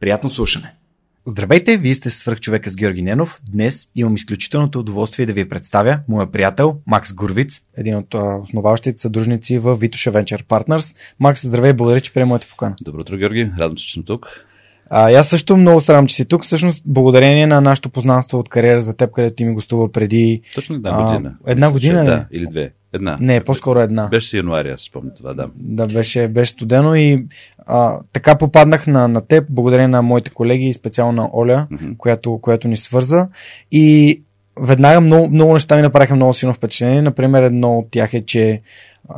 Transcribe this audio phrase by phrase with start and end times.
[0.00, 0.74] Приятно слушане!
[1.26, 3.40] Здравейте, вие сте свръхчовека с Георги Ненов.
[3.52, 9.58] Днес имам изключителното удоволствие да ви представя моя приятел Макс Гурвиц, един от основаващите съдружници
[9.58, 10.96] в Vitoša Venture Partners.
[11.20, 12.74] Макс, здравей, благодаря, че приема моята покана.
[12.82, 13.50] Добро утро, Георги.
[13.58, 14.46] Радвам се, че съм тук.
[14.90, 16.44] А, аз също много старам, че си тук.
[16.44, 20.40] Всъщност, благодарение на нашето познанство от кариера за теб, където ти ми гостува преди...
[20.54, 21.34] Точно една година.
[21.44, 22.06] А, една година ли?
[22.06, 22.72] Да, или две.
[22.92, 23.18] Една.
[23.20, 24.06] Не, по-скоро една.
[24.06, 25.48] Беше си януари, аз спомня това, да.
[25.56, 27.26] Да, беше, беше студено и
[27.66, 31.96] а, така попаднах на, на теб, благодарение на моите колеги и специално на Оля, mm-hmm.
[31.96, 33.28] която, която ни свърза.
[33.72, 34.22] И
[34.60, 37.02] веднага много, много неща ми направиха много силно впечатление.
[37.02, 38.60] Например, едно от тях е, че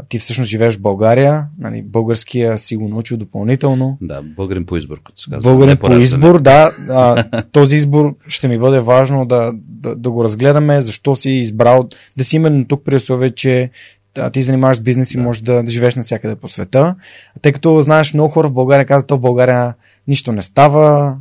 [0.08, 3.98] ти всъщност живееш в България, нали, българския си го научил допълнително.
[4.00, 5.50] Да, българин по избор, като се казва.
[5.50, 6.70] Българин по избор, да.
[6.88, 11.88] А, този избор ще ми бъде важно да, да, да го разгледаме, защо си избрал
[12.16, 13.70] да си именно тук при условие, че
[14.18, 15.22] а, ти занимаваш с бизнес и да.
[15.22, 16.94] можеш да, да живееш навсякъде по света.
[17.42, 19.74] Тъй като знаеш, много хора в България казват, то в България
[20.08, 21.16] нищо не става.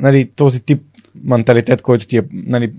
[0.00, 0.82] Нали, този тип
[1.24, 2.72] менталитет, който ти е нали,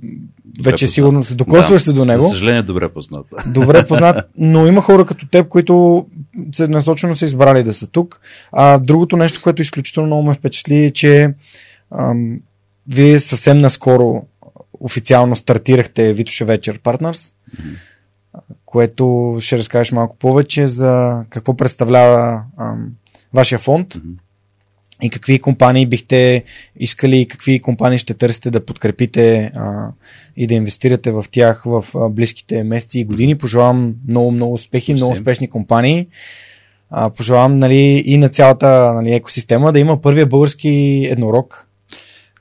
[0.57, 0.93] добре вече познат.
[0.93, 2.23] сигурно се докосваш да, се до него.
[2.23, 3.25] За съжаление, добре познат.
[3.47, 6.05] Добре познат, но има хора като теб, които
[6.51, 8.21] се насочено са избрали да са тук.
[8.51, 11.33] А другото нещо, което изключително много ме впечатли е, че
[11.91, 12.39] ам,
[12.87, 14.25] вие съвсем наскоро
[14.79, 17.75] официално стартирахте Витоше Вечер Partners, mm-hmm.
[18.65, 22.87] което ще разкажеш малко повече за какво представлява ам,
[23.33, 23.93] вашия фонд.
[23.93, 24.23] Mm-hmm
[25.03, 26.43] и какви компании бихте
[26.79, 29.87] искали какви компании ще търсите да подкрепите а,
[30.37, 33.37] и да инвестирате в тях в а, близките месеци и години.
[33.37, 36.07] Пожелавам много, много успехи, много успешни компании.
[36.89, 41.69] А, пожелавам нали, и на цялата нали, екосистема да има първия български еднорог.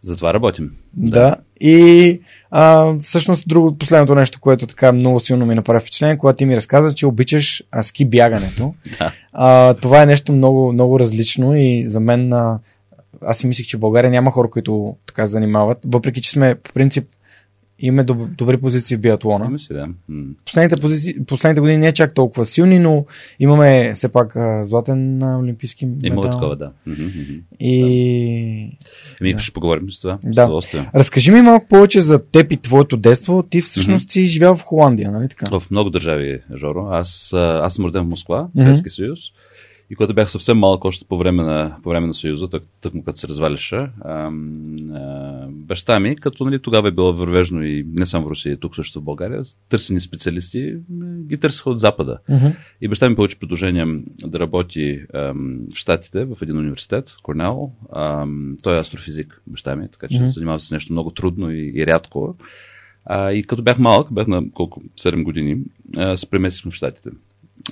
[0.02, 0.70] За това работим.
[0.94, 1.10] Да.
[1.10, 1.36] да.
[1.60, 2.20] И
[2.50, 6.56] а, всъщност друго, последното нещо, което така много силно ми направи впечатление, когато ти ми
[6.56, 8.74] разказа, че обичаш а, ски бягането.
[8.98, 9.12] да.
[9.32, 12.58] а, това е нещо много, много различно и за мен а,
[13.22, 16.72] аз си мислих, че в България няма хора, които така занимават, въпреки че сме по
[16.72, 17.08] принцип
[17.82, 19.44] имаме доб- добри позиции в биатлона.
[19.48, 19.88] Има си, да.
[20.44, 23.06] Последните, позиции, последните години не е чак толкова силни, но
[23.40, 26.06] имаме все пак а, златен на олимпийски медал.
[26.12, 26.72] Има такова, да.
[27.60, 28.78] И...
[29.20, 29.38] Еми, да.
[29.38, 30.18] ще поговорим с това.
[30.24, 30.60] Да.
[30.60, 33.42] С Разкажи ми малко повече за теб и твоето детство.
[33.50, 34.12] Ти всъщност mm-hmm.
[34.12, 35.58] си живял в Холандия, нали така?
[35.58, 36.88] В много държави, Жоро.
[36.90, 38.94] Аз, аз съм роден в Москва, Съветски mm-hmm.
[38.94, 39.18] съюз.
[39.90, 42.94] И когато бях съвсем малък, още по време на, по време на Съюза, тък, тък
[42.94, 43.86] му като се разваляше,
[45.48, 49.00] баща ми, като нали, тогава е било вървежно и не само в Русия, тук също
[49.00, 50.74] в България, търсени специалисти
[51.20, 52.18] ги търсиха от Запада.
[52.28, 52.46] Мгм.
[52.80, 53.86] И баща ми получи предложение
[54.24, 57.70] да работи ам, в Штатите, в един университет, Корнел.
[57.96, 61.72] Ам, той е астрофизик, баща ми, така че се занимава с нещо много трудно и,
[61.74, 62.36] и рядко.
[63.04, 65.56] А, и като бях малък, бях на колко, 7 години,
[65.96, 67.10] а, се преместихме в Штатите.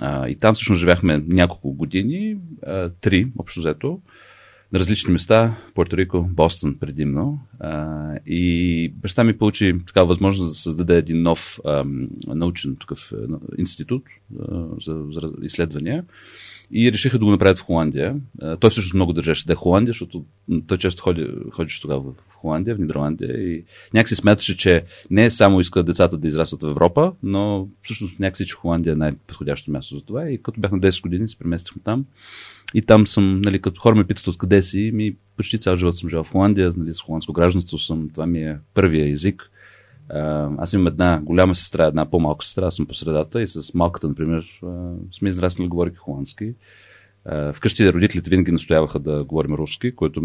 [0.00, 4.00] А, и там всъщност живяхме няколко години, а, три общо взето,
[4.72, 7.40] на различни места, Пуерто Рико, Бостон предимно.
[7.60, 13.38] А, и баща ми получи такава възможност да създаде един нов ам, научен такъв а,
[13.58, 14.02] институт
[14.40, 16.04] а, за, за изследвания.
[16.72, 18.16] И решиха да го направят в Холандия.
[18.60, 20.24] Той всъщност много държеше да е Холандия, защото
[20.66, 23.64] той често ходи, ходиш тогава в Холандия, в Нидерландия и
[23.94, 28.54] някакси смяташе, че не само иска децата да израстват в Европа, но всъщност някакси, че
[28.54, 30.30] Холандия е най-подходящо място за това.
[30.30, 32.04] И като бях на 10 години, се преместихме там.
[32.74, 36.10] И там съм, нали, като хора ме питат откъде си, ми почти цял живот съм
[36.10, 39.50] живял в Холандия, нали, с холандско гражданство съм, това ми е първия език.
[40.58, 44.08] Аз имам една голяма сестра, една по-малка сестра, аз съм по средата и с малката,
[44.08, 44.60] например,
[45.12, 46.54] сме израснали, говорики холандски.
[47.52, 50.22] Вкъщи родителите винаги настояваха да говорим руски, което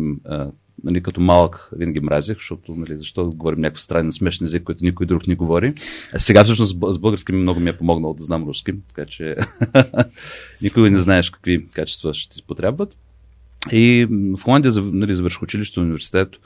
[0.84, 4.86] нали, като малък винаги мразех, защото нали, защо да говорим някакъв странен смешен език, който
[4.86, 5.74] никой друг не говори.
[6.18, 9.36] Сега всъщност с български много ми е помогнало да знам руски, така че
[10.62, 12.98] никой не знаеш какви качества ще ти потребват.
[13.72, 16.40] И в Холандия нали, завърших училище, университет.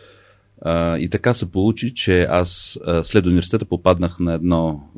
[0.99, 4.89] И така се получи, че аз след университета попаднах на едно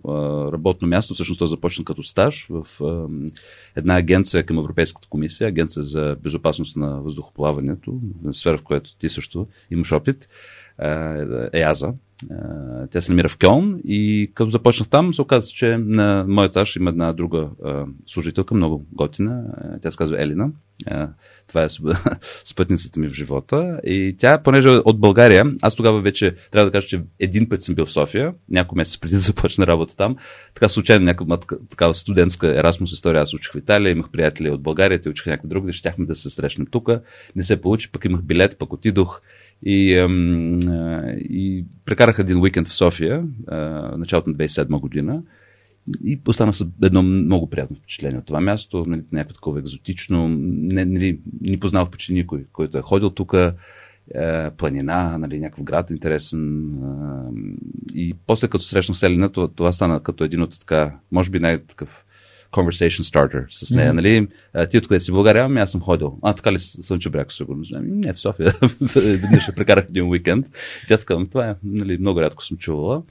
[0.54, 2.66] работно място, всъщност то започна като стаж в
[3.76, 8.00] една агенция към Европейската комисия, агенция за безопасност на въздухоплаването,
[8.32, 10.28] сфера, в която ти също имаш опит,
[11.54, 11.94] ЕАЗа.
[12.32, 16.48] А, Тя се намира в Кьолн и като започнах там, се оказа, че на моя
[16.48, 19.44] етаж има една друга а, служителка, много готина.
[19.82, 20.50] Тя се казва Елина.
[21.48, 23.80] Това е сп- спътницата ми в живота.
[23.84, 27.64] И тя, понеже е от България, аз тогава вече трябва да кажа, че един път
[27.64, 30.16] съм бил в София, няколко месеца преди да започна работа там.
[30.54, 31.38] Така случайно някаква
[31.70, 33.22] такава студентска Ерасмус история.
[33.22, 36.30] Аз учих в Италия, имах приятели от България, те учиха някъде другаде, щяхме да се
[36.30, 36.90] срещнем тук.
[37.36, 39.22] Не се получи, пък имах билет, пък отидох.
[39.64, 43.58] И, ам, а, и прекарах един уикенд в София, а,
[43.98, 45.24] началото на 2007 година.
[46.04, 50.30] И останах с едно много приятно впечатление от това място, нали, някакво такова екзотично.
[50.30, 53.36] Не, нали, не познавах почти никой, който е ходил тук.
[54.58, 56.72] Планина, нали, някакъв град интересен.
[57.96, 62.06] И после като срещнах Селина, това, това стана като един от така, може би най-такъв
[62.52, 63.96] conversation starter с нея, Мгм.
[63.96, 64.28] нали?
[64.70, 65.46] Ти откъде си България?
[65.46, 66.20] Ами аз съм ходил.
[66.22, 67.64] А, така ли Слънче бряг, сигурно?
[67.74, 68.54] Ами, не, в София.
[68.96, 70.48] Веднъж прекарах един уикенд.
[70.84, 73.04] И тя така, това е, нали, много рядко съм чувала.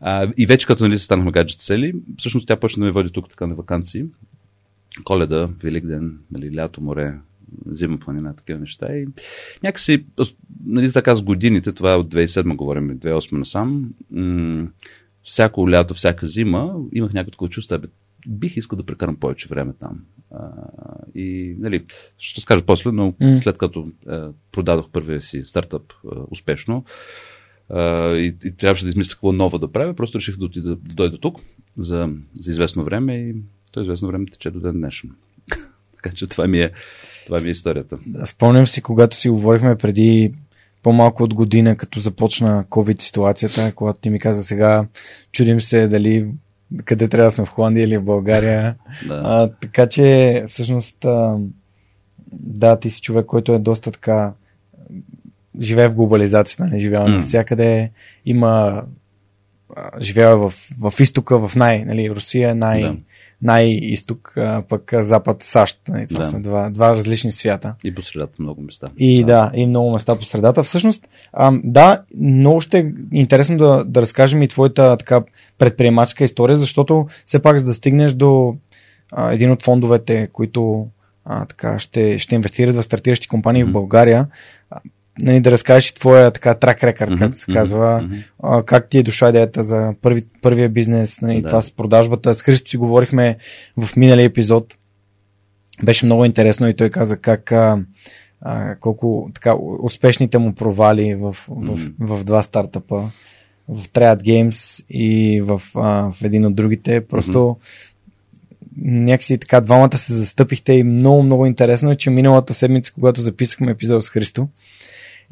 [0.00, 3.30] А, и вече като нали, станахме гаджет цели, всъщност тя почна да ме води тук
[3.30, 4.04] така на вакансии.
[5.04, 7.14] Коледа, Великден, нали, лято, море,
[7.70, 8.86] зима, планина, такива неща.
[8.96, 9.06] И
[9.62, 10.04] някакси,
[10.66, 14.66] нали, така с годините, това е от 2007 говорим, 2008 насам, м-
[15.22, 17.86] всяко лято, всяка зима, имах някакво чувство, бе,
[18.28, 20.00] бих искал да прекарам повече време там.
[20.30, 20.48] А,
[21.14, 21.84] и, нали,
[22.18, 23.38] ще скажа после, но М.
[23.42, 25.82] след като а, продадох първия си стартъп
[26.12, 26.84] а, успешно,
[27.68, 30.94] а, и, и трябваше да измисля какво ново да правя, просто реших да отида да
[30.94, 31.40] дойда тук
[31.76, 32.08] за,
[32.38, 33.34] за известно време и
[33.72, 35.10] то известно време тече до ден днешен.
[35.96, 36.70] така че това ми е,
[37.26, 37.98] това ми е историята.
[38.24, 40.32] Спомням си, когато си говорихме преди
[40.82, 44.86] по-малко от година, като започна COVID ситуацията, когато ти ми каза сега,
[45.32, 46.28] чудим се дали
[46.84, 48.74] къде трябва да сме в Холандия или в България.
[49.08, 49.20] Да.
[49.24, 51.36] А, така че, всъщност, а,
[52.32, 54.32] да, ти си човек, който е доста така
[55.60, 57.08] живее в глобализацията, не живее М.
[57.08, 57.90] навсякъде.
[58.24, 58.82] Има
[59.76, 62.96] а, живява в, в изтока, в най, нали, Русия е най, Да.
[63.42, 65.78] Най-изток, а, пък запад САЩ.
[65.88, 66.28] Нали, това Да.
[66.28, 67.74] са два, два различни свята.
[67.84, 68.88] И по средата много места.
[68.96, 70.62] И да, и много места по средата.
[70.62, 75.22] Всъщност, а, да, много ще е интересно да, да разкажем и твоята така
[75.58, 78.56] предприемаческа история, защото все пак за да стигнеш до
[79.12, 80.86] а, един от фондовете, които
[81.24, 83.70] а, така, ще, ще инвестират в стартиращи компании Мгм.
[83.70, 84.26] в България,
[84.70, 84.80] а,
[85.20, 88.14] нали, да разкажеш и твоя така трак рекорд, Мгм, както се казва, мгм.
[88.42, 91.48] а, как ти е дошла идеята за първи, първия бизнес, нали, Да.
[91.48, 92.34] това с продажбата.
[92.34, 93.36] С Христо си говорихме
[93.76, 94.74] в миналия епизод.
[95.84, 97.78] Беше много интересно и той каза как а,
[98.40, 103.10] а, колко така успешните му провали в, в, в, в два стартъпа,
[103.68, 107.06] в Triad Games и в, а, в един от другите.
[107.06, 107.56] Просто
[108.82, 113.70] някакси така двамата се застъпихте и много, много интересно е, че миналата седмица, когато записахме
[113.70, 114.48] епизод с Христо,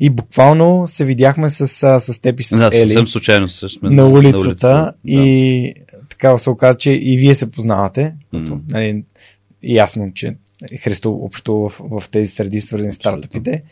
[0.02, 1.66] и буквално се видяхме с,
[2.00, 5.74] с теб и с Да, Ели случайно също сме на улицата, улицата, и
[6.08, 8.14] така се оказа, че и вие се познавате.
[8.32, 8.54] Мгм.
[8.68, 9.02] Нали,
[9.62, 10.36] ясно, че
[10.82, 13.62] Христо общо в, в тези среди, свързани с стартъпите.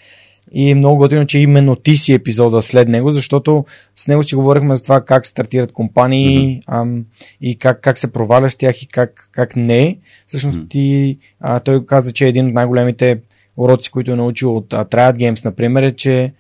[0.52, 3.64] И много готино, че именно ти си епизода след него, защото
[3.96, 6.62] с него си говорихме за това как стартират компании mm-hmm.
[6.66, 7.04] ам,
[7.40, 9.98] и как, как се проваляш с тях и как, как не.
[10.26, 10.70] Всъщност mm-hmm.
[10.70, 13.20] ти, а, той каза, че един от най-големите
[13.58, 16.32] уроци, които е научил от а, Triad Games, например, е, че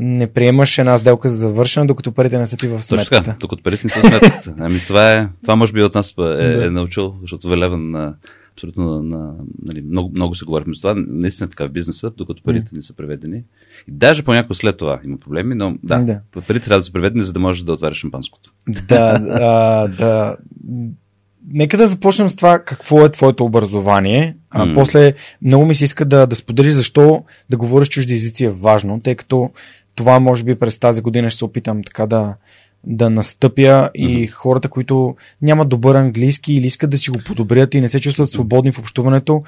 [0.00, 3.10] не приемаш една сделка за завършена, докато парите не са ти в сметката.
[3.10, 4.54] Точно така, докато парите не са в сметката.
[4.58, 8.14] Ами това е, това може би от нас е, е научил, защото Велеван на
[8.52, 10.94] абсолютно на, на, нали, много, много се говорихме за това.
[10.96, 12.76] Наистина е така в бизнеса, докато парите mm.
[12.76, 13.42] не са преведени.
[13.88, 16.20] И даже понякога след това има проблеми, но да, да.
[16.46, 18.52] парите трябва да са преведени, за да можеш да отваряш шампанското.
[18.68, 20.36] Да, да, да.
[21.48, 24.36] Нека да започнем с това какво е твоето образование.
[24.50, 24.74] А mm.
[24.74, 29.00] после много ми се иска да, да споделиш защо да говориш чужди езици е важно,
[29.00, 29.50] тъй като
[29.94, 32.34] това може би през тази година ще се опитам така да,
[32.84, 34.30] да настъпя и mm-hmm.
[34.30, 38.30] хората, които нямат добър английски или искат да си го подобрят и не се чувстват
[38.30, 39.42] свободни в общуването,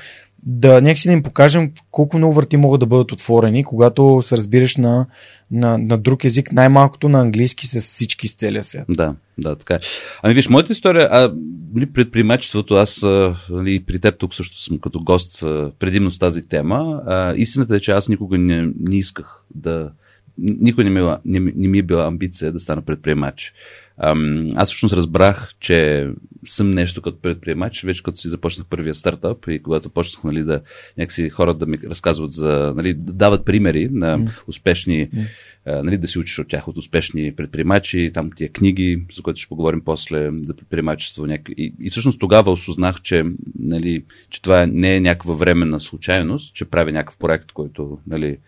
[0.46, 4.76] да някакси да им покажем колко много врати могат да бъдат отворени, когато се разбираш
[4.76, 5.06] на,
[5.50, 8.84] на, на друг език, най-малкото на английски с всички с целия свят.
[8.88, 9.78] Да, да, така е.
[10.22, 11.34] Ами виж, моята история, а,
[11.74, 13.02] нали, предприемачеството, аз
[13.50, 15.40] нали, при теб тук също съм като гост
[15.78, 17.02] предимно с тази тема.
[17.06, 19.90] А, истината е, че аз никога не, не исках да,
[20.38, 23.52] никой не ми, е не, не ми е била амбиция да стана предприемач.
[23.98, 26.08] Ам, аз всъщност разбрах, че
[26.46, 30.60] съм нещо като предприемач, вече като си започнах първия стартъп и когато почнах нали, да
[30.98, 35.26] някакси хората да ми разказват за, нали, да дават примери на успешни, mm.
[35.66, 39.40] а, нали, да си учиш от тях, от успешни предприемачи, там тия книги, за които
[39.40, 41.26] ще поговорим после за предприемачество.
[41.26, 41.48] Няк...
[41.56, 43.24] И, и всъщност тогава осознах, че,
[43.58, 48.38] нали, че това не е някаква временна случайност, че прави някакъв проект, който нали,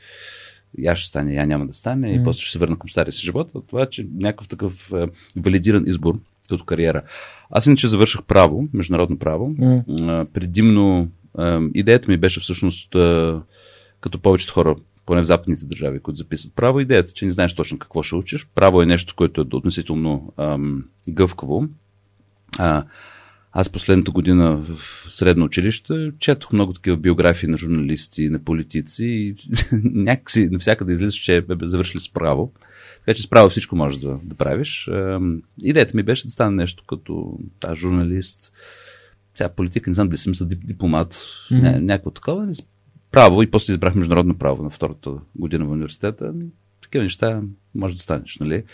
[0.78, 2.20] я ще стане, я няма да стане mm.
[2.20, 3.50] и после ще се върна към стария си живот.
[3.54, 5.06] А това, че някакъв такъв е,
[5.36, 6.14] валидиран избор
[6.48, 7.02] като кариера.
[7.50, 9.50] Аз иначе завърших право, международно право.
[9.50, 10.24] Mm.
[10.24, 11.08] предимно
[11.38, 13.34] е, идеята ми беше всъщност е,
[14.00, 17.78] като повечето хора поне в западните държави, които записват право, идеята, че не знаеш точно
[17.78, 18.46] какво ще учиш.
[18.54, 21.64] Право е нещо, което е относително ам, гъвкаво.
[22.58, 22.84] А,
[23.60, 29.34] аз последната година в средно училище четох много такива биографии на журналисти, на политици и
[29.84, 32.52] някакси навсякъде излиза, че бе завършили с право.
[32.98, 34.90] Така че с право всичко можеш да, да правиш.
[35.62, 38.52] Идеята ми беше да стане нещо като та, журналист,
[39.34, 41.78] сега политика, не знам дали съм за дипломат, mm-hmm.
[41.78, 42.52] някакво такова.
[43.10, 46.32] Право и после избрах международно право на втората година в университета.
[46.82, 47.42] Такива неща
[47.74, 48.38] може да станеш.
[48.40, 48.64] Нали?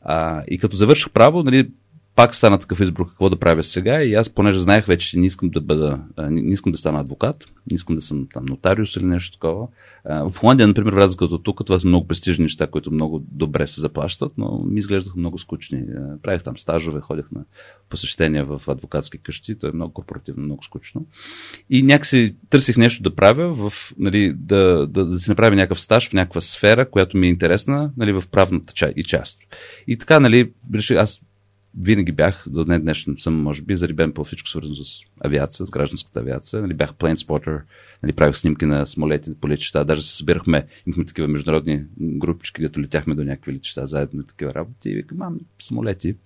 [0.00, 1.68] А, и като завърших право, нали,
[2.16, 5.26] пак стана такъв избор какво да правя сега и аз, понеже знаех вече, че не
[5.26, 9.04] искам да бъда, не искам да стана адвокат, не искам да съм там нотариус или
[9.04, 9.66] нещо такова.
[10.04, 13.80] В Холандия, например, в от тук, това са много престижни неща, които много добре се
[13.80, 15.84] заплащат, но ми изглеждаха много скучни.
[16.22, 17.44] Правих там стажове, ходях на
[17.88, 21.06] посещения в адвокатски къщи, то е много корпоративно, много скучно.
[21.70, 26.08] И някакси търсих нещо да правя, в, нали, да, да, да си направя някакъв стаж
[26.08, 29.38] в някаква сфера, която ми е интересна нали, в правната и част.
[29.86, 31.20] И така, нали, реших, аз
[31.80, 35.70] винаги бях, до днес днешно съм, може би, зарибен по всичко свързано с авиация, с
[35.70, 36.62] гражданската авиация.
[36.62, 37.62] Нали, бях plane spotter,
[38.02, 42.80] нали, правих снимки на самолети по летища, даже се събирахме, имахме такива международни групички, където
[42.80, 44.90] летяхме до някакви летища заедно и такива работи.
[44.90, 46.16] И викам, мам, самолети.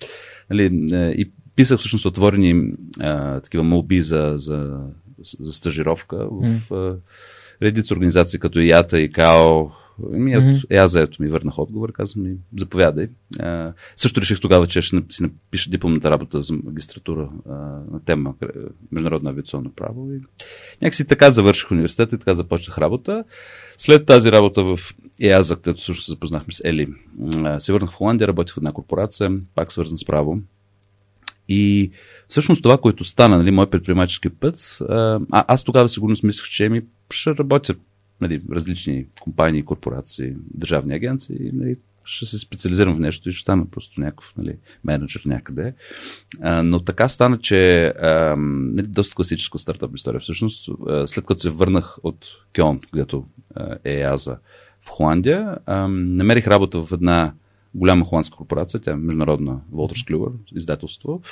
[0.50, 4.80] Нали, е, и писах всъщност отворени а, такива молби за, за,
[5.40, 6.96] за стажировка в а,
[7.62, 10.64] редица организации като ИАТА, и КАО, ми, mm-hmm.
[10.64, 13.08] от аз заето ми върнах отговор, казвам ми, заповядай.
[13.38, 17.52] А, също реших тогава, че ще си напиша дипломната работа за магистратура а,
[17.92, 18.34] на тема
[18.92, 20.12] Международно авиационно право.
[20.12, 20.20] И
[20.82, 23.24] някакси така завърших университета и така започнах работа.
[23.78, 24.78] След тази работа в
[25.20, 26.88] ЕАЗа, където също се запознахме с Ели,
[27.36, 30.38] а, се върнах в Холандия, работих в една корпорация, пак свързан с право.
[31.48, 31.90] И
[32.28, 36.82] всъщност това, което стана, нали, мой предприемачески път, а, аз тогава сигурно смислях, че ми
[37.10, 37.74] ще работя
[38.20, 43.66] нали, различни компании, корпорации, държавни агенции нали, ще се специализирам в нещо и ще стана
[43.70, 45.74] просто някакъв нали, менеджер някъде.
[46.40, 50.20] А, но така стана, че а, нали, доста класическа стартъп история.
[50.20, 53.26] Всъщност, а, след като се върнах от Кьон, където
[53.84, 54.36] е ЕАЗа
[54.80, 57.32] в Холандия, а, намерих работа в една
[57.74, 61.22] голяма холандска корпорация, тя е международна Волтерс Клювер, издателство.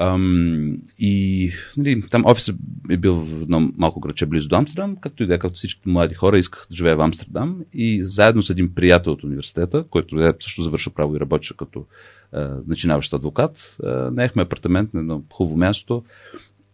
[0.00, 2.56] Ам, и нали, там офисът
[2.90, 6.14] е бил в едно малко градче близо до Амстердам, както и да, както всички млади
[6.14, 7.60] хора исках да живея в Амстердам.
[7.72, 11.86] И заедно с един приятел от университета, който е, също завърша право и работеше като
[12.34, 16.04] е, начинаващ адвокат, е, наехме апартамент на едно хубаво място.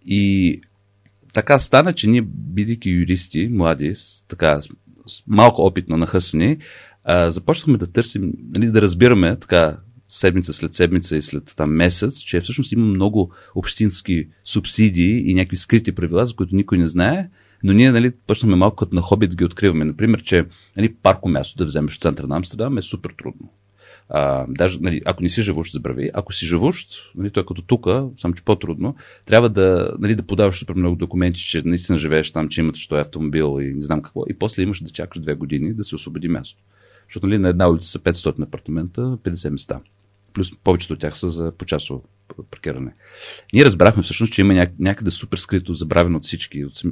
[0.06, 0.60] И
[1.32, 4.60] така стана, че ние, бидейки юристи, млади, с, така,
[5.06, 6.58] с малко опитно нахъсани,
[7.08, 9.76] е, започнахме да търсим, нали, да разбираме така
[10.12, 15.56] седмица след седмица и след там месец, че всъщност има много общински субсидии и някакви
[15.56, 17.28] скрити правила, за които никой не знае,
[17.64, 19.84] но ние нали, почнахме малко като на хоби да ги откриваме.
[19.84, 20.44] Например, че
[20.76, 23.48] нали, парко място да вземеш в центъра на Амстердам е супер трудно.
[24.08, 26.10] А, даже, нали, ако не си живущ, забрави.
[26.14, 27.86] Ако си живущ, нали, той е като тук,
[28.18, 32.48] само че по-трудно, трябва да, нали, да подаваш супер много документи, че наистина живееш там,
[32.48, 34.24] че имате що е автомобил и не знам какво.
[34.28, 36.62] И после имаш да чакаш две години да се освободи място.
[37.08, 39.80] Защото нали, на една улица са 500 апартамента, 50 места.
[40.32, 42.04] Плюс повечето от тях са за почасово
[42.50, 42.94] паркиране.
[43.52, 46.82] Ние разбрахме всъщност, че има някъде супер скрито, забравено от всички, от,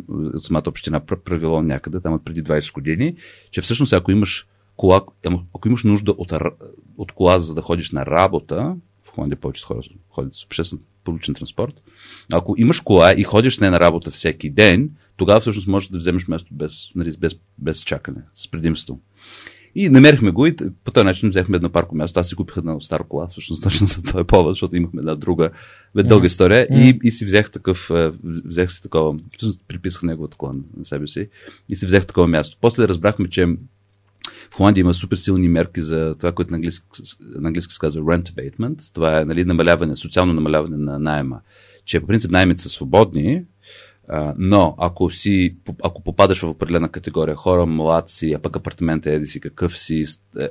[0.44, 3.16] самата община, правило някъде, там от преди 20 години,
[3.50, 5.00] че всъщност ако имаш кола,
[5.54, 6.32] ако имаш нужда от,
[6.98, 9.80] от кола, за да ходиш на работа, в Холандия повечето хора
[10.10, 11.82] ходят с обществен публичен транспорт,
[12.32, 16.28] ако имаш кола и ходиш не на работа всеки ден, тогава всъщност можеш да вземеш
[16.28, 19.00] място без, нали, без, без чакане, с предимство.
[19.74, 22.20] И намерихме го и по този начин взехме едно парко място.
[22.20, 25.50] Аз си купих една стара кола, всъщност точно за този повод, защото имахме една друга,
[25.94, 26.66] бе, дълга история.
[26.70, 29.18] И, и си взех такъв, е, взех си такова,
[29.68, 31.28] приписах неговата кола на себе си
[31.68, 32.56] и си взех такова място.
[32.60, 33.46] После разбрахме, че
[34.50, 36.86] в Холандия има супер силни мерки за това, което на английски,
[37.20, 38.94] на английски се казва rent abatement.
[38.94, 41.40] Това е нали, намаляване, социално намаляване на найема.
[41.84, 43.42] Че по принцип наймите са свободни,
[44.38, 49.40] но ако си, ако попадаш в определена категория хора, младци, а пък апартамента еди си
[49.40, 50.04] какъв си,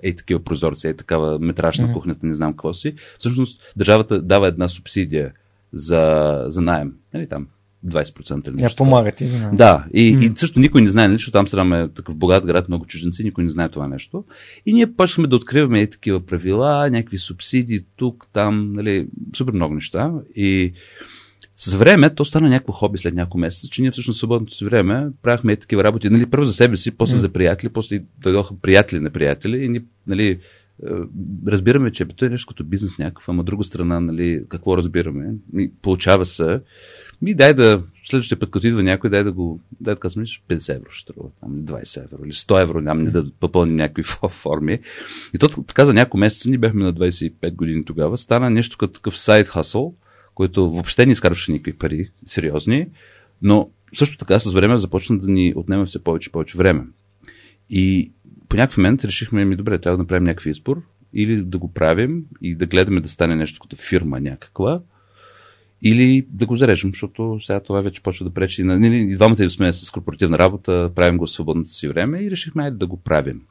[0.04, 1.94] ей такива прозорци, ей такава метраж на mm-hmm.
[1.94, 5.32] кухнята, не знам какво си, всъщност държавата дава една субсидия
[5.74, 6.94] за, за найем.
[7.14, 7.48] Нали, там
[7.88, 8.78] 20% или нещо.
[8.78, 9.26] помага ти.
[9.26, 10.34] Да, да и, mm.
[10.34, 13.44] и също никой не знае, нали, защото там е такъв богат град, много чужденци, никой
[13.44, 14.24] не знае това нещо.
[14.66, 19.74] И ние почнахме да откриваме и такива правила, някакви субсидии тук, там, нали, супер много
[19.74, 20.12] неща.
[20.36, 20.74] И
[21.62, 25.08] с време то стана някакво хоби след няколко месеца, че ние всъщност свободното си време
[25.22, 27.20] правихме такива работи, нали, първо за себе си, после mm.
[27.20, 30.40] за приятели, после дойдоха приятели на приятели и ни, нали, е,
[31.48, 35.34] разбираме, че е нещо като бизнес някакъв, ама друга страна, нали, какво разбираме?
[35.58, 36.60] И получава се.
[37.22, 40.76] Ми дай да, следващия път, като идва някой, дай да го, дай да казвам, 50
[40.76, 44.80] евро ще струва, там, 20 евро или 100 евро, нямам не да попълним някакви форми.
[45.34, 48.94] И то така за няколко месеца, ние бяхме на 25 години тогава, стана нещо като
[48.94, 49.96] такъв сайт хасъл,
[50.40, 52.88] който въобще не изкарваше никакви пари, сериозни,
[53.42, 56.84] но също така с време започна да ни отнема все повече и повече време.
[57.70, 58.12] И
[58.50, 60.82] по някакъв момент решихме, ми добре, трябва да направим някакъв избор
[61.14, 64.82] или да го правим и да гледаме да стане нещо като фирма някаква,
[65.82, 68.64] или да го зарежем, защото сега това вече почва да пречи.
[68.64, 72.72] Нали, и двамата сме с корпоративна работа, правим го в свободното си време и решихме
[72.72, 73.42] да го правим.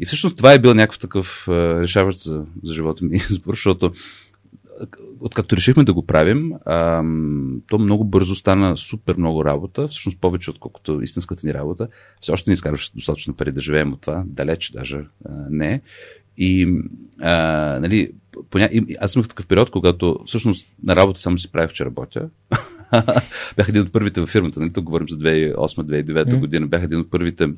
[0.00, 3.92] И всъщност това е бил някакъв такъв решаващ за, за живота ми избор, защото
[5.20, 7.02] откакто решихме да го правим, а,
[7.66, 11.88] то много бързо стана супер много работа, всъщност повече отколкото истинската ни работа.
[12.20, 15.82] Все още не изкарваш достатъчно пари да живеем от това, далеч даже а, не.
[16.38, 16.80] И
[17.20, 17.34] а,
[17.80, 18.12] нали,
[18.50, 18.70] поня...
[19.00, 22.28] аз имах такъв период, когато всъщност на работа само си правих, че работя.
[23.56, 25.54] бях един от първите във фирмата, нали, тук говорим за 2008-2009
[26.04, 26.40] mm.
[26.40, 27.48] година, бях един от първите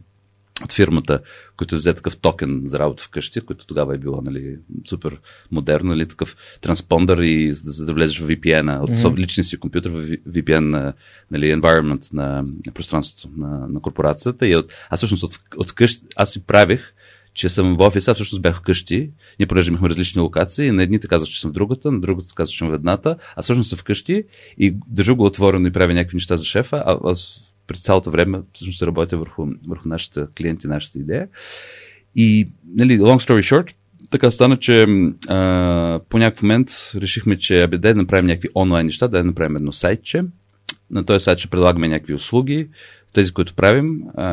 [0.63, 1.21] от фирмата,
[1.57, 6.09] който взе такъв токен за работа вкъщи, който тогава е било нали, супер модерно, нали,
[6.09, 9.17] такъв транспондър и за да влезеш в VPN от mm-hmm.
[9.17, 10.93] личния си компютър в VPN
[11.31, 14.47] нали, environment на пространството на, на корпорацията.
[14.47, 16.95] И от, аз всъщност от, от вкъщи, аз си правих,
[17.35, 19.11] че съм в офиса, всъщност бях вкъщи.
[19.39, 22.53] Ние понеже имахме различни локации, на едните казват, че съм в другата, на другата казват,
[22.53, 24.25] че съм в едната, а всъщност съм вкъщи
[24.59, 28.41] и държа го отворено и правя някакви неща за шефа, а аз през цялото време
[28.53, 31.29] всъщност работя върху, върху нашите клиенти, нашата идея.
[32.17, 33.75] И, нали, long story short,
[34.11, 34.87] така стана, че
[35.29, 39.73] а, по някакъв момент решихме, че абе, да направим някакви онлайн неща, да направим едно
[39.73, 40.23] сайтче.
[40.91, 42.69] На този сайт ще предлагаме някакви услуги,
[43.13, 44.03] тези, които правим.
[44.15, 44.29] А,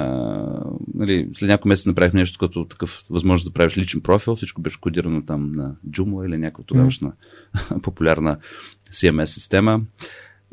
[0.94, 4.36] нали, след няколко месеца направихме нещо като такъв възможност да правиш личен профил.
[4.36, 7.12] Всичко беше кодирано там на Joomla или някаква тогавашна
[7.56, 7.82] mm.
[7.82, 8.38] популярна
[8.92, 9.82] CMS система.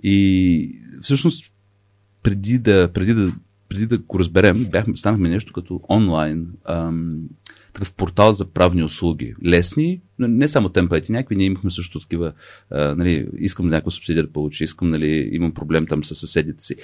[0.03, 1.53] И всъщност
[2.29, 3.33] преди да, преди да,
[3.69, 7.21] преди да го разберем, бяхме, станахме нещо като онлайн, ам,
[7.73, 9.35] такъв портал за правни услуги.
[9.45, 11.37] Лесни, но не само темплети, някакви.
[11.37, 12.33] Ние имахме също такива,
[12.71, 16.77] а, нали, искам някаква субсидия да получи, искам, нали, имам проблем там с съседите си.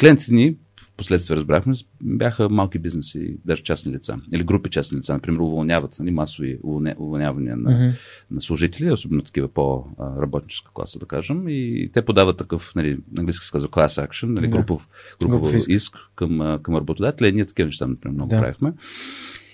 [0.00, 0.56] Клиентите ни
[0.96, 6.10] последствие разбрахме, бяха малки бизнеси, даже частни лица, или групи частни лица, например, уволняват нали,
[6.10, 7.96] масови уволнявания на, mm-hmm.
[8.30, 13.52] на служители, особено такива по-работническа класа, да кажем, и те подават такъв, нали, английски се
[13.52, 14.88] казва class action, нали, групов,
[15.26, 15.68] групов иск.
[15.68, 18.40] иск към, към работодателя, ние такива неща, например, много да.
[18.40, 18.72] правихме.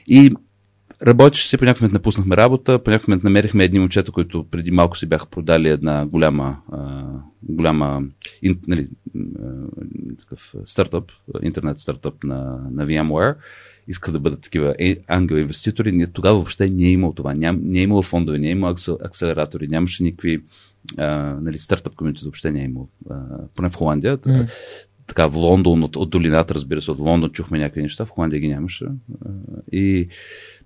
[0.08, 0.30] И
[1.06, 4.70] Работеше се, по някакъв момент напуснахме работа, по някакъв момент намерихме едни момчета, които преди
[4.70, 7.04] малко си бяха продали една голяма, а,
[7.42, 8.02] голяма
[8.42, 9.48] ин, нали, а,
[10.18, 11.12] такъв стартъп,
[11.42, 13.34] интернет стартъп на, на VMware.
[13.88, 15.92] искат да бъдат такива е, ангел инвеститори.
[15.92, 17.34] Ние, тогава въобще не е имало това.
[17.34, 20.38] Ням, не е имало фондове, не е имало акселератори, нямаше никакви
[20.98, 21.06] а,
[21.40, 22.88] нали, стартъп комьюнити въобще не е имало.
[23.10, 23.14] А,
[23.54, 24.18] поне в Холандия.
[24.18, 24.48] Mm
[25.06, 28.40] така в Лондон, от, от долината, разбира се, от Лондон чухме някакви неща, в Холандия
[28.40, 28.84] ги нямаше.
[29.72, 30.08] И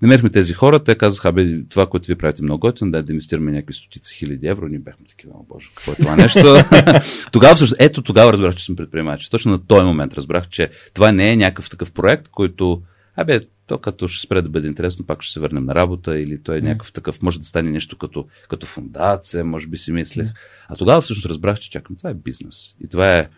[0.03, 3.53] намерихме тези хора, те казаха, бе, това, което ви правите много готино, да, да инвестираме
[3.53, 6.55] някакви стотици хиляди евро, ние бяхме такива, о боже, какво е това нещо.
[7.33, 9.29] тогава всъщност, ето тогава разбрах, че съм предприемач.
[9.29, 12.83] Точно на този момент разбрах, че това не е някакъв такъв проект, който,
[13.16, 16.42] абе, то като ще спре да бъде интересно, пак ще се върнем на работа или
[16.42, 20.29] той е някакъв такъв, може да стане нещо като, като фундация, може би си мислех.
[20.68, 22.75] А тогава всъщност разбрах, че чакам, това е бизнес.
[22.85, 23.29] И това е,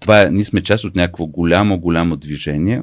[0.00, 2.82] това е, ние сме част от някакво голямо, голямо движение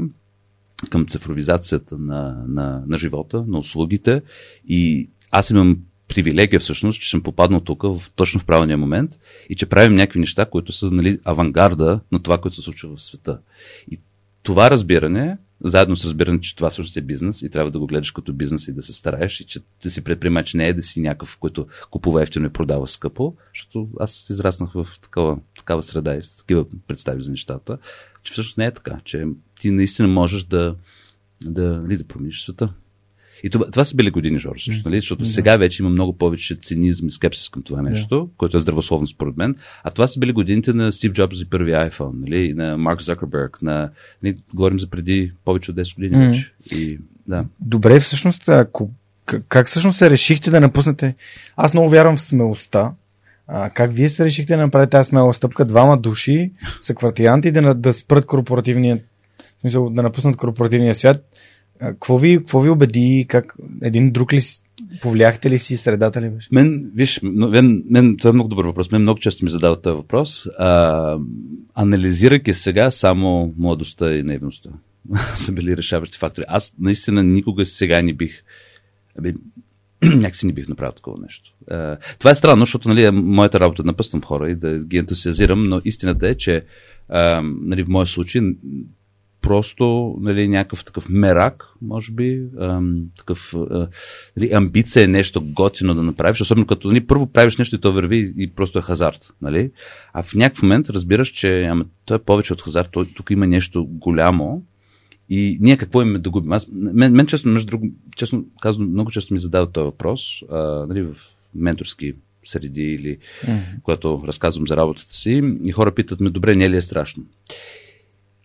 [0.89, 4.21] към цифровизацията на, на, на живота, на услугите
[4.67, 9.11] и аз имам привилегия всъщност, че съм попаднал тук в, точно в правилния момент
[9.49, 13.01] и че правим някакви неща, които са нали, авангарда на това, което се случва в
[13.01, 13.39] света.
[13.91, 13.99] И
[14.45, 18.11] това разбиране заедно с разбиране, че това всъщност е бизнес и трябва да го гледаш
[18.11, 21.01] като бизнес и да се стараеш и че да си предприемач не е да си
[21.01, 26.23] някакъв, който купува ефтино и продава скъпо, защото аз израснах в такава, такава среда и
[26.23, 27.77] с такива представи за нещата,
[28.23, 29.25] че всъщност не е така, че
[29.61, 30.75] ти наистина можеш да,
[31.45, 32.73] да, нали, да промениш света.
[33.45, 34.99] И това, това са били години, Жор, също, нали?
[34.99, 35.29] защото да.
[35.29, 38.27] сега вече има много повече цинизъм и скепсис към това нещо, да.
[38.37, 39.55] което е здравословно според мен.
[39.83, 42.53] А това са били годините на Стив Джобс и първи iPhone, нали?
[42.53, 43.89] на Марк Закърберг, на...
[44.23, 46.53] Нали, говорим за преди повече от 10 години вече.
[46.71, 47.45] И, да.
[47.59, 48.89] Добре, всъщност, ако,
[49.49, 51.15] как всъщност се решихте да напуснете?
[51.55, 52.91] Аз много вярвам в смелостта.
[53.47, 55.65] А, как вие се решихте да направите тази смела стъпка?
[55.65, 58.99] Двама души са квартиранти да, да спрат корпоративния
[59.61, 61.25] смисъл, да напуснат корпоративния свят
[61.79, 63.25] какво ви, какво ви убеди?
[63.29, 64.39] Как, един друг ли
[65.01, 66.49] повлияхте ли си средата ли беше?
[66.51, 68.91] Мен, виж, мен, мен, това е много добър въпрос.
[68.91, 70.47] Мен много често ми задават този въпрос.
[70.57, 71.17] А,
[71.75, 74.69] анализирайки сега само младостта и наивността
[75.35, 76.45] са били решаващи фактори.
[76.47, 78.43] Аз наистина никога сега не бих
[79.19, 79.33] Абе,
[80.03, 81.53] някакси не бих направил такова нещо.
[81.71, 84.97] А, това е странно, защото нали, моята работа е да напъствам хора и да ги
[84.97, 86.65] ентусиазирам, но истината е, че
[87.09, 88.41] а, нали, в моя случай
[89.45, 93.87] просто нали, някакъв такъв мерак, може би, ам, такъв а,
[94.37, 97.91] нали, амбиция е нещо готино да направиш, особено като нали, първо правиш нещо и то
[97.91, 99.33] върви и просто е хазарт.
[99.41, 99.71] Нали?
[100.13, 103.47] А в някакъв момент разбираш, че ама, то е повече от хазарт, то, тук има
[103.47, 104.63] нещо голямо
[105.29, 106.51] и ние какво имаме да губим.
[106.51, 110.57] Аз, мен, мен честно, между друго, честно казвам, много често ми задават този въпрос а,
[110.87, 111.15] нали, в
[111.55, 113.81] менторски среди или mm-hmm.
[113.83, 117.23] когато разказвам за работата си и хора питат ме, добре, не е ли е страшно?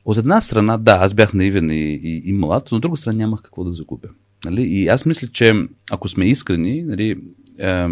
[0.04, 3.18] От една страна, да, аз бях наивен и, и, и млад, но от друга страна
[3.18, 4.08] нямах какво да загубя.
[4.44, 4.62] Нали?
[4.62, 5.54] И аз мисля, че
[5.90, 7.20] ако сме искрени, нали,
[7.58, 7.86] е,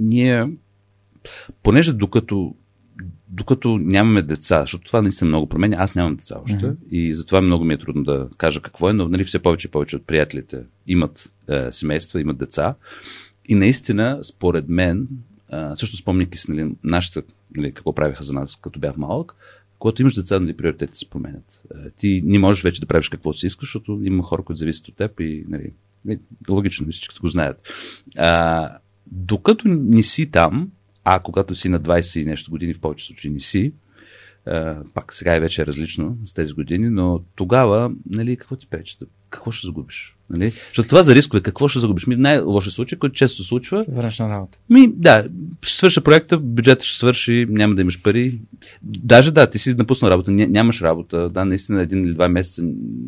[0.00, 0.48] ние,
[1.62, 2.54] понеже докато,
[3.28, 6.88] докато нямаме деца, защото това наистина много променя, аз нямам деца още mm-hmm.
[6.90, 9.70] и затова много ми е трудно да кажа какво е, но нали, все повече и
[9.70, 12.74] повече от приятелите имат е, семейства, имат деца.
[13.48, 15.08] И наистина, според мен,
[15.52, 17.22] е, също спомняйки си нали, нашата,
[17.56, 19.34] нали, какво правиха за нас, като бях малък,
[19.82, 21.62] когато имаш деца, нали, приоритетите се променят.
[21.74, 24.88] Е, ти не можеш вече да правиш каквото си искаш, защото има хора, които зависят
[24.88, 25.72] от теб и нали,
[26.48, 27.68] логично, всички го знаят.
[28.16, 28.70] А,
[29.06, 30.70] докато не си там,
[31.04, 33.72] а когато си на 20 и нещо години, в повече случаи не си,
[34.46, 38.96] а, пак сега е вече различно с тези години, но тогава, нали, какво ти пречи?
[39.30, 40.16] Какво ще загубиш?
[40.32, 40.52] Нали?
[40.68, 42.06] Защото това за рискове, какво ще загубиш?
[42.06, 43.84] Ми най-лоши случай, който често се случва.
[43.88, 44.58] Върнеш на работа.
[44.70, 45.24] Ми, да,
[45.62, 48.40] ще свърша проекта, бюджетът ще свърши, няма да имаш пари.
[48.82, 52.62] Даже да, ти си напуснал работа, нямаш работа, да, наистина един или два месеца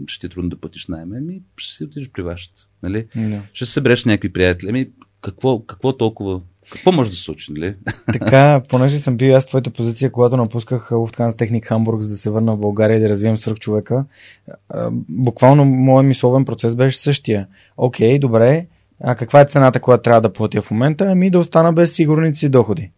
[0.07, 2.67] ще ти е трудно да платиш найема, ми ще си отидеш при вашата.
[2.83, 3.07] Нали?
[3.17, 3.43] Да.
[3.53, 4.71] Ще се събереш някакви приятели.
[4.71, 4.89] Ами,
[5.21, 7.75] какво, какво толкова какво може да се случи, нали?
[8.13, 12.31] Така, понеже съм бил аз твоята позиция, когато напусках Lufthansa Техник Хамбург, за да се
[12.31, 14.05] върна в България и да развием свърх човека,
[15.09, 17.47] буквално моят мисловен процес беше същия.
[17.77, 18.67] Окей, добре,
[19.01, 21.05] а каква е цената, която трябва да платя в момента?
[21.05, 22.91] Ами да остана без сигурните си доходи.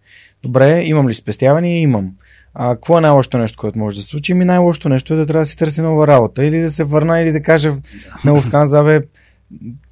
[0.43, 1.81] Добре, имам ли спестяване?
[1.81, 2.11] Имам.
[2.55, 4.35] А какво е най-лошото нещо, което може да се случи?
[4.35, 6.45] Ми най-лошото нещо е да трябва да си търси нова работа.
[6.45, 7.73] Или да се върна, или да кажа
[8.25, 9.07] на Lufthansa, бе,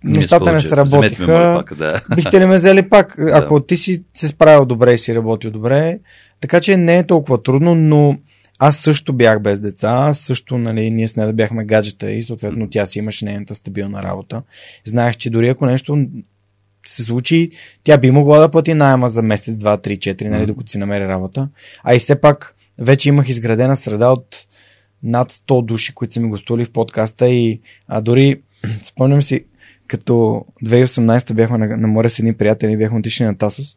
[0.04, 1.54] нещата не сработиха.
[1.56, 2.00] Пак, да.
[2.14, 3.66] Бихте ли ме взели пак, ако да.
[3.66, 5.98] ти си се справил добре и си работил добре.
[6.40, 8.18] Така че не е толкова трудно, но
[8.58, 12.22] аз също бях без деца, аз също, нали, ние с нея да бяхме гаджета и
[12.22, 14.42] съответно тя си имаше нейната стабилна работа.
[14.84, 16.06] Знаех, че дори ако нещо
[16.86, 17.50] се случи,
[17.82, 21.08] тя би могла да плати найема за месец, два, три, четири, нали, докато си намери
[21.08, 21.48] работа.
[21.84, 24.46] А и все пак вече имах изградена среда от
[25.02, 28.40] над 100 души, които са ми гостували в подкаста и а, дори
[28.84, 29.44] Спомням си,
[29.86, 33.76] като 2018 бяхме на, на море с едни приятели, бяхме отишли на Тасос.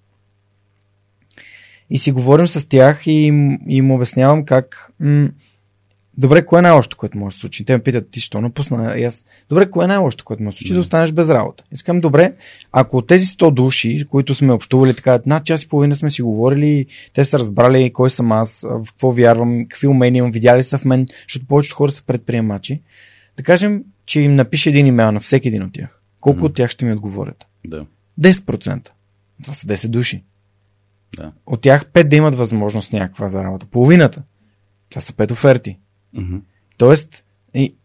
[1.89, 5.29] И си говорим с тях и им, им обяснявам как м-
[6.17, 7.65] добре, кое е най-лошото, което може да се случи?
[7.65, 8.97] Те ме питат, ти що напусна?
[8.97, 10.73] И аз, добре, кое е най-лошото, което може да се случи?
[10.73, 11.63] Да останеш без работа.
[11.71, 12.33] Искам, добре,
[12.71, 16.85] ако тези 100 души, които сме общували така, над час и половина сме си говорили,
[17.13, 20.85] те са разбрали кой съм аз, в какво вярвам, какви умения имам, видяли са в
[20.85, 22.81] мен, защото повечето хора са предприемачи.
[23.37, 26.01] Да кажем, че им напише един имейл на всеки един от тях.
[26.19, 26.43] Колко mm.
[26.43, 27.45] от тях ще ми отговорят?
[27.67, 27.85] Да.
[28.21, 28.89] 10%.
[29.43, 30.23] Това са 10 души.
[31.17, 31.31] Да.
[31.45, 33.65] От тях 5 да имат възможност някаква за работа.
[33.65, 34.23] Половината.
[34.89, 35.77] Това са 5 оферти.
[36.13, 36.37] Мгм.
[36.77, 37.75] Тоест, и,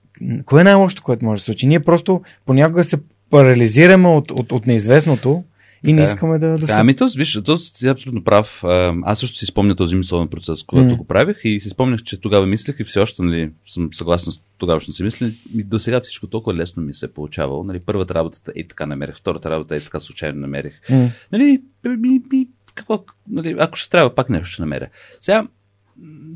[0.44, 1.66] кое е най-лошото, което може да се случи?
[1.66, 5.44] Ние просто понякога се парализираме от, от, от неизвестното
[5.86, 6.72] и не искаме да, да се...
[6.72, 8.64] ами то, виж, то си е абсолютно прав.
[9.02, 10.96] Аз също си спомня този мисловен процес, когато М.
[10.96, 14.40] го правих и си спомнях, че тогава мислех и все още нали, съм съгласен с
[14.58, 15.38] тогавашното си мисли.
[15.54, 17.64] И до сега всичко толкова лесно ми се е получавало.
[17.64, 20.80] Нали, първата работа е така намерих, втората работа е така случайно намерих.
[20.90, 21.10] М.
[21.32, 24.88] Нали, ми, ми, какво, нали, ако ще трябва, пак нещо ще намеря.
[25.20, 25.46] Сега,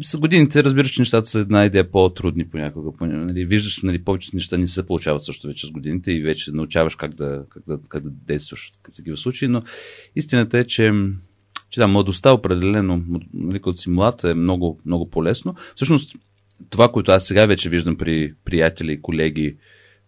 [0.02, 2.96] с годините разбираш, че нещата са една идея по-трудни понякога.
[2.98, 6.52] По- Нали, виждаш, нали, повечето неща не се получават също вече с годините и вече
[6.52, 9.62] научаваш как да, как да, как да действаш в такива случаи, но
[10.16, 10.92] истината е, че,
[11.70, 15.54] че да, младостта определено, нали, като си млад е много, много по-лесно.
[15.74, 16.16] Всъщност,
[16.70, 19.56] това, което аз сега вече виждам при приятели и колеги,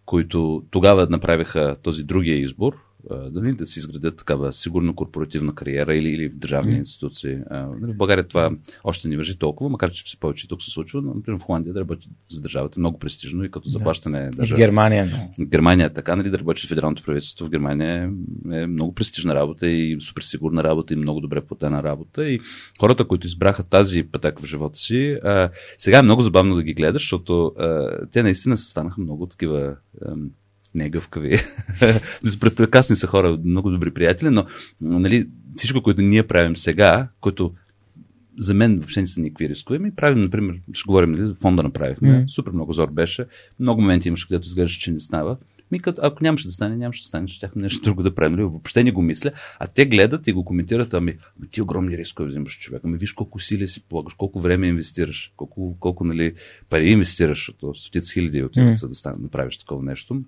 [0.05, 5.95] които тогава направиха този другия избор, а, дали, да си изградят такава сигурно корпоративна кариера
[5.95, 6.79] или, или в държавни Мгм.
[6.79, 7.37] институции.
[7.51, 8.51] Нали, в България това
[8.83, 11.73] още не въжи толкова, макар че все повече тук се случва, но например в Холандия
[11.73, 14.19] да работи за държавата е много престижно и като заплащане.
[14.19, 15.07] И в Даже, Германия.
[15.39, 18.11] в Германия е така, нали, да работиш в федералното правителство в Германия
[18.51, 22.29] е, е много престижна работа и супер сигурна работа и много добре платена работа.
[22.29, 22.39] И
[22.79, 26.73] хората, които избраха тази пътека в живота си, а, сега е много забавно да ги
[26.73, 30.29] гледаш, защото а, те наистина станаха много такива ам,
[30.75, 31.37] негъвкави.
[32.55, 34.45] Прекрасни са хора, много добри приятели, но
[34.81, 37.53] нали, всичко, което ние правим сега, което
[38.39, 39.79] за мен въобще не са никакви рискове.
[39.79, 42.17] Ми правим, например, ще говорим, нали, фонда направихме.
[42.17, 42.29] Мгм.
[42.29, 43.25] Супер много зор беше.
[43.59, 45.37] Много моменти имаше, където изглеждаше, че не става.
[45.71, 48.31] Ми, като, ако нямаше да стане, нямаше да стане, ще тяхме нещо друго да правим.
[48.31, 48.43] Нали?
[48.43, 49.31] Въобще не го мисля.
[49.59, 52.81] А те гледат и го коментират, ами, ами ти огромни рискове взимаш човек.
[52.85, 56.33] Ами виж колко сили си полагаш, колко време инвестираш, колко, колко нали,
[56.69, 58.75] пари инвестираш, защото стотици хиляди отиват, Мгм.
[58.75, 60.21] за да стане, да правиш такова нещо.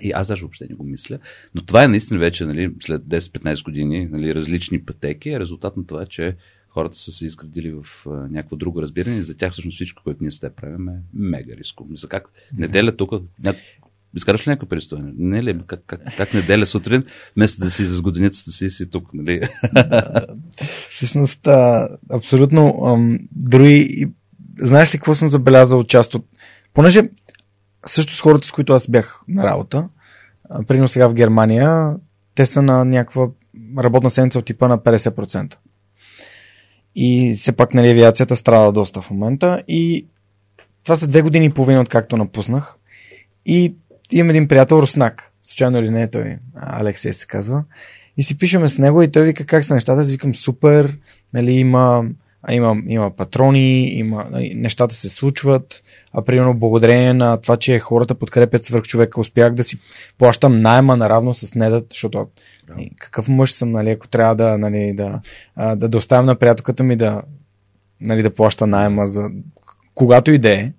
[0.00, 1.18] И аз даже въобще не го мисля.
[1.54, 5.30] Но това е наистина вече, нали, след 10-15 години, нали, различни пътеки.
[5.30, 6.36] е Резултат на това че
[6.74, 10.22] хората са се изградили в а, някакво друго разбиране и за тях всъщност всичко, което
[10.22, 11.90] ние с теб правим е мега рисково.
[11.90, 12.28] Мисля, как
[12.58, 13.12] неделя тук,
[13.44, 13.54] ня...
[14.16, 15.00] изкараш ли някакво престой?
[15.16, 15.58] Не ли?
[15.66, 17.04] Как, как, как неделя сутрин,
[17.36, 19.40] вместо да си с годиницата си, си тук, нали?
[20.90, 22.82] Всъщност, а, абсолютно.
[22.86, 24.04] Ам, дори,
[24.58, 26.26] знаеш ли какво съм забелязал част от...
[26.74, 27.02] Понеже
[27.86, 29.88] също с хората, с които аз бях на работа,
[30.66, 31.96] примерно сега в Германия,
[32.34, 33.28] те са на някаква
[33.78, 35.54] работна седмица от типа на 50%.
[36.96, 39.62] И все пак, нали, авиацията страда доста в момента.
[39.68, 40.06] И
[40.84, 42.76] това са две години и половина, откакто напуснах.
[43.46, 43.74] И
[44.12, 45.32] имам един приятел, Руснак.
[45.42, 47.64] Случайно или не е той, Алексей се казва.
[48.16, 50.00] И си пишеме с него и той вика как са нещата.
[50.00, 50.98] Аз викам супер,
[51.34, 52.04] нали, има,
[52.50, 55.82] има, има патрони, има, нали, нещата се случват.
[56.12, 59.78] А примерно благодарение на това, че хората подкрепят свърх човека, успях да си
[60.18, 62.26] плащам найема наравно с недът, защото
[62.68, 65.20] нали, какъв мъж съм, нали, ако трябва да, нали, да,
[65.76, 67.22] да, да оставям на приятелката ми да,
[68.00, 69.30] нали, да плаща найема за
[69.94, 70.72] когато и да е.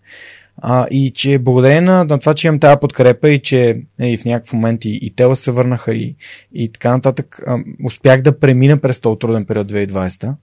[0.57, 4.25] А, и че благодарение на, на това, че имам тази подкрепа и че е, в
[4.25, 6.15] някакъв момент и, и тела се върнаха и,
[6.53, 10.33] и така нататък, а, успях да премина през този труден период 2020,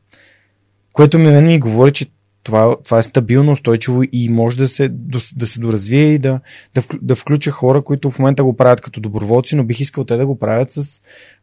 [0.93, 2.07] което ми, ми говори, че
[2.43, 4.89] това, това е стабилно, устойчиво и може да се,
[5.37, 6.41] да се доразвие и да,
[6.75, 10.17] да, да включа хора, които в момента го правят като доброволци, но бих искал те
[10.17, 11.03] да го правят с,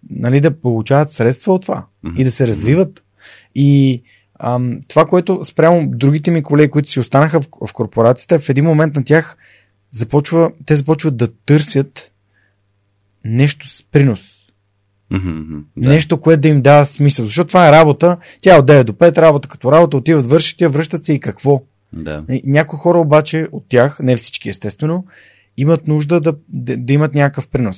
[0.10, 2.22] нали, да получават средства от това Мгм.
[2.22, 3.04] и да се развиват.
[3.56, 4.02] И
[4.40, 8.66] ам, това, което спрямо другите ми колеги, които си останаха в, в корпорацията, в един
[8.66, 9.38] момент на тях
[9.92, 12.12] започва, те започват да търсят
[13.26, 14.39] нещо с принос.
[15.12, 15.60] Мгм.
[15.78, 15.90] Да.
[15.90, 17.26] Нещо, което да им дава смисъл.
[17.26, 18.18] Защото това е работа.
[18.42, 21.20] Тя е от 9 до 5, работа като работа, отиват, вършат я, връщат се и
[21.20, 21.62] какво.
[21.94, 22.24] Да.
[22.46, 25.06] Някои хора обаче от тях, не всички естествено,
[25.58, 27.78] имат нужда да, да, да имат някакъв принос.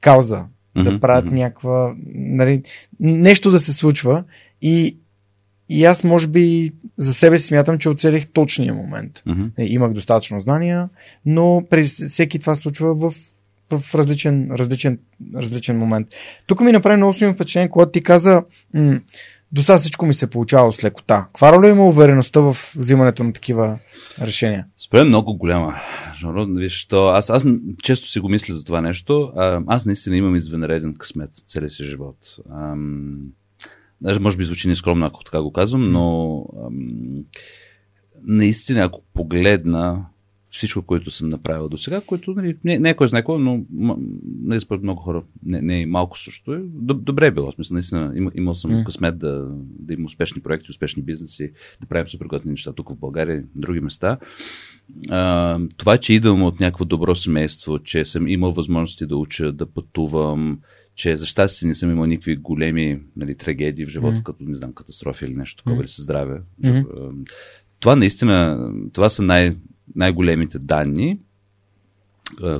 [0.00, 0.44] Кауза,
[0.76, 1.34] да Мгм, правят мгм.
[1.34, 1.94] някаква.
[2.14, 2.62] Нали,
[3.00, 4.24] нещо да се случва.
[4.62, 4.96] И,
[5.68, 9.22] и аз, може би, за себе си смятам, че оцелих точния момент.
[9.58, 10.88] Е, Имах достатъчно знания,
[11.26, 13.14] но при всеки това случва в,
[13.72, 14.98] в различен, различен,
[15.36, 16.08] различен момент.
[16.46, 19.00] Тук ми направи много силно впечатление, когато ти каза, м-
[19.52, 21.24] до сега всичко ми се получава с лекота.
[21.26, 23.78] Каква роля има увереността в взимането на такива
[24.20, 24.66] решения?
[24.78, 25.74] Според много голяма.
[26.20, 29.32] Жоро, виж, то, аз, аз м- често си го мисля за това нещо.
[29.36, 32.16] А, аз наистина имам извънреден късмет целия си живот.
[32.52, 33.18] Ам,
[34.00, 37.24] даже може би звучи нескромно, ако така го казвам, но ам,
[38.22, 40.04] наистина, ако погледна
[40.50, 43.64] всичко, което съм направил до сега, което нали, не, не е кой знае кой, но
[44.42, 46.52] нали, според много хора не, не е малко също.
[46.52, 46.60] Е,
[46.94, 47.52] добре е било.
[47.52, 48.84] Смисъл, наистина, им, имал съм mm.
[48.84, 52.96] късмет да, да има успешни проекти, успешни бизнеси, да правим супер готини неща тук в
[52.96, 54.18] България и други места.
[55.10, 59.66] А, това, че идвам от някакво добро семейство, че съм имал възможности да уча, да
[59.66, 60.60] пътувам,
[60.94, 64.22] че за щастие не съм имал никакви големи нали, трагедии в живота, mm.
[64.22, 65.80] като, не знам, катастрофи или нещо такова, mm.
[65.80, 66.40] или със здраве.
[66.64, 67.12] Mm.
[67.80, 69.56] Това наистина, това са най-
[69.96, 71.18] най-големите данни,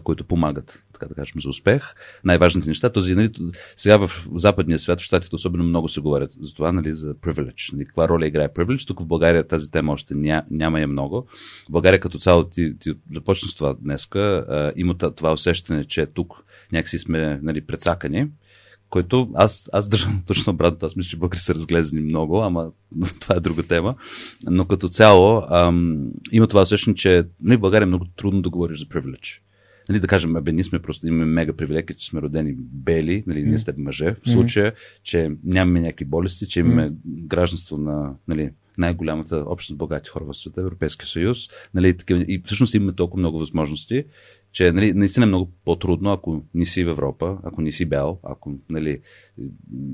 [0.05, 1.83] които помагат, така да кажем, за успех.
[2.25, 2.91] Най-важните неща.
[2.91, 3.31] Този, нали,
[3.77, 7.73] сега в западния свят, в щатите особено много се говорят за това, нали, за privilege.
[7.73, 8.87] Нали, каква роля играе privilege.
[8.87, 11.27] Тук в България тази тема още ня, няма я много.
[11.69, 16.35] В България като цяло, ти, ти започна с това днеска, има това усещане, че тук
[16.73, 18.29] някакси сме нали, предсакани
[18.91, 20.87] който аз, аз държам точно обратно.
[20.87, 22.71] Аз мисля, че българи са разглезени много, ама
[23.21, 23.95] това е друга тема.
[24.47, 28.51] Но като цяло ам, има това усещане, че нали, в България е много трудно да
[28.51, 29.43] говориш за привилеж.
[29.89, 33.43] Нали, да кажем, бе, ние сме просто имаме мега привилегия, че сме родени бели, нали,
[33.43, 34.73] ние сте мъже, в случая,
[35.03, 40.61] че нямаме някакви болести, че имаме гражданство на нали, най-голямата общност богати хора в света,
[40.61, 41.39] Европейския съюз.
[41.75, 44.05] Нали, и всъщност имаме толкова много възможности,
[44.53, 48.21] че нали, наистина е много по-трудно, ако не си в Европа, ако не си бял,
[48.23, 49.01] ако нали,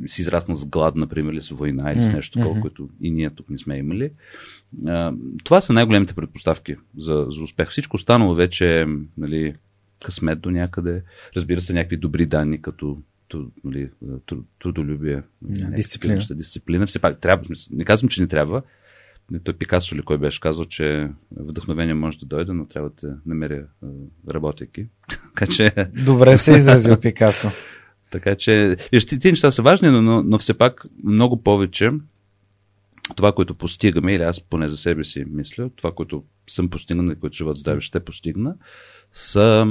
[0.07, 2.61] си израснал с глад, например, или с война, или с нещо такова, mm-hmm.
[2.61, 4.11] което и ние тук не сме имали.
[4.87, 5.13] А,
[5.45, 7.69] това са най-големите предпоставки за, за успех.
[7.69, 8.87] Всичко останало вече
[9.19, 9.55] нали,
[10.05, 11.03] късмет до някъде.
[11.37, 12.99] Разбира се, някакви добри данни, като
[13.65, 13.91] нали,
[14.59, 15.23] трудолюбие,
[15.77, 16.21] дисциплина.
[16.31, 16.87] дисциплина.
[16.87, 18.63] Все пак трябва, не казвам, че не трябва,
[19.45, 23.67] той Пикасо ли кой беше казал, че вдъхновение може да дойде, но трябва да намеря
[24.31, 24.87] работейки.
[25.35, 25.73] така че...
[26.05, 27.49] Добре се изразил Пикасо.
[28.11, 31.91] така че, виж, тези неща са важни, но, но все пак много повече
[33.17, 37.21] това, което постигаме, или аз поне за себе си мисля, това, което съм постигнал и
[37.21, 38.55] което живот здраве ще постигна,
[39.13, 39.67] са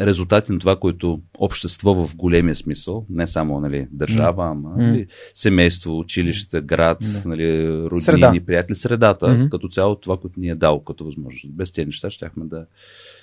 [0.00, 4.76] резултати на това, което общество в големия смисъл, не само нали, държава, ама mm.
[4.76, 7.26] нали, семейство, училище, град, mm.
[7.26, 8.32] нали, родини, Среда.
[8.46, 9.48] приятели, средата, mm-hmm.
[9.48, 11.56] като цяло това, което ни е дал като възможност.
[11.56, 12.66] Без тези неща щяхме да,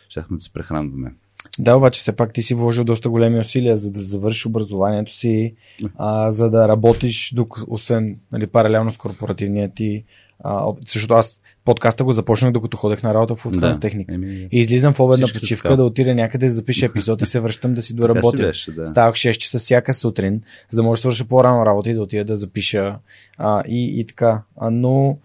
[0.10, 1.14] щяхме да се прехранваме.
[1.60, 5.54] Да, обаче все пак ти си вложил доста големи усилия, за да завършиш образованието си,
[5.98, 10.04] а, за да работиш, док, освен нали, паралелно с корпоративния ти.
[10.44, 14.14] А, защото аз подкаста го започнах докато ходех на работа в Утканс да, техника.
[14.14, 17.74] Еми, и излизам в обедна почивка да отида някъде да запиша епизод и се връщам
[17.74, 18.46] да си доработя.
[18.46, 18.88] Беше, да.
[18.88, 22.26] Ставах 6 часа всяка сутрин, за да може да свърша по-рано работа и да отида
[22.26, 22.96] да запиша
[23.38, 24.44] а, и, и така.
[24.58, 25.18] А, но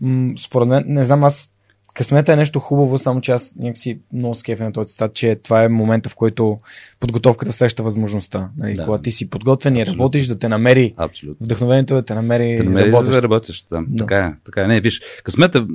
[0.00, 1.50] м- според мен, не знам, аз
[1.94, 5.64] късмета е нещо хубаво, само че аз някакси много скефя на този цитат, че това
[5.64, 6.58] е момента, в който
[7.00, 8.50] подготовката среща възможността.
[8.56, 8.74] Нали?
[8.74, 8.84] Да.
[8.84, 11.44] Когато ти си подготвен и работиш, да те намери Абсолютно.
[11.44, 13.14] вдъхновението, да те намери, да намери работиш.
[13.14, 13.66] да работиш.
[13.70, 13.82] Да.
[13.98, 14.32] Така е.
[14.44, 14.66] Така е.
[14.66, 15.66] Не, виж, късмета,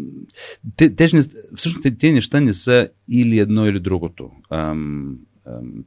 [0.76, 1.08] те, те,
[1.56, 4.30] всъщност тези неща не са или едно или другото.
[4.50, 5.16] Ам,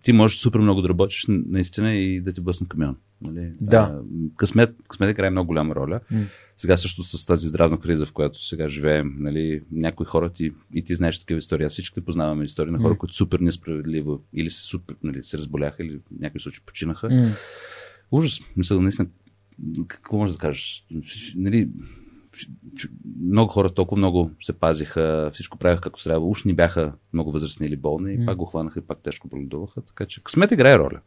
[0.03, 2.97] ти можеш супер много да работиш наистина и да ти бъсна камион.
[3.21, 3.53] Нали?
[3.61, 4.01] Да.
[4.37, 6.01] Късмет, късмет играе много голяма роля.
[6.13, 6.27] Mm.
[6.57, 10.85] Сега също с тази здравна криза, в която сега живеем, нали, някои хора ти, и
[10.85, 11.67] ти знаеш такива истории.
[11.67, 12.99] Аз всички познаваме истории на хора, mm.
[12.99, 17.07] които супер несправедливо или се, супер, нали, се разболяха, или в някои случаи починаха.
[17.07, 17.31] Mm.
[18.11, 18.41] Ужас.
[18.57, 19.09] Мисля, наистина,
[19.89, 20.87] какво може да кажеш?
[21.37, 21.69] Нали,
[23.23, 26.27] много хора толкова много се пазиха, всичко правиха както трябва.
[26.27, 28.23] Уж ни бяха много възрастни или болни mm.
[28.23, 29.83] и пак го хванаха и пак тежко боледуваха.
[29.83, 31.01] Така че късмет играе роля.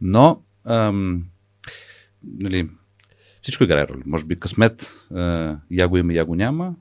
[0.00, 1.24] Но ам,
[2.38, 2.68] нали,
[3.42, 4.02] всичко играе роля.
[4.06, 6.74] Може би късмет, а, я го има, я го няма.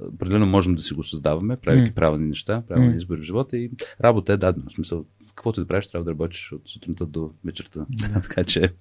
[0.00, 1.94] Определено можем да си го създаваме, правейки mm.
[1.94, 2.96] правилни неща, правилни mm.
[2.96, 3.70] избори в живота и
[4.04, 4.64] работа е дадена.
[4.68, 7.80] В смисъл, каквото да правиш, трябва да работиш от сутринта до вечерта.
[7.80, 8.22] Mm.
[8.28, 8.72] така че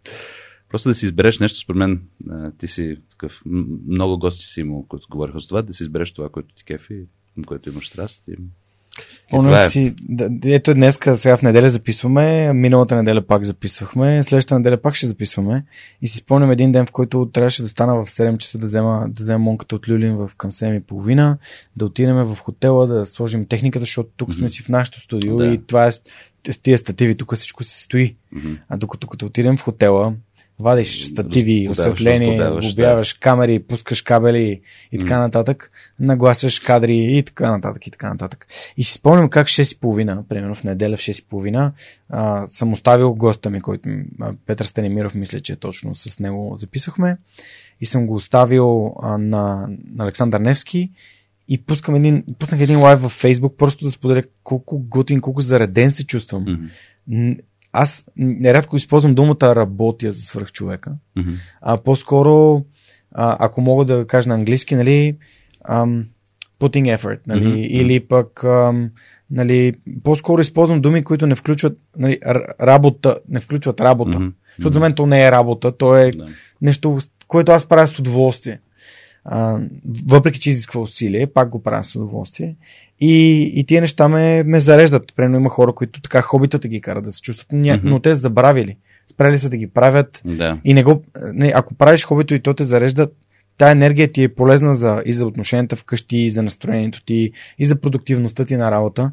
[0.74, 2.02] Просто да си избереш нещо, според мен,
[2.58, 3.42] ти си такъв,
[3.88, 7.04] много гости си имал, които говориха с това, да си избереш това, което ти кефи,
[7.46, 8.24] което имаш страст.
[8.28, 8.32] И...
[9.10, 9.70] Спомням е.
[9.70, 14.96] си, да, ето днес, сега в неделя записваме, миналата неделя пак записвахме, следващата неделя пак
[14.96, 15.66] ще записваме
[16.02, 19.06] и си спомням един ден, в който трябваше да стана в 7 часа да взема,
[19.10, 21.38] да взема монката от Люлин в към 7 и половина,
[21.76, 24.38] да отидем в хотела, да сложим техниката, защото тук mm-hmm.
[24.38, 25.46] сме си в нашото студио да.
[25.46, 25.92] и това е
[26.52, 28.16] с тия стативи, тук всичко се стои.
[28.36, 28.58] Mm-hmm.
[28.70, 30.14] А докато като отидем в хотела,
[30.60, 33.20] вадиш стативи, осветление, сглобяваш да.
[33.20, 34.62] камери, пускаш кабели
[34.92, 38.48] и така нататък, нагласяш кадри и така нататък и така нататък.
[38.78, 41.72] И си спомням как 6.30, примерно в неделя в 6.30,
[42.10, 43.90] а, съм оставил госта ми, който
[44.46, 47.18] Петър Станимиров, мисля, че точно с него записахме
[47.82, 50.92] и съм го оставил а, на, на Александър Невски
[51.48, 55.92] и пускам един, пуснах един лайв във Фейсбук, просто да споделя колко готин, колко зареден
[55.92, 56.46] се чувствам.
[56.46, 57.40] Mm-hmm
[57.74, 61.36] аз нерядко използвам думата работя за свръхчовека, mm-hmm.
[61.62, 62.66] а по-скоро,
[63.12, 65.18] а, ако мога да кажа на английски, нали,
[65.70, 66.06] ам,
[66.60, 67.58] putting effort, нали, Мгм.
[67.58, 68.90] или пък ам,
[69.32, 72.20] нали, по-скоро използвам думи, които не включват нали,
[72.62, 74.20] работа, не включват работа.
[74.20, 74.30] Мгм.
[74.58, 76.28] Защото за мен то не е работа, то е Да.
[76.62, 76.98] нещо,
[77.28, 78.60] което аз правя с удоволствие.
[79.26, 79.60] А,
[80.08, 82.56] въпреки, че изисква усилие, пак го правя с удоволствие.
[83.00, 85.14] И, и тия неща ме, ме зареждат.
[85.16, 87.52] Примерно има хора, които така хобитата ги карат да се чувстват.
[87.52, 87.90] Мгм.
[87.90, 88.78] но те са забравили.
[89.08, 90.22] Спрели са да ги правят.
[90.26, 90.60] Да.
[90.64, 91.04] И не го,
[91.34, 93.08] не, ако правиш хобито и то те зарежда,
[93.58, 97.66] тая енергия ти е полезна за, и за отношенията вкъщи, и за настроението ти, и
[97.66, 99.12] за продуктивността ти на работа.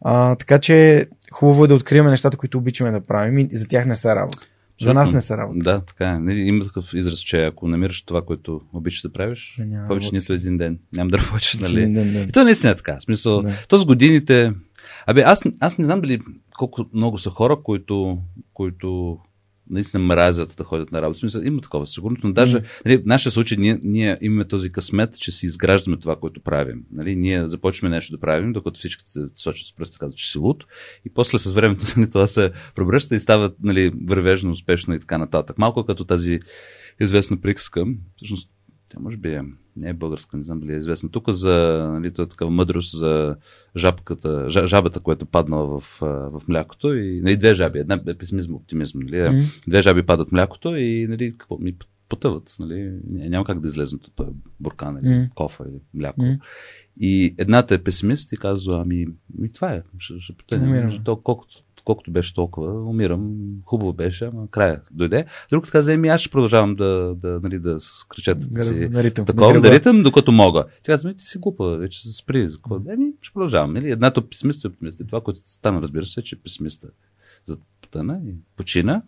[0.00, 3.86] А, така че хубаво е да открием нещата, които обичаме да правим и за тях
[3.86, 4.46] не са работа.
[4.82, 5.58] За нас не са работа.
[5.58, 6.18] Да, така е.
[6.18, 10.32] Нали, Има такъв израз, че ако намираш това, което обичаш да правиш, няма повече нито
[10.32, 10.78] един ден.
[10.92, 11.92] Няма да работиш, нали?
[11.92, 12.18] да, да.
[12.18, 12.96] И то е наистина така.
[12.98, 13.52] В смисъл, Да.
[13.68, 14.52] то с годините...
[15.06, 16.20] Абе, аз, аз не знам дали
[16.58, 18.18] колко много са хора, които,
[18.54, 19.18] които
[19.70, 21.20] наистина мразят да ходят на работа.
[21.20, 25.18] Смисъл, има такова сигурно, но даже нали, в нашия случай ние, ние имаме този късмет,
[25.18, 26.84] че си изграждаме това, което правим.
[26.92, 30.38] Нали, ние започваме нещо да правим, докато всички се сочат с пръста, казват, че си
[30.38, 30.64] луд.
[31.04, 35.18] И после с времето нали, това се превръща и става нали, вървежно, успешно и така
[35.18, 35.58] нататък.
[35.58, 36.40] Малко като тази
[37.00, 37.84] известна приказка.
[38.16, 38.50] Всъщност,
[38.88, 39.42] тя може би е,
[39.76, 41.08] не е българска, не знам дали е известна.
[41.08, 41.52] Тук за
[41.92, 43.36] нали, е такава мъдрост за
[43.76, 45.98] жабката, жа, жабата, която е паднала в,
[46.30, 46.94] в млякото.
[46.94, 49.00] И, нали, две жаби, една е песимизъм, оптимизъм.
[49.00, 49.40] Нали, Мгм.
[49.68, 51.74] Две жаби падат млякото и нали, какво, ми
[52.08, 52.56] потъват.
[52.60, 52.74] Нали,
[53.12, 55.24] Ня- няма как да излезнат от този буркан или Мгм.
[55.34, 56.22] кофа или мляко.
[56.22, 56.32] Мгм.
[57.00, 59.06] И едната е песимист и казва, ами,
[59.38, 60.90] ми това е, ще, ще потънем.
[61.22, 65.26] Колкото, колкото беше толкова, умирам, хубаво беше, ама края дойде.
[65.50, 68.74] Другата каза, еми аз ще продължавам да, да, нали, да с кръчетата си.
[68.74, 69.26] На ритъм.
[69.26, 70.64] Такова, На ритъм, докато мога.
[70.82, 72.48] Тя казва, «Ми, ти си глупа, вече се спри.
[72.88, 73.72] Еми, ще продължавам.
[73.72, 73.90] Нали?
[73.90, 75.00] Едната е песимист и оптимист.
[75.00, 76.88] И това, което стана, разбира се, е, че песимиста
[77.44, 79.02] за потъна и почина.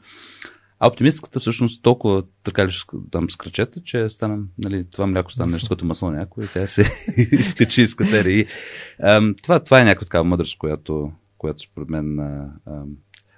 [0.78, 2.70] А оптимистката всъщност толкова така ли
[3.10, 6.66] там с кръчета, че стана, нали, това мляко стана нещо като масло някой и тя
[6.66, 6.82] се
[7.32, 8.46] изкачи из катери.
[9.42, 12.96] Това, това е някаква такава мъдрост, която, която според мен а, ам,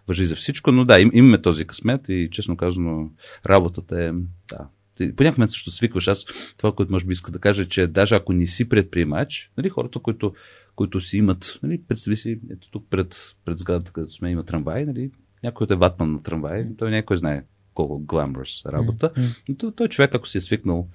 [0.08, 3.10] въжи за всичко, но да, им, имаме този късмет и честно казано
[3.46, 4.12] работата е,
[4.48, 4.68] да,
[4.98, 6.08] по някакъв момент също свикваш.
[6.08, 6.24] Аз
[6.56, 9.68] това, което може би иска да кажа, е, че даже ако не си предприемач, нали,
[9.68, 10.34] хората, които,
[10.74, 14.84] които си имат, нали, представи си, ето тук пред, пред сградата, където сме, има трамвай,
[14.84, 15.10] нали,
[15.42, 17.44] някой е ватман на трамвай, той някой знае
[17.74, 19.10] колко гламърс работа.
[19.16, 19.26] Мгм.
[19.48, 20.88] Но той, той човек, ако си е свикнал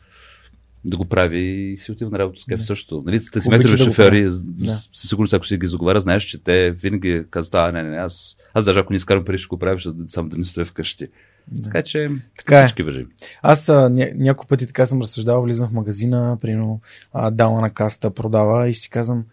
[0.85, 3.03] да го прави и си отива на работа с кеф също.
[3.05, 4.73] Нали, Обича таксиметрови да шофьори, Да.
[4.93, 7.97] със сигурност, ако си ги заговаря, знаеш, че те винаги казват, а, не, не, не,
[7.97, 10.65] аз, аз даже ако не изкарам пари, ще го правя, ще само да не стоя
[10.65, 11.07] вкъщи.
[11.63, 12.65] Така че, Така е.
[12.65, 13.05] всички въжи.
[13.41, 16.81] Аз а, ня, няколко пъти така съм разсъждавал, влизам в магазина, примерно
[17.31, 19.25] дама на каста продава и си казвам,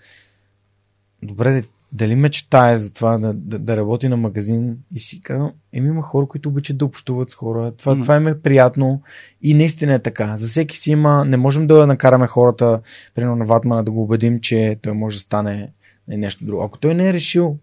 [1.22, 1.62] добре,
[1.92, 6.02] дали мечтая за това да, да, да работи на магазин и си казвам, еми има
[6.02, 8.02] хора, които обичат да общуват с хора, това, Мгм.
[8.02, 9.02] това им е приятно
[9.42, 10.36] и наистина е така.
[10.36, 12.80] За всеки си има, не можем да накараме хората,
[13.14, 15.72] примерно на Ватмана, да го убедим, че той може да стане
[16.08, 16.62] нещо друго.
[16.62, 17.58] Ако той не е решил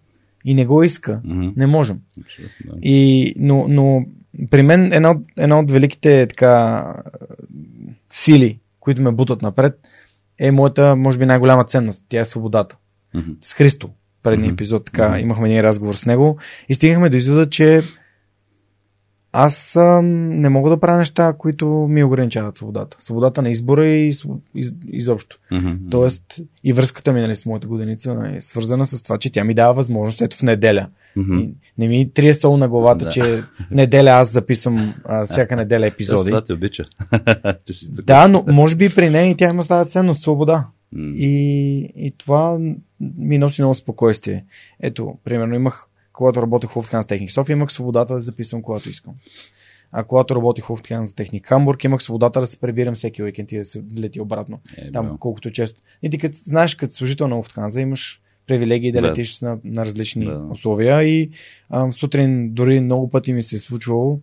[0.45, 1.49] и не го иска, Мгм.
[1.57, 1.99] не можем.
[2.21, 2.79] Абсолютно, да.
[2.81, 4.05] И, но, но
[4.49, 6.85] при мен една от, една от великите така,
[8.09, 9.79] сили, които ме бутат напред,
[10.39, 12.03] е моята, може би, най-голяма ценност.
[12.09, 12.77] Тя е свободата.
[13.13, 13.31] Мгм.
[13.41, 13.89] С Христо,
[14.23, 15.19] предния епизод, така, Мгм.
[15.19, 16.37] имахме един разговор с него
[16.69, 17.81] и стигнахме до извода, че
[19.31, 22.97] аз ам, не мога да правя неща, които ми ограничават свободата.
[22.99, 25.37] Свободата на избора и своб- из, изобщо.
[25.51, 25.71] Мгм.
[25.91, 26.23] Тоест
[26.63, 29.73] и връзката ми нали, с моята годеница е свързана с това, че тя ми дава
[29.73, 30.87] възможност ето в неделя.
[31.15, 31.37] Мгм.
[31.37, 33.11] И Не ми трие сол на главата, Да.
[33.11, 36.29] че неделя аз записвам а, всяка неделя епизоди.
[36.29, 36.83] Това те обича.
[37.83, 40.67] Да, но може би при нея и тя има става ценност, свобода.
[40.95, 42.59] И, и това
[43.17, 44.45] ми носи много спокойствие.
[44.79, 49.13] Ето, примерно имах, когато работех в Lufthansa Техник София, имах свободата да записвам когато искам.
[49.91, 53.57] А когато работих в Lufthansa Техник Хамбург, имах свободата да се прибирам всеки уикенд и
[53.57, 54.59] да се лети обратно.
[54.77, 55.13] Е, Там бе.
[55.19, 55.81] колкото често.
[56.03, 59.07] И ти като, знаеш, като служител на Lufthansa имаш привилегии да, Да.
[59.07, 60.47] летиш на, на различни Да.
[60.51, 61.29] условия и
[61.69, 64.19] а, сутрин дори много пъти ми се е случвало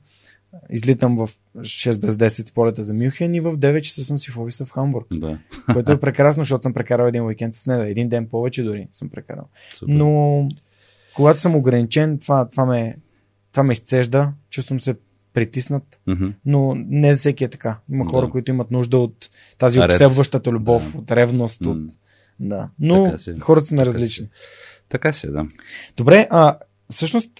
[0.70, 4.38] излитам в 6 без 10 полета за Мюнхен и в 9 часа съм си в
[4.38, 5.38] офиса в Хамбург, Да.
[5.72, 7.88] което е прекрасно, защото съм прекарал един уикенд с неда.
[7.88, 9.44] Един ден повече дори съм прекарал.
[9.74, 9.92] Супер.
[9.92, 10.48] Но
[11.16, 12.96] когато съм ограничен, това, това, ме,
[13.52, 14.94] това ме изцежда, чувствам се
[15.32, 16.26] притиснат, Мгм.
[16.46, 17.78] но не за всеки е така.
[17.92, 18.10] Има Да.
[18.10, 19.90] хора, които имат нужда от тази Ред.
[19.90, 20.98] обсебващата любов, Да.
[20.98, 21.66] от ревност.
[21.66, 21.78] От...
[22.40, 22.68] Да.
[22.78, 23.40] Но си.
[23.40, 24.24] хората сме Така различни.
[24.26, 24.30] си.
[24.88, 25.46] Така си, да.
[25.96, 26.58] Добре, а
[26.90, 27.30] всъщност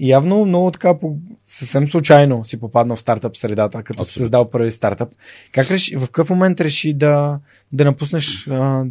[0.00, 4.24] явно много така по, съвсем случайно си попаднал в стартъп средата, като си Абсолютно.
[4.24, 5.08] създал първи стартъп.
[5.52, 7.38] Как реши, в какъв момент реши да,
[7.72, 8.84] да напуснеш, а,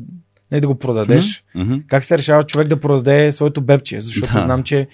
[0.52, 1.44] не да го продадеш?
[1.56, 1.76] Мгм.
[1.88, 4.02] Как се решава човек да продаде своето бебче?
[4.02, 4.42] Защото Да.
[4.42, 4.88] знам, че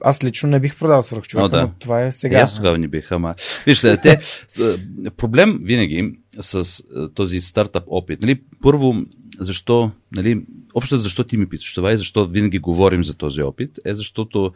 [0.00, 1.62] аз лично не бих продал свръхчовека, О, да.
[1.62, 2.38] но това е сега.
[2.38, 3.34] И аз тогава не бих, ама...
[3.66, 8.22] Вижте, те, е, проблем винаги с е, този стартъп опит.
[8.22, 8.94] Нали, първо,
[9.40, 10.42] защо, нали,
[10.74, 14.52] общо защо ти ми питаш това и защо винаги говорим за този опит, е защото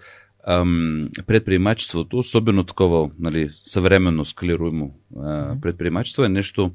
[0.47, 6.73] ам, предприемачеството, особено такова нали, съвременно скалируемо а, предприемачество е нещо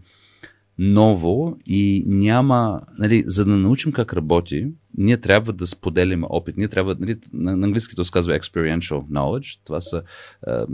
[0.78, 6.58] ново и няма, нали, за да научим как работи, ние трябва да споделим опит.
[6.58, 9.60] Ние трябва, нали, на, на английски то се казва experiential knowledge.
[9.66, 10.04] Това са
[10.48, 10.68] а,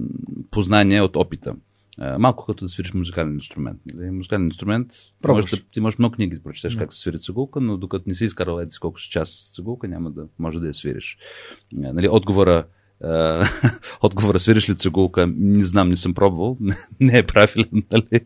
[0.52, 1.56] познания от опита.
[2.00, 3.82] А, малко като да свириш музикален инструмент.
[3.94, 4.12] Нали?
[4.12, 4.88] Музикален инструмент,
[5.22, 5.44] Пробваш.
[5.44, 8.14] можеш да, ти можеш много книги да прочетеш как се свири цигулка, но докато не
[8.14, 11.18] си изкарал еди колко си час с цигулка, няма да може да я свириш.
[11.84, 12.66] А, нали, отговора
[14.02, 16.58] отговора свириш ли цигулка, не знам, не съм пробвал,
[17.00, 18.22] не е правилен, нали?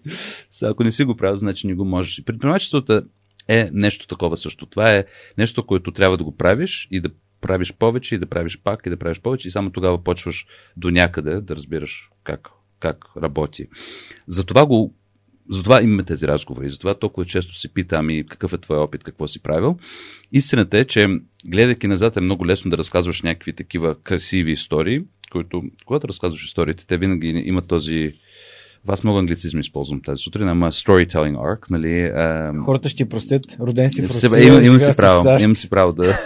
[0.52, 2.24] Сега, ако не си го правил, значи не го можеш.
[2.24, 3.02] Предприемачеството
[3.48, 4.66] е нещо такова също.
[4.66, 5.06] Това е
[5.38, 7.10] нещо, което трябва да го правиш и да
[7.42, 10.46] правиш повече, и да правиш пак, и да правиш повече, и само тогава почваш
[10.78, 12.50] до някъде да разбираш как,
[12.80, 13.68] как работи.
[14.28, 14.94] Затова го
[15.50, 16.70] затова имаме тези разговори.
[16.70, 19.78] Затова толкова често се пита, ами какъв е твой опит, какво си правил.
[20.32, 21.08] Истината е, че
[21.46, 26.86] гледайки назад е много лесно да разказваш някакви такива красиви истории, които, когато разказваш историите,
[26.88, 28.14] те винаги имат този
[28.88, 32.02] аз много англицизми използвам тази сутрин, ама storytelling arc, нали?
[32.02, 32.54] А...
[32.66, 36.18] Хората ще простят, роден си в Русия, имам, имам си право, имам си право да...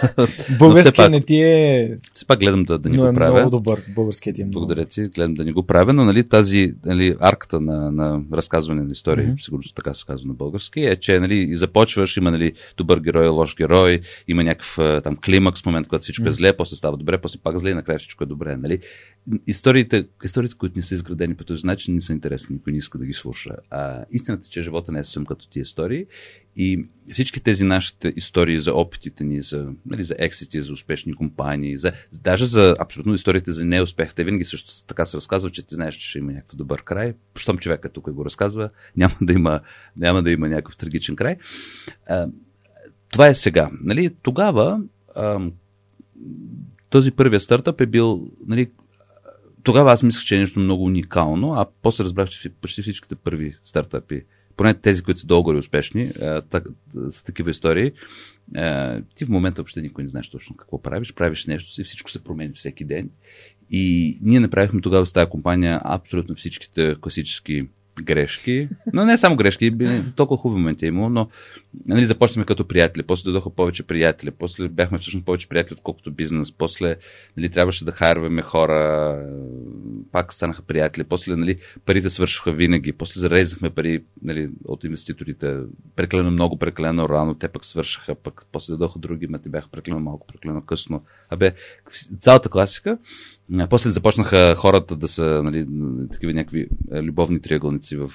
[0.96, 3.32] пак, не ти е, все пак гледам да, да ни но го е правя.
[3.32, 3.82] много добър.
[3.94, 4.60] Българският ти е много.
[4.60, 8.82] Благодаря ти, гледам да ни го правя, но нали, тази нали, арката на, на разказване
[8.82, 9.44] на истории, mm-hmm.
[9.44, 13.56] сигурно така се казва на български, е, че нали, започваш, има нали, добър герой, лош
[13.56, 16.36] герой, има някакъв там климакс момент, когато всичко е Мгм.
[16.36, 18.56] зле, после става добре, после пак зле и накрая всичко е добре.
[18.56, 18.78] Нали?
[19.46, 22.98] Историите, историите, които не са изградени по този начин, не са интересни, никой не иска
[22.98, 23.50] да ги слуша.
[23.70, 26.06] А, истината е, че живота не е съвсем като тия истории
[26.56, 31.76] и всички тези нашите истории за опитите ни, за, нали, за ексити, за успешни компании,
[31.76, 35.74] за, даже за абсолютно историите за неуспех, те винаги също така се разказват, че ти
[35.74, 37.14] знаеш, че ще има някакъв добър край.
[37.36, 39.60] Щом човека тук го разказва, няма да има,
[39.96, 41.36] няма да има някакъв трагичен край.
[42.06, 42.28] А,
[43.12, 43.70] това е сега.
[43.80, 44.80] Нали, тогава
[45.16, 45.52] ам,
[46.90, 48.70] този първия стартъп е бил нали,
[49.62, 53.54] тогава аз мислех, че е нещо много уникално, а после разбрах, че почти всичките първи
[53.64, 54.22] стартъпи,
[54.56, 56.12] поне тези, които са долу и успешни,
[57.10, 57.92] са такива истории.
[59.14, 62.24] Ти в момента въобще никой не знаеш точно какво правиш, правиш нещо си, всичко се
[62.24, 63.10] променя всеки ден.
[63.70, 67.68] И ние направихме тогава с тази компания абсолютно всичките класически
[68.02, 69.72] грешки, но не само грешки,
[70.16, 71.28] толкова хубави моменти е имало, но
[71.86, 76.52] нали, започнахме като приятели, после дойдоха повече приятели, после бяхме всъщност повече приятели, отколкото бизнес,
[76.52, 76.96] после
[77.36, 79.18] нали, трябваше да хайрваме хора,
[80.12, 85.56] пак станаха приятели, после нали, парите свършиха винаги, после зарезахме пари нали, от инвеститорите,
[85.96, 90.00] прекалено много, прекалено рано, те пък свършиха, пък после дойдоха други, ма те бяха прекалено
[90.00, 91.02] малко, прекалено късно.
[91.30, 91.54] Абе,
[92.20, 92.98] цялата класика.
[93.70, 95.66] После започнаха хората да са нали,
[96.12, 98.10] такива някакви е, любовни триъгълници в,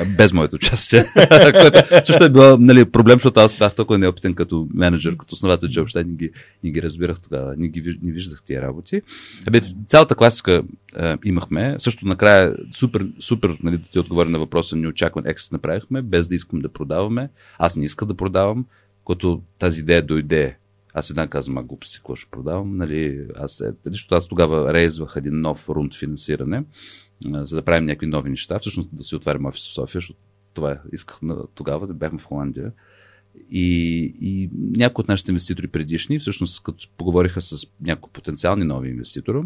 [0.00, 1.04] е, без моето участие,
[1.60, 5.68] което също е било нали, проблем, защото аз бях толкова неопитен като менеджер, като основател,
[5.68, 6.30] че въобще не ги,
[6.64, 9.02] не ги разбирах тогава, не ги не виждах тия работи.
[9.48, 10.62] Абе, цялата класика
[10.98, 11.76] е, имахме.
[11.78, 16.34] Също накрая супер, супер нали, да ти отговоря на въпроса, неочакван екс направихме, без да
[16.34, 17.28] искам да продаваме.
[17.58, 18.66] Аз не исках да продавам,
[19.06, 20.56] като тази идея дойде
[20.98, 25.14] аз една казвам, а глупости, какво ще продавам, нали, аз, е, защото аз тогава рейзвах
[25.16, 26.64] един нов рунд финансиране,
[27.24, 30.18] за да правим някакви нови неща, всъщност да си отварям офис в София, защото
[30.54, 31.18] това исках
[31.54, 32.72] тогава, да бяхме в Холандия.
[33.50, 33.68] И,
[34.20, 39.38] и някои от нашите инвеститори предишни, всъщност като поговориха с някои потенциални нови инвеститори,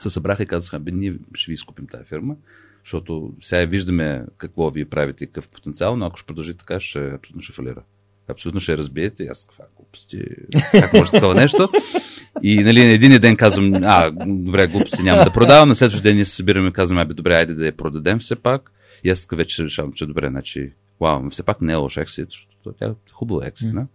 [0.00, 2.36] се събраха и казаха, бе, ние ще ви изкупим тази фирма,
[2.84, 7.42] защото сега виждаме какво вие правите какъв потенциал, но ако ще продължи така, ще абсолютно
[7.42, 7.82] ще фалира.
[8.28, 9.26] Абсолютно ще разбиете.
[9.30, 10.24] Аз каква глупости,
[10.72, 11.68] как може такова нещо?
[12.42, 16.14] И нали, на един ден казвам, а, добре, глупости няма да продавам, на следващия ден
[16.14, 18.72] ние се събираме и казваме, абе, добре, айде да я продадем все пак.
[19.04, 22.28] И аз така вече решавам, че добре, значи, вау, все пак не е лош ексит,
[22.30, 23.86] защото тя е хубава ексит, mm.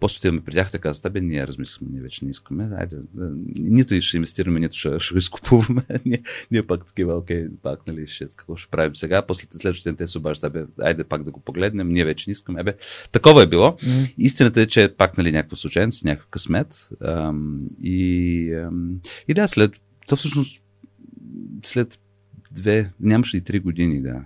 [0.00, 3.30] После отиваме при тях, така казват, бе, ние размислихме, ние вече не искаме, айде, да,
[3.56, 5.82] нито и ще инвестираме, нито ще, ще го изкупуваме.
[6.04, 9.22] ние, ние пак такива, окей, пак, нали, ще, какво ще правим сега.
[9.26, 12.32] После следващия ден те се обаждат, бе, айде пак да го погледнем, ние вече не
[12.32, 12.64] искаме.
[12.64, 12.76] Бе,
[13.12, 13.66] такова е било.
[13.66, 14.06] М.
[14.18, 16.88] Истината е, че пак, нали, някаква случайност, някакъв късмет.
[17.00, 19.72] Ам, и, ам, и да, след,
[20.06, 20.62] то всъщност,
[21.62, 21.98] след
[22.50, 24.24] две, нямаше и три години, да,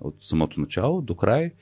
[0.00, 1.52] от самото начало до край,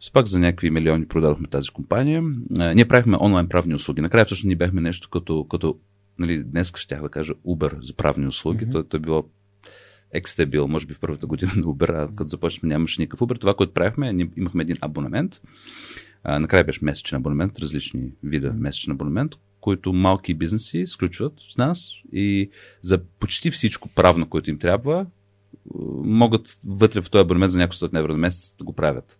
[0.00, 2.22] с пак за някакви милиони продадохме тази компания.
[2.58, 4.00] А, ние правихме онлайн правни услуги.
[4.00, 5.78] Накрая всъщност ние бяхме нещо като, като
[6.18, 8.66] нали, днес щях да кажа Uber за правни услуги.
[8.66, 8.72] Mm-hmm.
[8.72, 9.24] Той, той било
[10.38, 13.40] е бил, може би в първата година на Uber, а като започнахме нямаше никакъв Uber.
[13.40, 15.40] Това, което правихме, ние имахме един абонамент.
[16.24, 21.90] А, накрая беше месечен абонамент, различни вида месечен абонамент, които малки бизнеси сключват с нас
[22.12, 22.50] и
[22.82, 25.06] за почти всичко правно, което им трябва,
[26.04, 29.18] могат вътре в този абонемент за няколко стотин евро на месец да го правят.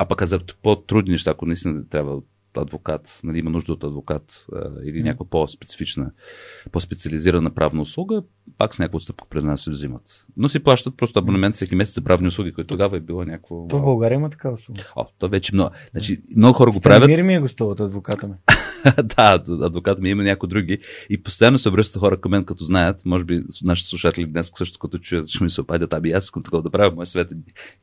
[0.00, 2.20] А пък за по-трудни неща, ако наистина трябва
[2.56, 6.10] адвокат, нали, има нужда от адвокат а, или някаква по-специфична,
[6.72, 8.22] по-специализирана правна услуга,
[8.58, 10.26] пак с някаква отстъпка през нас се взимат.
[10.36, 13.56] Но си плащат просто абонемент всеки месец за правни услуги, които тогава е било някакво...
[13.56, 14.82] В България има такава услуга.
[14.96, 15.70] О, то вече много.
[15.92, 17.08] Значи, много хора го правят.
[17.08, 18.34] Мир ми е гостуват адвоката ми.
[19.16, 20.78] да, адвокат ми има някои други.
[21.10, 24.78] И постоянно се обръщат хора към мен, като знаят, може би нашите слушатели днес също
[24.78, 27.28] като чуят, ще ми се опадят, аби аз искам такова да правя, моят свет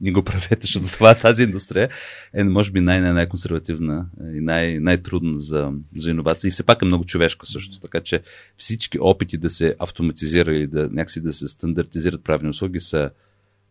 [0.01, 1.89] не го правете, защото това тази индустрия
[2.33, 6.47] е, може би, най-най-консервативна и най- най-трудна за, за иновация.
[6.47, 7.79] И все пак е много човешка също.
[7.79, 8.21] Така че
[8.57, 13.09] всички опити да се автоматизира или да някакси да се стандартизират правни услуги са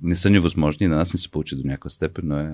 [0.02, 0.88] не са невъзможни.
[0.88, 2.50] На нас не се получи до някаква степен, но е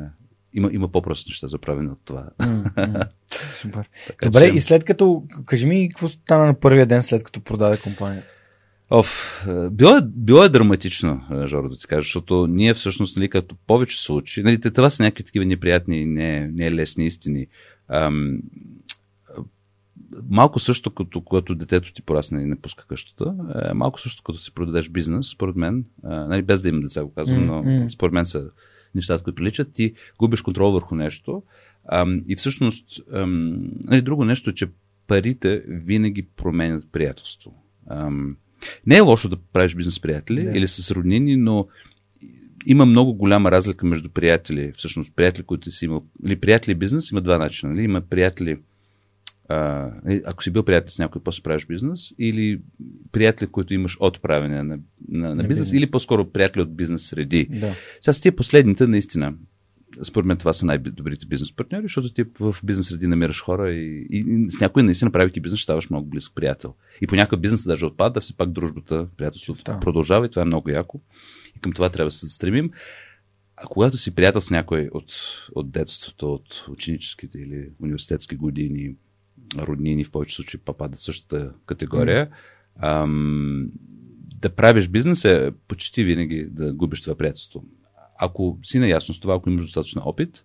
[0.54, 2.24] има, има по-прости неща за правене от това.
[3.52, 3.88] Супер.
[4.22, 4.56] Добре, че...
[4.56, 8.26] и след като, кажи ми, какво стана на първия ден след като продаде компанията?
[8.90, 13.16] Оф, е, било е, било е драматично, е, Жоро, да ти кажа, защото ние всъщност,
[13.16, 17.46] нали, като повече случаи, нали, това са някакви такива неприятни, не, не лесни истини.
[17.88, 18.38] Ам,
[20.30, 23.34] малко също, като когато детето ти порасне и не пуска къщата,
[23.70, 27.14] е малко също, като си продадеш бизнес, според мен, нали, без да имам деца го
[27.14, 27.88] казвам, но mm-hmm.
[27.88, 28.50] според мен са
[28.94, 31.42] нещата, които приличат, ти губиш контрол върху нещо.
[31.92, 34.66] Ам, и всъщност, ам, нали, друго нещо е, че
[35.06, 37.54] парите винаги променят приятелство.
[37.90, 38.36] Ам,
[38.86, 40.56] не е лошо да правиш бизнес с приятели yeah.
[40.56, 41.68] или с роднини, но
[42.66, 44.72] има много голяма разлика между приятели.
[44.72, 46.04] Всъщност, приятели, които си имал.
[46.26, 47.72] Или приятели бизнес има два начина.
[47.72, 47.84] Нали?
[47.84, 48.58] Има приятели,
[49.50, 52.60] а, нали, ако си бил приятел с някой, после правиш бизнес, или
[53.12, 54.78] приятели, които имаш от правене на,
[55.08, 57.48] на, на бизнес, бизнес, или по-скоро приятели от бизнес среди.
[57.50, 57.74] Да.
[58.00, 59.34] Сега с тия последните, наистина,
[60.02, 64.06] според мен това са най-добрите бизнес партньори, защото ти в бизнес среди намираш хора и,
[64.10, 66.74] и, и с някой наистина правейки бизнес, ставаш много близък приятел.
[67.00, 71.00] И понякога бизнесът даже отпада, все пак дружбата, приятелството продължава и това е много яко.
[71.56, 72.70] И към това трябва да се стремим.
[73.56, 75.12] А когато си приятел с някой от,
[75.54, 78.94] от детството, от ученическите или университетски години,
[79.58, 82.26] роднини, в повече случаи попадат в същата категория.
[82.26, 83.02] Mm.
[83.02, 83.70] Ам,
[84.40, 87.64] да правиш бизнес е почти винаги да губиш това приятелство.
[88.18, 90.44] Ако си наясно с това, ако имаш достатъчно опит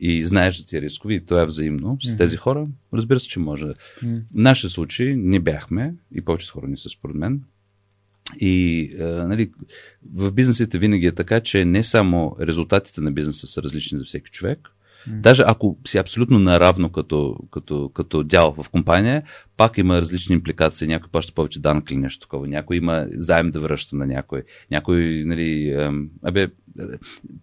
[0.00, 3.40] и знаеш за тия рискови, и това е взаимно с тези хора, разбира се, че
[3.40, 3.66] може.
[3.66, 3.74] Mm.
[4.02, 7.42] В нашия случай не бяхме, и повечето хора не са според мен.
[8.40, 9.50] И а, нали,
[10.12, 14.30] в бизнесите винаги е така, че не само резултатите на бизнеса са различни за всеки
[14.30, 14.68] човек,
[15.06, 19.22] Даже ако си абсолютно наравно като, като, като дял в компания,
[19.56, 20.88] пак има различни импликации.
[20.88, 22.48] Някой плаща повече данък или нещо такова.
[22.48, 24.42] Някой има заем да връща на някой.
[24.70, 25.76] Някой, нали,
[26.22, 26.48] абе,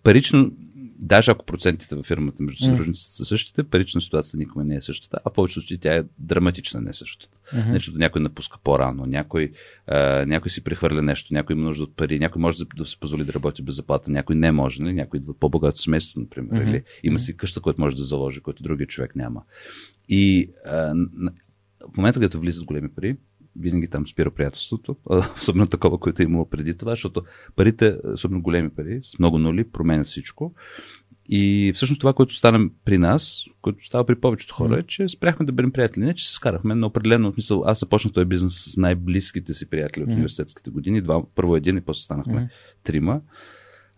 [0.04, 0.52] парично
[1.00, 5.20] даже ако процентите във фирмата между съдружниците са същите, парична ситуация никога не е същата,
[5.26, 7.38] а повечето случаи тя е драматична, не е същата.
[7.54, 7.72] Mm-hmm.
[7.72, 9.52] Нещо, някой напуска по-рано, някой,
[9.88, 13.00] а, някой си прехвърля нещо, някой има нужда от пари, някой може да, да се
[13.00, 14.94] позволи да работи без заплата, някой не може, нали?
[14.94, 16.70] някой идва по-богато семейство, например, mm-hmm.
[16.70, 19.44] или има си къща, която може да заложи, който другия човек няма.
[20.10, 20.94] И а,
[21.94, 23.18] в момента, когато влизат големи пари,
[23.60, 24.96] винаги там спира приятелството,
[25.38, 27.24] особено такова, което е имало преди това, защото
[27.56, 30.54] парите, особено големи пари, с много нули, променят всичко.
[31.30, 35.46] И всъщност това, което стана при нас, което става при повечето хора, е, че спряхме
[35.46, 36.04] да бъдем приятели.
[36.04, 37.64] Не, че се скарахме, но определено смисъл.
[37.66, 41.02] Аз започнах този бизнес с най-близките си приятели от университетските години.
[41.02, 42.50] Два, първо един и после станахме
[42.84, 43.22] трима.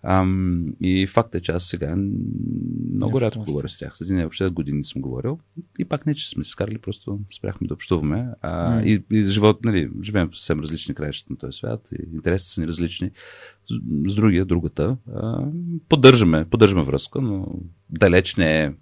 [0.03, 3.97] Ам, и факт е, че аз сега много Нещо рядко говоря с тях.
[3.97, 5.39] С един въобще години съм говорил.
[5.79, 8.27] И пак не, че сме се скарали, просто спряхме да общуваме.
[8.41, 8.83] А, mm.
[8.83, 11.89] и, и живот, нали, живеем в съвсем различни краища на този свят.
[11.91, 13.11] И интересите са ни различни.
[13.69, 13.75] С,
[14.11, 14.97] с другия, другата.
[15.15, 15.45] А,
[15.89, 17.47] поддържаме, поддържаме връзка, но
[17.89, 18.73] далеч не е.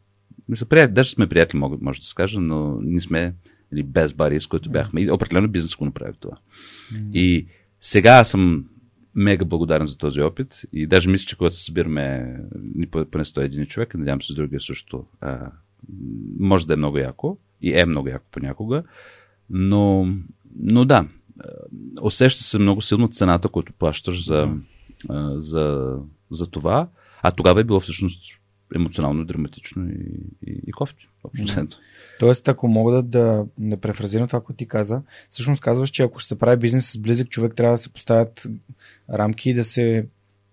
[0.70, 3.34] Приятели, даже сме приятели, може, може да се каже, но не сме
[3.72, 5.02] нали, без бари, с които бяхме.
[5.02, 6.38] И определено бизнес го направи това.
[6.94, 7.12] Mm.
[7.14, 7.48] И
[7.82, 8.66] сега съм
[9.18, 10.62] мега благодарен за този опит.
[10.74, 12.36] И даже мисля, че когато се събираме
[12.92, 15.52] поне 101 човек, надявам се с другия също, а,
[16.40, 17.38] може да е много яко.
[17.62, 18.84] И е много яко понякога,
[19.50, 20.08] но,
[20.60, 21.08] но да,
[22.02, 24.50] усеща се много силно цената, която плащаш за,
[25.10, 25.96] а, за,
[26.32, 26.88] за това,
[27.22, 28.37] а тогава е било всъщност
[28.76, 30.06] емоционално, драматично и,
[30.48, 31.08] и, и кофти.
[31.56, 31.68] Да.
[32.20, 36.20] Тоест, ако мога да, да, да префразирам това, което ти каза, всъщност казваш, че ако
[36.20, 38.48] ще се прави бизнес с близък човек, трябва да се поставят
[39.14, 40.06] рамки и да се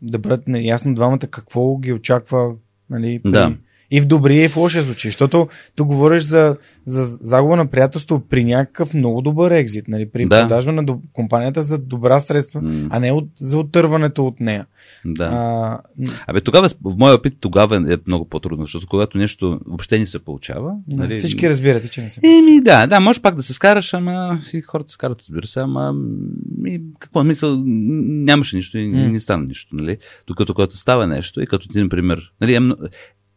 [0.02, 2.54] да бъдат ясно двамата какво ги очаква
[2.90, 3.56] нали, при, да.
[3.90, 6.56] И в добрия и в лошия случай, защото тук говориш за,
[6.86, 10.08] за загуба на приятелство при някакъв много добър екзит, нали?
[10.08, 10.40] при Да.
[10.42, 12.86] продажба на до, компанията за добра средства, М.
[12.90, 14.66] а не от, за оттърването от нея.
[15.04, 15.24] Да.
[15.24, 15.80] А,
[16.26, 20.18] Абе, тогава, в моя опит, тогава е много по-трудно, защото когато нещо въобще не се
[20.18, 20.74] получава.
[20.88, 22.20] нали, всички разбирате, че не се.
[22.24, 25.60] Еми, да, да, може пак да се скараш, ама и хората се карат, разбира се,
[25.60, 25.94] ама
[26.66, 29.08] и, какво мисъл, нямаше нищо и М.
[29.08, 29.98] не стана нищо, нали?
[30.26, 32.60] Докато когато става нещо и като ти, например, нали, е,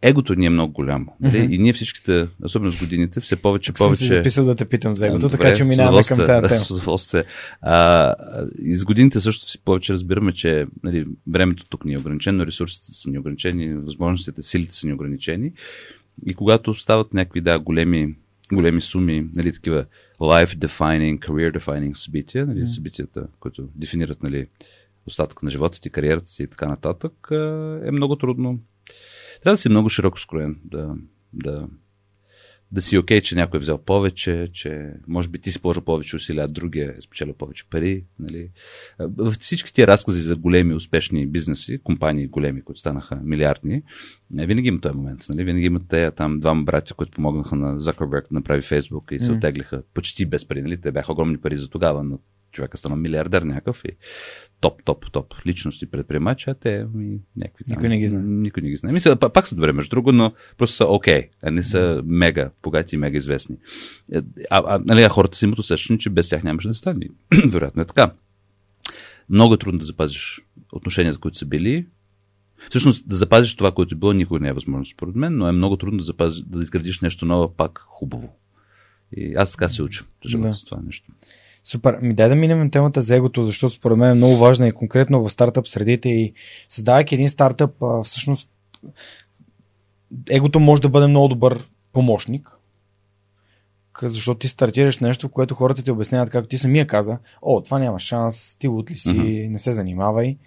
[0.01, 1.15] егото ни е много голямо?
[1.19, 1.37] Мгм.
[1.37, 4.15] И ние всичките, особено с годините, все повече, Тук съм си повече...
[4.15, 6.47] записал да те питам за егото, така че минаваме към тази
[6.85, 6.97] тема.
[6.97, 7.23] С.
[7.61, 8.13] А,
[8.63, 12.91] и с годините също си повече разбираме, че нали, времето тук ни е ограничено, ресурсите
[12.91, 15.51] са ни ограничени, възможностите, силите са ни ограничени.
[16.25, 18.15] И когато стават някакви да, големи,
[18.53, 19.85] големи суми, нали, такива
[20.19, 22.67] life-defining, career-defining събития, нали, Мгм.
[22.67, 24.47] събитията, които дефинират нали,
[25.07, 27.13] остатък на живота ти, кариерата си и така нататък,
[27.85, 28.59] е много трудно.
[29.43, 30.95] Трябва да си много широко скроен, да,
[31.33, 31.67] да,
[32.71, 36.15] да си окей, че някой е взел повече, че може би ти си положил повече
[36.15, 38.05] усилия, а другия е спечелил повече пари.
[38.19, 38.49] Нали.
[38.99, 43.81] В всички тия разкази за големи успешни бизнеси, компании големи, които станаха милиардни,
[44.39, 45.25] е, винаги има този момент.
[45.29, 45.43] Нали.
[45.43, 49.31] Винаги има те там двама братя, които помогнаха на Закърберг да направи Фейсбук и се
[49.31, 49.37] М.
[49.37, 50.61] оттеглиха почти без пари.
[50.61, 50.81] Нали.
[50.81, 52.19] Те бяха огромни пари за тогава, но
[52.57, 53.89] човека стана милиардер някакъв и
[54.59, 57.75] топ, топ, топ личности предприемачи, а те ми, някакви там.
[57.75, 58.23] Никой не ги знае.
[58.23, 58.93] Никой не ги знае.
[58.93, 62.51] Мисля, па- пак са добре, между друго, но просто са окей, а не са мега
[62.63, 63.55] богати и мега известни.
[64.13, 64.17] Е,
[64.49, 67.07] А, а, нали, а хората си имат усещане, че без тях нямаше да стане.
[67.47, 68.13] Вероятно е така.
[69.29, 70.41] Много е трудно да запазиш
[70.71, 71.85] отношенията, които са били.
[72.69, 75.51] Всъщност, да запазиш това, което е било, никога не е възможно, според мен, но е
[75.51, 78.35] много трудно да, запазиш, да изградиш нещо ново, пак хубаво.
[79.17, 80.05] И аз така се уча
[80.37, 80.53] Да.
[80.53, 81.11] с това нещо.
[81.67, 81.99] Супер.
[82.01, 84.71] Ми дай да минем на темата за егото, защото според мен е много важна и
[84.71, 86.33] конкретно в стартъп средите и
[86.69, 87.71] създавайки един стартъп,
[88.03, 88.49] всъщност
[90.29, 92.49] егото може да бъде много добър помощник,
[94.01, 97.99] защото ти стартираш нещо, което хората ти обясняват, както ти самия каза, о, това няма
[97.99, 99.51] шанс, ти лут ли си, Мгм.
[99.51, 100.37] не се занимавай.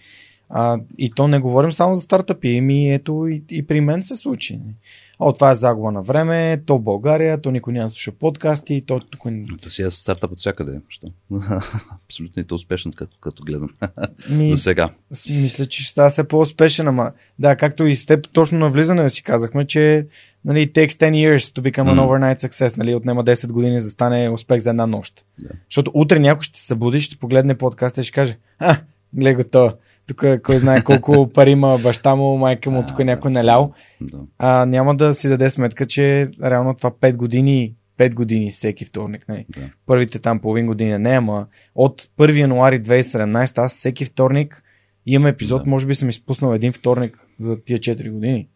[0.48, 4.16] А, и то не говорим само за стартъпи, ми ето и, и при мен се
[4.16, 4.60] случи.
[5.22, 9.00] О, това е загуба на време, то България, то никой няма да слуша подкасти, то
[9.00, 10.80] тук Но то си е стартъп от всякъде.
[10.88, 11.06] Що?
[12.04, 13.68] Абсолютно и то успешен, като, като гледам.
[14.30, 14.90] ми, За сега.
[15.30, 19.02] Мисля, че ще става все по-успешен, ама да, както и с теб точно на влизане
[19.02, 20.06] да си казахме, че
[20.44, 23.90] нали, takes 10 years to become an overnight success, нали, отнема 10 години за да
[23.90, 25.24] стане успех за една нощ.
[25.38, 25.48] Да.
[25.70, 28.76] Защото утре някой ще се събуди, ще погледне подкаста и ще каже, а,
[29.12, 29.72] гледай го то,
[30.06, 33.04] тук кой знае колко пари има баща му, майка му, тук да.
[33.04, 33.72] някой налял.
[34.00, 34.18] Да.
[34.38, 39.28] А, няма да си даде сметка, че реално това 5 години 5 години всеки вторник.
[39.28, 39.46] Нали.
[39.48, 39.60] Да.
[39.86, 44.62] Първите там половин година не, ама от 1 януари 2017 аз всеки вторник
[45.06, 45.70] имам епизод, Да.
[45.70, 48.48] може би съм изпуснал един вторник за тия 4 години.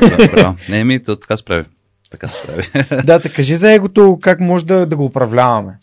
[0.00, 0.56] Да, браво.
[0.68, 1.64] Не, ми, то така справи.
[2.10, 2.62] Така се прави.
[3.04, 5.78] да, така кажи за егото, как може да, да го управляваме.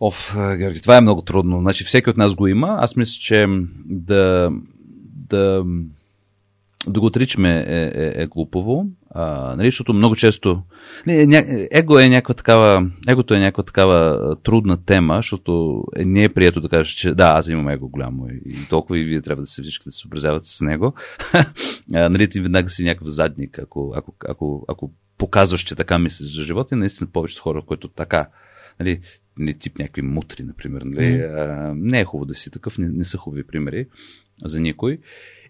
[0.00, 1.60] Оф, а, Георги, това е много трудно.
[1.60, 2.76] Значи всеки от нас го има.
[2.78, 3.46] Аз мисля, че
[3.84, 4.50] да,
[5.28, 5.64] да,
[6.88, 8.86] да го отричаме е, е, е глупово.
[9.10, 10.62] А, нали, защото много често...
[11.06, 12.90] Не, ня, его е някаква такава...
[13.08, 17.28] Егото е някаква такава трудна тема, защото е, не е прието да кажеш, че да,
[17.28, 20.00] аз имам его голямо и, и толкова и вие трябва да се всички да се
[20.00, 20.94] съобразявате с него.
[21.94, 26.36] а, нали, ти веднага си някакъв задник, ако, ако, ако, ако показваш, че така мислиш
[26.36, 28.28] за живота и наистина повечето хора, които така
[28.80, 29.00] нали,
[29.38, 30.82] не тип някакви мутри, например.
[30.82, 31.14] Нали?
[31.14, 31.38] Мгм.
[31.38, 33.86] А, не е хубаво да си такъв, не, не са хубави примери
[34.44, 34.98] за никой.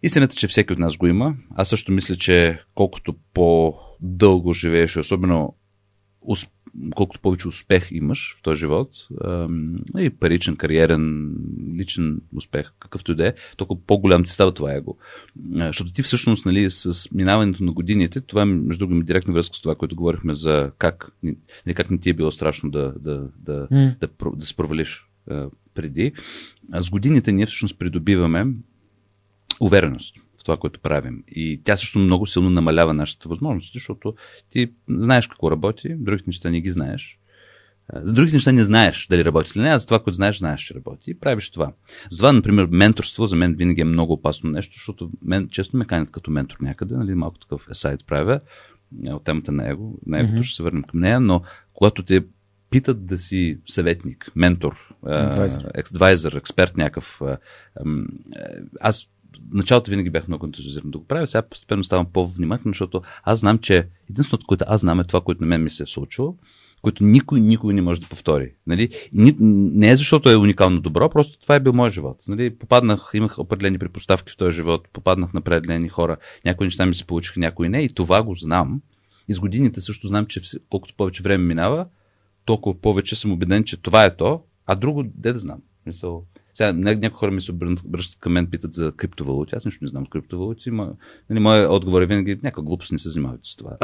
[0.03, 1.37] Истината, че всеки от нас го има.
[1.55, 5.55] Аз също мисля, че колкото по-дълго живееш, особено
[6.95, 8.91] колкото повече успех имаш в този живот,
[9.99, 11.35] и паричен, кариерен,
[11.79, 14.97] личен успех, какъвто и да е, толкова по-голям ти става това его.
[15.53, 19.63] Защото ти всъщност, нали, с минаването на годините, това е, между другото, директна връзка с
[19.63, 23.69] това, което говорихме за как, нали, как не ти е било страшно да, да, да,
[23.71, 23.95] М.
[24.01, 25.07] да, про- да се провалиш
[25.75, 26.13] преди.
[26.73, 28.47] А с годините ние всъщност придобиваме
[29.61, 30.17] увереност
[30.47, 31.25] това, което правим.
[31.29, 34.15] И тя също много силно намалява нашите възможности, защото
[34.51, 37.19] ти знаеш какво работи, другите неща не ги знаеш.
[37.95, 40.61] За другите неща не знаеш дали работи или не, а за това, което знаеш, знаеш,
[40.61, 41.11] че работи.
[41.11, 41.73] И правиш това.
[42.11, 46.11] Затова, например, менторство за мен винаги е много опасно нещо, защото мен често ме канят
[46.11, 48.41] като ментор някъде, нали, малко такъв сайт правя
[49.07, 49.99] от темата на его.
[50.07, 50.43] На егото Мгм.
[50.43, 51.43] ще се върнем към нея, но
[51.75, 52.25] когато те
[52.71, 54.95] питат да си съветник, ментор,
[55.75, 57.21] адвайзър, експерт някакъв,
[58.81, 59.09] аз
[59.53, 63.59] началото винаги бях много ентузиазиран да го правя, сега постепенно ставам по-внимателен, защото аз знам,
[63.59, 66.37] че единственото, което аз знам е това, което на мен ми се е случило,
[66.83, 68.53] който никой никой не може да повтори.
[68.67, 68.89] Нали?
[69.13, 72.19] Не е защото е уникално добро, просто това е бил мой живот.
[72.29, 72.55] Нали?
[72.55, 77.05] Попаднах, имах определени предпоставки в този живот, попаднах на определени хора, някои неща ми се
[77.05, 78.81] получиха, някои не, и това го знам.
[79.29, 81.87] И с годините също знам, че колкото повече време минава,
[82.45, 85.59] толкова повече съм убеден, че това е то, а друго, де да знам.
[85.87, 86.25] Мисъл,
[86.57, 89.55] сега някои хора ми се обръщат към мен, питат за криптовалути.
[89.57, 90.71] Аз нищо не знам за криптовалути.
[90.71, 90.93] Ма,
[91.31, 93.77] нали, моят отговор е винаги някаква глупост не се занимавайте с това.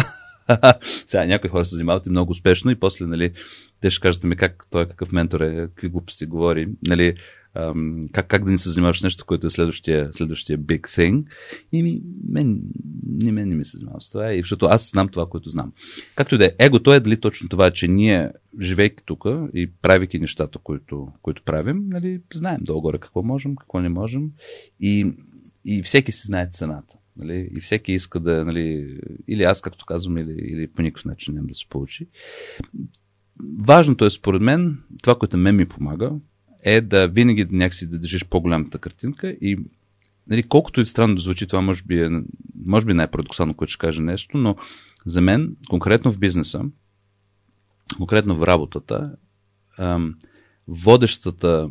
[1.06, 3.32] Сега някои хора се занимават и много успешно и после, нали,
[3.80, 7.14] те ще кажат ми как той какъв ментор е, какви глупости говори, нали,
[8.12, 11.24] как, как да не се занимаваш с нещо, което е следващия, следващия big thing.
[11.72, 12.62] И ми, мен,
[13.06, 15.72] не, мен не ми се занимавам с това, и защото аз знам това, което знам.
[16.14, 18.30] Както и да е, егото е дали точно това, че ние,
[18.60, 19.24] живейки тук
[19.54, 24.30] и правейки нещата, които, които правим, нали, знаем долу-горе какво можем, какво не можем
[24.80, 25.12] и,
[25.64, 26.96] и всеки си знае цената.
[27.16, 27.48] Нали?
[27.56, 28.96] И всеки иска да, нали,
[29.28, 32.08] или аз, както казвам, или, или по никакъв начин няма да се получи.
[33.58, 36.12] Важното е, според мен, това, което мен ми помага,
[36.62, 39.58] е да винаги някакси да държиш по-голямата картинка и
[40.26, 42.10] нали, колкото и странно да звучи, това може би, е,
[42.64, 44.56] може би най-парадоксално, което ще кажа нещо, но
[45.06, 46.60] за мен, конкретно в бизнеса,
[47.96, 49.16] конкретно в работата,
[50.68, 51.70] водещата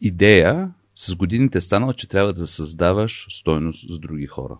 [0.00, 4.56] идея с годините е станало, че трябва да създаваш стойност за други хора.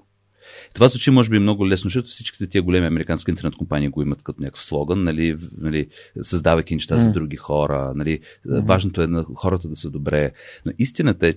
[0.75, 4.23] Това звучи може би много лесно, защото всичките тия големи американски интернет компании го имат
[4.23, 5.87] като някакъв слоган, нали, нали,
[6.23, 6.99] създавайки неща mm.
[6.99, 7.93] за други хора.
[7.97, 8.67] Нали, mm-hmm.
[8.67, 10.33] Важното е на хората да са добре.
[10.67, 11.35] Но истината е,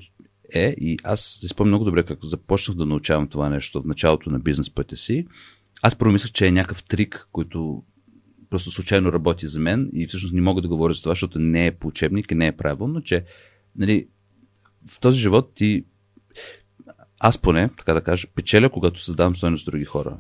[0.54, 4.30] е, и аз си спомням много добре, как започнах да научавам това нещо в началото
[4.30, 5.26] на бизнес пътя си,
[5.82, 7.84] аз промислях, че е някакъв трик, който
[8.50, 11.68] просто случайно работи за мен и всъщност не мога да говоря за това, защото не
[11.68, 13.24] е по учебник и не е правилно, че
[13.76, 14.08] нали,
[14.88, 15.84] в този живот ти,
[17.20, 20.18] аз поне, така да кажа, печеля, когато създавам стоеност с други хора.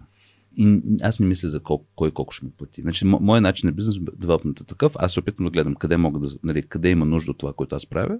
[0.57, 2.81] И аз не мисля за колко, кой колко ще ми плати.
[2.81, 4.93] Значи, моят начин на бизнес девелопмент е такъв.
[4.95, 7.75] Аз се опитвам да гледам къде мога да, нали, къде има нужда от това, което
[7.75, 8.19] аз правя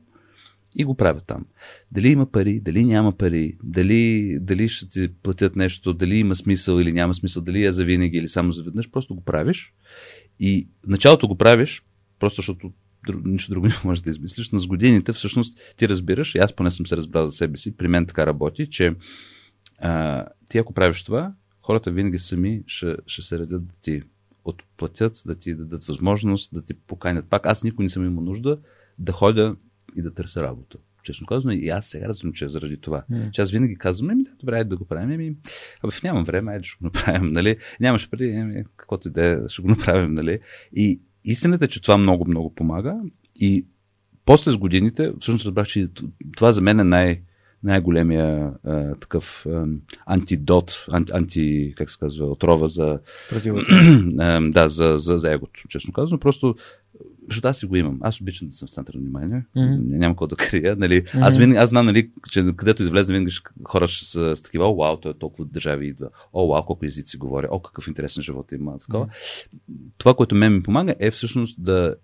[0.76, 1.46] и го правя там.
[1.92, 6.80] Дали има пари, дали няма пари, дали, дали ще ти платят нещо, дали има смисъл
[6.80, 9.74] или няма смисъл, дали е за винаги или само за веднъж, просто го правиш.
[10.40, 11.84] И началото го правиш,
[12.20, 12.72] просто защото
[13.14, 16.72] нищо друго не можеш да измислиш, но с годините всъщност ти разбираш, и аз поне
[16.72, 18.96] съм се разбрал за себе си, при мен така работи, че
[19.80, 24.02] а, ти ако правиш това, хората винаги сами ще, ще се редят да ти
[24.46, 27.46] отплатят, да ти дадат възможност, да ти поканят пак.
[27.46, 28.58] Аз никой не съм имал нужда
[29.00, 29.56] да ходя
[29.96, 30.78] и да търся работа.
[31.04, 33.04] Честно казвам, и аз сега разбирам, че е заради това.
[33.12, 33.32] Mm.
[33.32, 35.12] Че аз винаги казвам, еми да, добре, да го правим.
[35.12, 35.36] Еми,
[35.84, 37.58] абе, нямам време, айде ще го направим, нали?
[37.80, 40.40] Нямаш пари, еми, каквото и да е, ще го направим, нали?
[40.74, 42.96] И, истината е, че това много, много помага
[43.36, 43.66] и
[44.26, 45.88] после с годините, всъщност разбрах, че
[46.38, 47.22] това за мен е най-
[47.64, 49.66] най-големия а, такъв а,
[50.06, 53.00] антидот, анти, анти, как се казва, отрова за,
[54.20, 56.20] а, да, за, за, за егото, честно казвам.
[56.20, 56.56] Просто
[57.30, 57.98] защото аз си го имам.
[58.02, 59.46] Аз обичам да съм в центъра на внимание.
[59.58, 59.80] Mm-hmm.
[59.82, 60.76] Няма какво да крия.
[60.76, 61.04] Нали?
[61.04, 61.28] Mm-hmm.
[61.28, 63.32] Аз, винаги, аз знам, нали, че където излезе, винаги
[63.64, 66.10] хора ще са с такива, о, вау, той е толкова държави идва.
[66.34, 67.48] О, вау, колко езици говори.
[67.52, 68.80] О, какъв интересен живот има.
[68.80, 69.06] Такова.
[69.06, 69.76] Mm-hmm.
[69.98, 71.96] Това, което мен ми помага, е всъщност да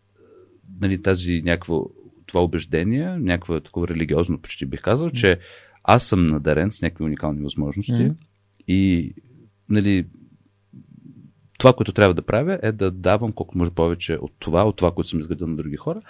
[0.82, 1.80] нали, тази някаква
[2.26, 5.20] това убеждение, някакво такова религиозно, почти бих казал, mm-hmm.
[5.20, 5.40] че
[5.84, 8.16] аз съм надарен с някакви уникални възможности mm-hmm.
[8.68, 9.14] и
[9.70, 10.06] нали,
[11.58, 14.92] това, което трябва да правя, е да давам колко може повече от това, от това,
[14.92, 16.02] което съм изградил на други хора.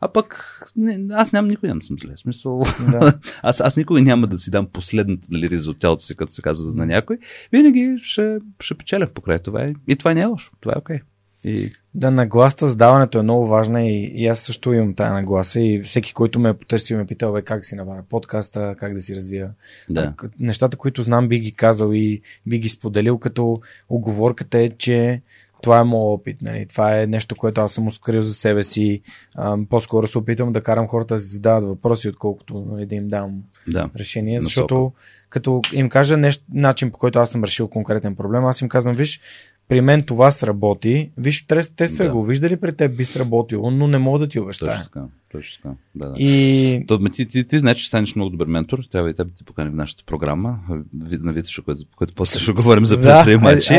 [0.00, 2.12] А пък не, аз нямам, никой няма да съм зле.
[2.16, 3.18] Смисъл, да.
[3.42, 6.76] аз, аз никога няма да си дам последната нали, тялото си, като се казва за
[6.76, 7.18] на някой.
[7.52, 9.72] Винаги ще, ще печеля покрай това.
[9.88, 10.52] И това не е лошо.
[10.60, 10.96] Това е окей.
[10.96, 11.02] Okay.
[11.44, 11.70] И...
[11.94, 15.80] Да, нагласта с даването е много важна и, и аз също имам тая нагласа и
[15.80, 19.00] всеки, който ме е потърсил, ме е питал бе, как си наваря подкаста, как да
[19.00, 19.50] си развия.
[19.90, 20.14] Да.
[20.40, 25.22] Нещата, които знам, би ги казал и би ги споделил, като оговорката е, че
[25.62, 26.42] това е моят опит.
[26.42, 26.66] Нали?
[26.66, 29.02] Това е нещо, което аз съм ускорил за себе си.
[29.34, 33.08] А, по-скоро се опитвам да карам хората да си задават въпроси, отколкото нали, да им
[33.08, 33.90] дам да.
[33.96, 34.40] решение.
[34.40, 34.92] Защото
[35.32, 38.96] като им кажа нещо, начин по който аз съм решил конкретен проблем, аз им казвам,
[38.96, 39.20] виж,
[39.68, 41.10] при мен това сработи.
[41.16, 41.46] Виж,
[41.76, 42.14] тествай да.
[42.14, 42.24] го.
[42.24, 44.70] Вижда ли при теб би сработило, но не мога да ти обещая.
[44.70, 45.06] Точно така.
[45.32, 45.74] Точно така.
[45.94, 46.22] Да, да.
[46.22, 46.84] И...
[46.88, 48.78] То, ти, ти, ти, значи, станеш много добър ментор.
[48.92, 50.58] Трябва и теб да ти покани в нашата програма.
[50.92, 53.74] На Витоша, което, което после ще говорим за предприемачи.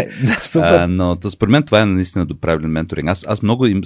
[0.54, 3.10] Да, да, а, но то, според мен това е наистина правилен менторинг.
[3.10, 3.82] Аз, аз много, им,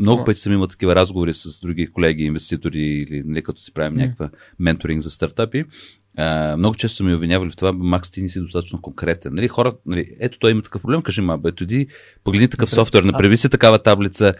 [0.00, 3.94] много пъти съм имал такива разговори с други колеги, инвеститори или нали, като си правим
[3.98, 5.64] някаква менторинг за стартапи.
[6.56, 9.32] Много често са ми обвинявали в това, Макс, ти не си достатъчно конкретен.
[9.34, 11.86] Нали, хора, нали, ето той има такъв проблем, кажи ма, бе, тоди,
[12.24, 14.34] погледни такъв софтуер, направи си такава таблица.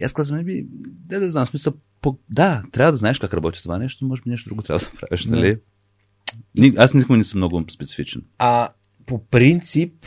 [0.00, 2.18] И аз казвам, би, да, да знам, смисъл, по...
[2.30, 5.26] да, трябва да знаеш как работи това нещо, може би нещо друго трябва да правиш,
[5.26, 5.58] нали?
[6.56, 6.72] Да.
[6.76, 8.22] Аз никога не съм много специфичен.
[8.38, 8.68] А
[9.06, 10.06] по принцип,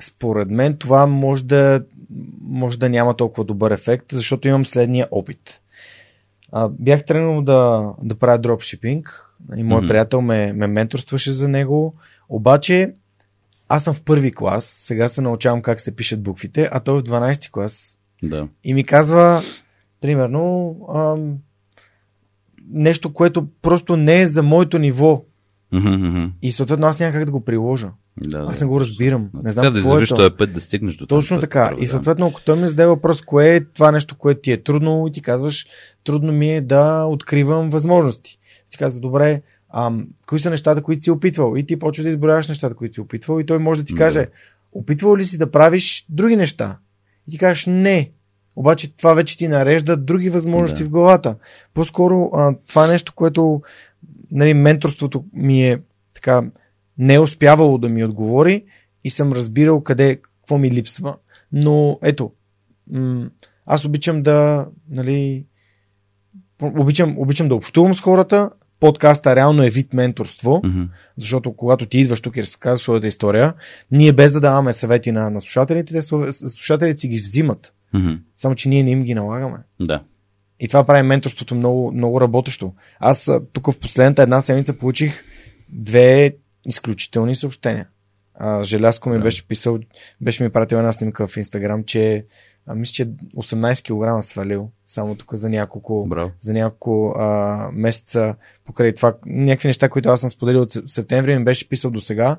[0.00, 1.84] според мен това може да
[2.40, 5.60] може да няма толкова добър ефект, защото имам следния опит.
[6.52, 9.25] А, бях тръгнал да, да правя дропшипинг
[9.56, 9.86] и мой Мгм.
[9.86, 11.94] приятел ме, ме менторстваше за него,
[12.28, 12.94] обаче
[13.68, 17.00] аз съм в първи клас, сега се научавам как се пишат буквите, а той е
[17.00, 18.48] в 12 клас Да.
[18.64, 19.42] и ми казва,
[20.00, 21.34] примерно, ам,
[22.68, 25.24] нещо, което просто не е за моето ниво
[25.72, 26.24] мгм.
[26.42, 27.90] и съответно аз няма как да го приложа.
[28.20, 28.64] Да, Аз да.
[28.64, 29.30] не го разбирам.
[29.34, 30.16] Не знам Трябва да е извървиш то.
[30.16, 31.68] този път да стигнеш до този Точно път, така.
[31.68, 31.90] първо, И да.
[31.90, 35.12] съответно, ако той ми зададе въпрос, кое е това нещо, което ти е трудно, и
[35.12, 35.66] ти казваш,
[36.04, 38.38] трудно ми е да откривам възможности.
[38.70, 39.42] Ти казва, добре,
[39.74, 41.56] ам, кои са нещата, които си опитвал?
[41.56, 43.98] И ти почваш да изброяваш нещата, които си опитвал, и той може да ти Да.
[43.98, 44.28] каже,
[44.72, 46.78] опитвал ли си да правиш други неща?
[47.28, 48.10] И ти кажеш, не.
[48.56, 50.88] Обаче това вече ти нарежда други възможности Да.
[50.88, 51.36] в главата.
[51.74, 53.62] По-скоро а, това е нещо, което
[54.30, 55.80] нали, менторството ми е
[56.14, 56.50] така
[56.98, 58.64] не е успявало да ми отговори
[59.04, 61.16] и съм разбирал къде, какво ми липсва.
[61.52, 62.32] Но ето,
[62.90, 63.30] м-
[63.66, 65.44] аз обичам да, нали,
[66.62, 68.50] обичам, обичам да общувам с хората.
[68.80, 70.82] Подкаста реално е вид менторство, Мгм.
[71.16, 73.54] защото когато ти идваш тук и разказваш своята история,
[73.90, 77.72] ние без да даваме съвети на, на слушателите, те слу- слушателите си ги взимат.
[77.94, 78.12] Мгм.
[78.36, 79.58] Само, че ние не им ги налагаме.
[79.80, 80.02] Да.
[80.60, 82.72] И това прави менторството много, много работещо.
[83.00, 85.24] Аз тук в последната една седмица получих
[85.68, 86.32] две
[86.66, 87.86] изключителни съобщения.
[88.34, 89.22] А, Желязко ми Да.
[89.22, 89.78] беше писал,
[90.20, 92.24] беше ми пратил една снимка в Инстаграм, че
[92.66, 96.30] а, мисля, че 18 кг свалил само тук за няколко, Браво.
[96.40, 99.14] за няколко а, месеца покрай това.
[99.26, 102.36] Някакви неща, които аз съм споделил от сеп- септември, ми беше писал до сега.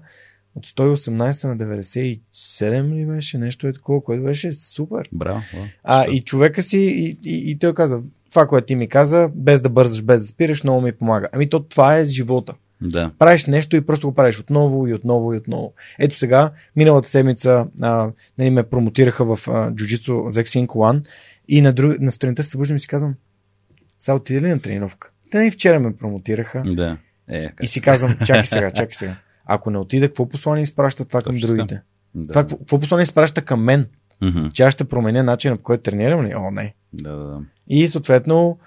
[0.55, 3.37] От 118 на 97 ли беше?
[3.37, 5.09] Нещо е такова, което беше супер.
[5.11, 5.41] Браво.
[5.53, 5.67] браво.
[5.83, 7.99] А, и човека си, и, и, и той каза,
[8.29, 11.27] това, което ти ми каза, без да бързаш, без да спираш, много ми помага.
[11.31, 12.53] Ами то това е живота.
[12.81, 13.11] Да.
[13.19, 15.73] Правиш нещо и просто го правиш отново и отново и отново.
[15.99, 21.07] Ето сега, миналата седмица а, нали, ме промотираха в а, джуджицу за Xing One
[21.47, 23.15] и на, друг, на сутринта се събуждам и си казвам,
[23.99, 25.11] сега отиде ли на тренировка?
[25.31, 26.97] Те и вчера ме промотираха Да.
[27.29, 27.63] Е, как...
[27.63, 29.15] и си казвам, чакай сега, чакай сега.
[29.45, 31.81] Ако не отида, какво послание изпраща това към Точно другите?
[32.15, 32.27] да.
[32.27, 33.87] Това, какво, какво послание изпраща към мен?
[34.21, 34.47] Мгм.
[34.53, 36.35] Че аз ще променя начина по който тренирам ли?
[36.35, 36.73] О, не.
[36.93, 37.39] Да, да, да.
[37.67, 38.59] И съответно,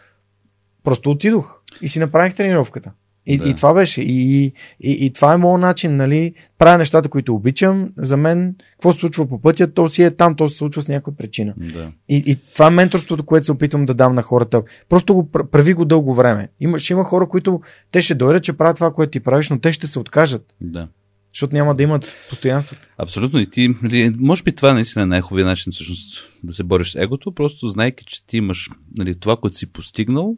[0.85, 2.93] просто отидох и си направих тренировката.
[3.33, 3.49] И, Да.
[3.49, 4.03] и това беше.
[4.03, 6.35] И, и, и това е моят начин, нали?
[6.59, 7.89] Правя нещата, които обичам.
[7.97, 10.89] За мен, какво се случва по пътя, то си е там, то се случва с
[10.89, 11.55] някаква причина.
[11.57, 11.93] да.
[12.09, 14.63] И, и това е менторството, което се опитвам да дам на хората.
[14.89, 16.49] Просто го пр- прави го дълго време.
[16.61, 17.61] Има, ще има хора, които
[17.91, 20.89] те ще дойдат, че правят това, което ти правиш, но те ще се откажат, да.
[21.35, 22.77] защото няма да имат постоянство.
[22.99, 23.41] Абсолютно.
[23.41, 26.95] И ти, нали, може би това наистина е най-хубавият начин всъщност да се бориш с
[27.03, 28.69] егото, просто знайки, че ти имаш
[28.99, 30.37] нали, това, което си постигнал,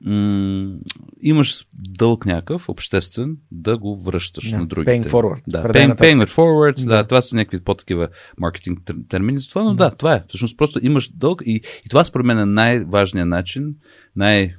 [0.00, 0.76] м-
[1.22, 4.90] имаш дълг някакъв, обществен, да го връщаш Да, на другите.
[4.90, 5.42] paying forward.
[5.48, 6.96] Да, paying, paying forward, да.
[6.96, 7.06] Да.
[7.06, 10.24] това са някакви по-такива маркетинг тер- термини за това, но да, това е.
[10.28, 13.74] Всъщност просто имаш дълг и, и това според мен е най-важният начин,
[14.16, 14.54] най-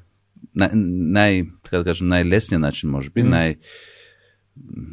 [0.55, 3.29] най, най, така да кажем, най-лесният начин, може би, Мгм.
[3.29, 3.55] най-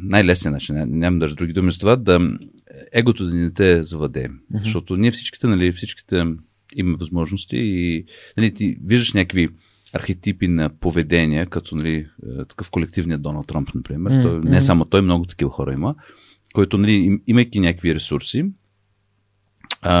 [0.03, 2.19] най-лесният начин, ня- нямам даже други думи с това, да
[2.91, 4.27] егото да не те завладее.
[4.63, 6.23] Защото ние всичките, нали, всичките
[6.75, 8.05] имаме възможности и
[8.37, 9.49] нали, ти виждаш някакви
[9.95, 11.95] архетипи на поведение, като нали,
[12.39, 14.11] е, такъв колективният Доналд Тръмп, например.
[14.11, 15.95] М, Той, не само той, много такива хора има,
[16.53, 18.45] който, нали, им- имайки някакви ресурси,
[19.81, 19.97] а,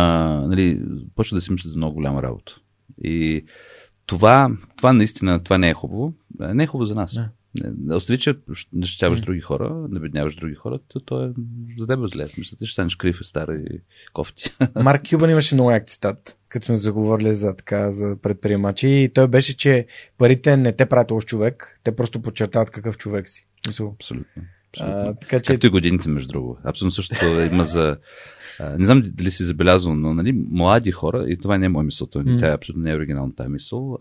[0.47, 0.81] нали,
[1.15, 2.55] почва да си мисли за много голяма работа.
[3.03, 3.45] И
[4.05, 6.13] това, това наистина, това не е хубаво.
[6.39, 7.19] Не е хубаво за нас.
[7.61, 8.35] Не, Остави, че
[8.81, 11.31] защитаваш други хора, набедняваш други хора, то, то е
[11.77, 12.27] за теб зле.
[12.27, 13.79] Смисъл, ти ще станеш крив и стар и
[14.13, 14.43] кофти.
[14.83, 18.87] Марк Кюбан имаше много як цитат, като сме заговорили за, така, за предприемачи.
[18.87, 19.85] И той беше, че
[20.17, 23.47] парите не те правят лош човек, те просто подчертават какъв човек си.
[23.67, 24.43] Мисъл, Абсолютно.
[24.79, 25.19] А, Абсолютно.
[25.21, 26.61] така че Както и годините, между другото.
[26.63, 27.97] Абсолютно същото има за...
[28.77, 32.07] Не знам дали си забелязал, но нали, млади хора, и това не е моя мисъл,
[32.07, 32.37] това, М.
[32.39, 33.97] тя е абсолютно не е оригинална тази мисъл.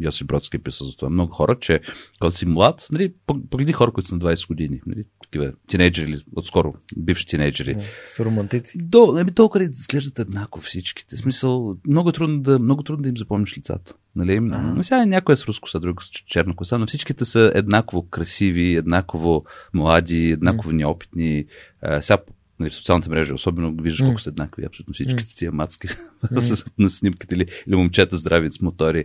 [0.00, 1.10] Йосиф Бродски е писал за това.
[1.10, 1.80] Много хора, че
[2.20, 6.24] когато си млад, нали, пог- погледни хора, които са на 20 години, нали, такива тинейджери,
[6.36, 7.76] отскоро бивши тинейджери.
[8.04, 8.78] са романтици.
[8.78, 11.16] До, ами, толкова изглеждат еднакво всичките.
[11.16, 13.94] В Смисъл, много е трудно да, много трудно да им запомниш лицата.
[14.16, 14.36] Нали?
[14.52, 14.82] Ага.
[14.82, 19.44] Сега някой е с руско, друг с черна коса, но всичките са еднакво красиви, еднакво
[19.74, 21.44] млади, еднакво неопитни.
[21.82, 22.18] А, сега
[22.62, 24.64] нали, социалните мрежи особено виждаш колко са еднакви.
[24.64, 25.88] Абсолютно всичките тия мацки
[26.78, 29.04] на снимките или, или момчета здрави с мотори.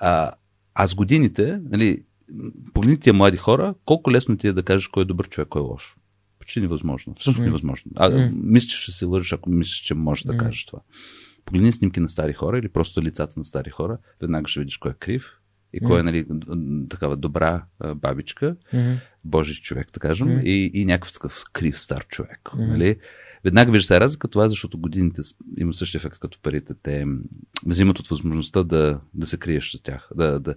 [0.00, 0.32] А,
[0.74, 2.02] а с годините, нали,
[2.74, 5.62] погледни тия млади хора, колко лесно ти е да кажеш кой е добър човек, кой
[5.62, 5.96] е лош.
[6.38, 7.14] Почти невъзможно.
[7.14, 7.92] Всъщност невъзможно.
[7.96, 8.30] А, М.
[8.34, 10.80] мисля, че ще се лъжеш, ако мислиш, че можеш да кажеш това.
[11.44, 14.90] Погледни снимки на стари хора или просто лицата на стари хора, веднага ще видиш кой
[14.90, 15.40] е крив
[15.72, 16.26] и кой е нали,
[16.88, 17.64] такава добра
[17.96, 18.56] бабичка.
[19.26, 20.40] Божи човек, да кажем, М.
[20.44, 22.40] и, и някакъв такъв крив стар човек.
[22.54, 22.66] М.
[22.66, 22.96] Нали?
[23.46, 25.22] веднага виждаш тази разлика, това е защото годините
[25.56, 26.74] имат същия ефект като парите.
[26.82, 27.04] Те
[27.66, 30.08] взимат от възможността да, да се криеш за тях.
[30.16, 30.54] Да, да,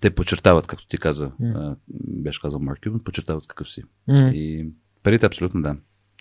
[0.00, 1.76] те подчертават, както ти каза, mm.
[1.98, 3.82] беше казал Марк Кюбен, подчертават какъв си.
[4.08, 4.32] Mm.
[4.32, 4.68] И
[5.02, 5.76] парите абсолютно да.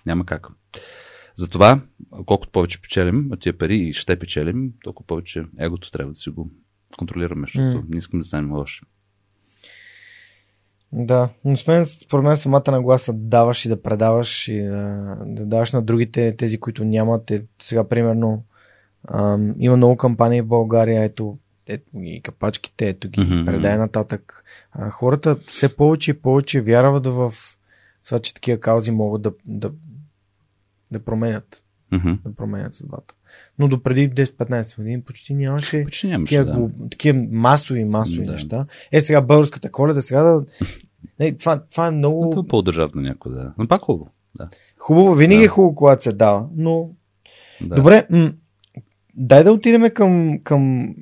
[0.05, 0.47] Няма как.
[1.35, 1.81] Затова,
[2.25, 6.29] колкото повече печелим от тия пари и ще печелим, толкова повече егото трябва да си
[6.29, 6.51] го
[6.97, 7.89] контролираме, защото mm.
[7.89, 8.81] не искам да станем лоши.
[10.95, 15.71] Да, но според според мен самата нагласа даваш и да предаваш и да, да даваш
[15.71, 17.31] на другите, тези, които нямат.
[17.31, 18.43] Е, сега, примерно,
[19.07, 21.37] ам, има много кампании в България, ето,
[21.67, 23.45] ето и капачките, ето ги mm-hmm.
[23.45, 24.43] предай нататък.
[24.71, 27.33] А, хората все повече и повече вярват в
[28.05, 29.71] това, че такива каузи могат да, да,
[30.91, 31.63] да променят.
[31.93, 32.17] Mm-hmm.
[32.23, 33.13] Да променят съдбата.
[33.59, 36.89] Но до преди 10-15 години почти нямаше, почти нямаше такива, да.
[36.89, 38.31] такива масови, масови да.
[38.31, 38.65] неща.
[38.91, 40.45] Е, сега българската коледа, сега да.
[41.19, 42.29] Не, това, това е много.
[42.29, 43.53] Това е по-държавно някой, да.
[43.57, 44.11] Но пак хубаво.
[44.35, 44.49] Да.
[44.77, 45.45] Хубаво, винаги да.
[45.45, 46.89] е хубаво, когато се дава, но.
[47.61, 47.75] Да.
[47.75, 48.33] Добре, м-
[49.13, 50.93] дай да отидем към, към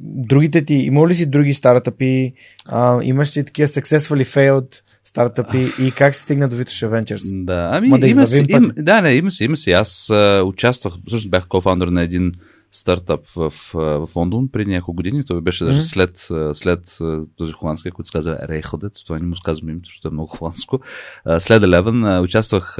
[0.00, 0.74] другите ти.
[0.74, 2.34] Има ли си други стартъпи?
[2.66, 4.82] А, имаш ли такива successfully failed?
[5.14, 7.44] Стартъпи и как се стигна до Vitosh Ventures?
[7.44, 9.70] Да, ами Ма да има си, им, да, не, има си, има си.
[9.70, 12.32] Аз а, участвах, всъщност бях кофаундър на един
[12.70, 15.24] стартъп в, в Лондон преди няколко години.
[15.24, 16.98] Той беше даже след, след
[17.36, 19.04] този холандски, който се казва Рейходец.
[19.04, 20.80] Това не му сказвам името, защото е много холандско.
[21.38, 22.76] След Eleven участвах,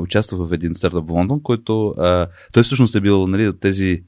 [0.00, 1.94] участвах в един стартъп в Лондон, който
[2.52, 4.02] той всъщност е бил нали, от тези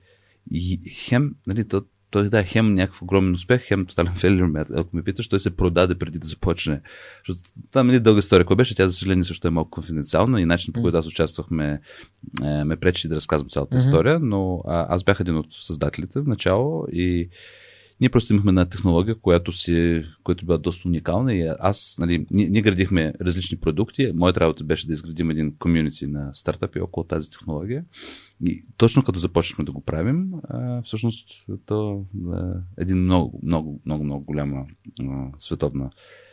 [0.91, 1.83] хем, нали, то,
[2.15, 5.95] той да, хем някакъв огромен успех, хем тотален фейлер, ако ме питаш, той се продаде
[5.95, 6.81] преди да започне.
[7.19, 8.47] Защото там е дълга история.
[8.47, 8.75] Кой беше?
[8.75, 11.81] Тя, за съжаление, също е малко конфиденциална и начин по който аз участвах ме,
[12.45, 13.87] е, ме пречи да разказвам цялата mm-hmm.
[13.87, 17.29] история, но а, аз бях един от създателите в начало и
[18.01, 22.49] ние просто имахме една технология, която, си, която била доста уникална и аз, нали, ние,
[22.49, 24.13] ние градихме различни продукти.
[24.15, 27.85] Моята работа беше да изградим един комьюнити на стартъпи около тази технология.
[28.45, 32.07] И точно като започнахме да го правим, а, всъщност то
[32.79, 34.67] е един много, много, много, много голяма
[35.09, 35.91] а, световна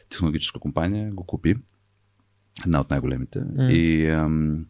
[0.09, 1.55] технологическа компания го купи.
[2.65, 3.39] Една от най-големите.
[3.39, 3.71] Mm.
[3.71, 4.65] И, ам,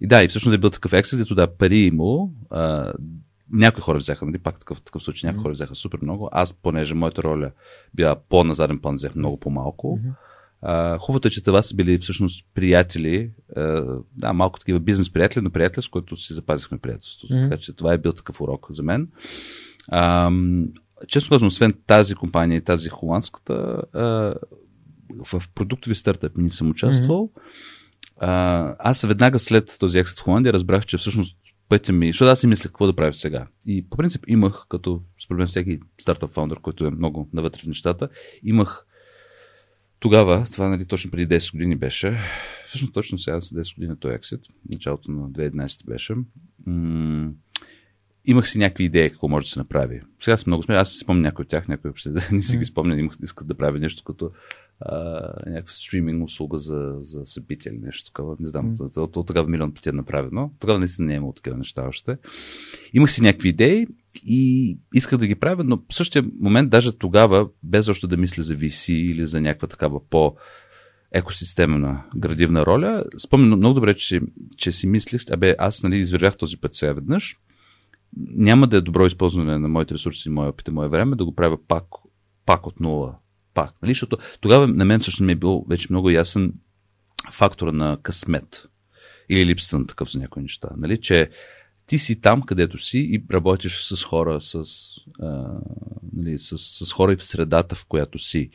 [0.00, 2.92] и да, и всъщност е бил такъв ексит, дето да, пари имало, а,
[3.52, 5.42] някои хора взеха, нали, пак такъв, такъв случай, някои mm-hmm.
[5.42, 6.28] хора взеха супер много.
[6.32, 7.50] Аз, понеже моята роля
[7.94, 9.98] била по-на заден план, взех много по-малко.
[9.98, 10.12] Mm-hmm.
[10.64, 15.42] Uh, хубавото е, че това са били всъщност приятели, uh, да, малко такива бизнес приятели,
[15.42, 17.34] но приятели, с които си запазихме приятелството.
[17.34, 17.42] Mm-hmm.
[17.42, 19.08] Така че това е бил такъв урок за мен.
[19.92, 20.70] Uh,
[21.08, 24.34] честно казвам, освен тази компания и тази холандската, uh,
[25.24, 27.30] в продуктови стартъп не съм участвал.
[28.20, 28.26] Mm-hmm.
[28.26, 31.36] Uh, аз веднага след този ексит в Холандия разбрах, че всъщност
[31.70, 33.46] пътя ми, защото аз си мислех какво да правя сега.
[33.66, 37.66] И по принцип имах, като според мен всеки стартъп фаундър, който е много навътре в
[37.66, 38.08] нещата,
[38.42, 38.86] имах
[40.00, 42.18] тогава, това нали, точно преди 10 години беше,
[42.66, 44.40] всъщност точно сега за 10 години той ексит,
[44.70, 46.14] началото на 2011 беше,
[46.66, 47.30] м-
[48.24, 50.00] имах си някакви идеи какво може да се направи.
[50.20, 52.64] Сега съм много смея, аз си спомня някои от тях, някои въобще не си ги
[52.64, 54.30] спомня, имах, искат да правя нещо като
[55.46, 58.36] някаква стриминг услуга за, за събития или нещо такова.
[58.40, 58.98] Не знам, mm.
[58.98, 60.50] от, от, тогава милион пъти е направено.
[60.58, 62.16] Тогава наистина не е имало такива неща още.
[62.92, 63.86] Имах си някакви идеи
[64.26, 68.42] и исках да ги правя, но в същия момент, даже тогава, без още да мисля
[68.42, 70.36] за VC или за някаква такава по-
[71.12, 73.04] екосистемна градивна роля.
[73.18, 74.20] Спомням много добре, че,
[74.56, 77.36] че си мислих, абе, аз нали, извървях този път сега веднъж.
[78.16, 81.34] Няма да е добро използване на моите ресурси, моя опит и мое време да го
[81.34, 81.84] правя пак,
[82.46, 83.19] пак от нула
[83.54, 83.74] пак.
[83.82, 83.90] Нали?
[83.90, 86.52] Защото тогава на мен също ми е бил вече много ясен
[87.32, 88.66] фактора на късмет
[89.28, 90.68] или липсата на такъв за някои неща.
[90.76, 91.00] Нали?
[91.00, 91.30] Че
[91.86, 94.64] ти си там, където си и работиш с хора, с,
[95.20, 95.60] а,
[96.12, 98.50] нали, с, с хора и в средата, в която си.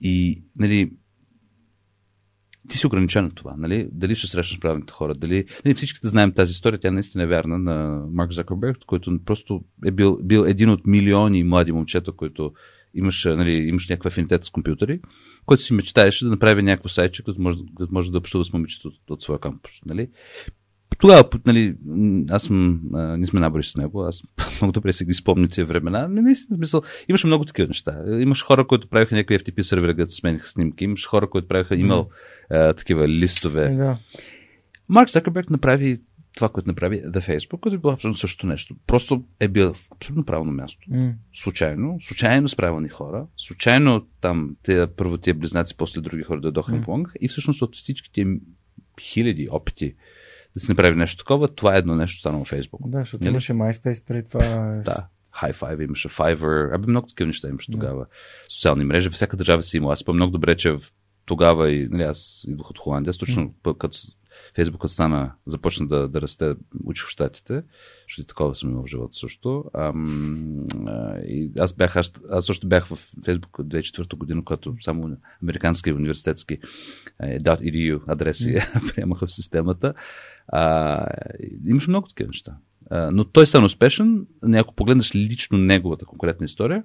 [0.00, 0.92] И нали,
[2.68, 3.54] ти си ограничен от това.
[3.58, 3.88] Нали?
[3.92, 5.44] Дали ще срещнеш правилните хора, дали...
[5.64, 9.90] Нали, всичките знаем тази история, тя наистина е вярна на Марк Закърберг, който просто е
[9.90, 12.52] бил, бил един от милиони млади момчета, които
[12.94, 15.00] имаш, нали, имаш някаква афинитет с компютъри,
[15.46, 18.88] който си мечтаеше да направи някакво сайтче, като може, като може да общува с момичето
[18.88, 19.72] от, от своя кампус.
[19.86, 20.08] Нали?
[20.98, 21.74] Тогава, нали,
[22.30, 24.22] аз съм, а, ние сме набори с него, аз
[24.60, 26.08] много добре си ги спомня тези времена.
[26.08, 28.02] Не, наистина, смисъл, имаше много такива неща.
[28.20, 32.08] Имаш хора, които правиха някакви FTP сервери, които смениха снимки, имаш хора, които правиха имал
[32.52, 32.76] mm.
[32.76, 33.68] такива листове.
[33.68, 33.98] Да.
[34.88, 35.96] Марк Закърберг направи
[36.34, 38.76] това, което направи The Facebook, което е било абсолютно същото нещо.
[38.86, 40.90] Просто е бил в абсолютно правилно място.
[40.90, 41.12] Mm.
[41.34, 46.72] Случайно, случайно с правилни хора, случайно там те, първо тия близнаци, после други хора дойдоха
[46.72, 46.84] mm.
[46.84, 48.26] помогнаха и всъщност от всички тия
[49.00, 49.94] хиляди опити
[50.54, 52.90] да се направи нещо такова, това е едно нещо станало Facebook.
[52.90, 53.30] Да, защото Нали?
[53.30, 54.44] имаше MySpace преди това.
[54.84, 55.08] Да.
[55.42, 58.06] High Five, имаше Fiverr, абе много такива неща имаше тогава.
[58.48, 59.92] Социални мрежи, всяка държава си има.
[59.92, 60.80] Аз спомням много добре, че в
[61.24, 63.78] тогава и нали, аз идвах от Холандия, точно mm.
[63.78, 63.98] като
[64.54, 66.54] Фейсбукът стана, започна да, да расте,
[66.84, 67.62] учи в Штатите,
[68.08, 69.64] защото такова съм имал в живота също.
[69.74, 74.74] Ам, а, и аз бях, аз, аз също бях в Фейсбук от 2004 година, когато
[74.80, 76.58] само американски университетски
[77.22, 78.94] е, .edu адреси mm.
[78.94, 79.94] приемаха в системата.
[80.48, 81.06] А,
[81.66, 82.56] имаше много такива неща.
[82.90, 86.84] А, но той стана успешен, ако погледнеш лично неговата конкретна история,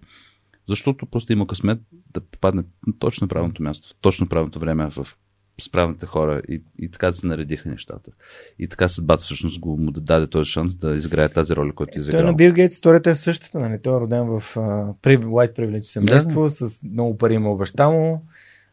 [0.67, 1.79] защото просто има късмет
[2.13, 2.63] да попадне
[2.99, 5.07] точно на правилното място, в точно правилното време, в
[5.59, 8.11] с правилните хора и, и така се наредиха нещата.
[8.59, 11.99] И така съдбата всъщност го му даде този шанс да изиграе тази роля, която е
[11.99, 12.21] изиграл.
[12.21, 13.81] Той на Бил Гейтс историята е същата, нали?
[13.81, 16.49] Той е роден в uh, white privilege семейство, да.
[16.49, 18.25] с много пари има баща му,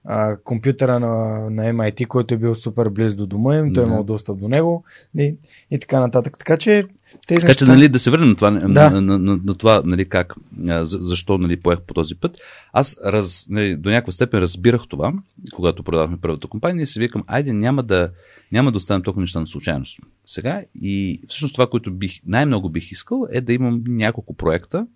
[0.07, 1.17] а, компютъра на,
[1.51, 3.91] на MIT, който е бил супер близо до дома им, той да.
[3.91, 4.85] е имал достъп до него
[5.19, 5.35] и,
[5.71, 6.39] и така нататък.
[6.39, 6.85] Така че
[7.27, 7.65] тези така неща...
[7.65, 8.69] че, нали, да се върнем на това, да.
[8.69, 12.39] на, на, на, на това нали, как, за, защо нали, поех по този път.
[12.73, 15.13] Аз раз, нали, до някаква степен разбирах това,
[15.55, 18.11] когато продавахме първата компания и си викам, айде няма да,
[18.53, 19.99] няма да оставим толкова неща на случайност.
[20.27, 24.87] Сега и всъщност това, което бих, най-много бих искал е да имам няколко проекта,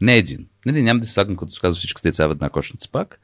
[0.00, 0.46] не един.
[0.66, 3.20] Нали, няма да се слагам, като се казва всички деца в една кошница пак,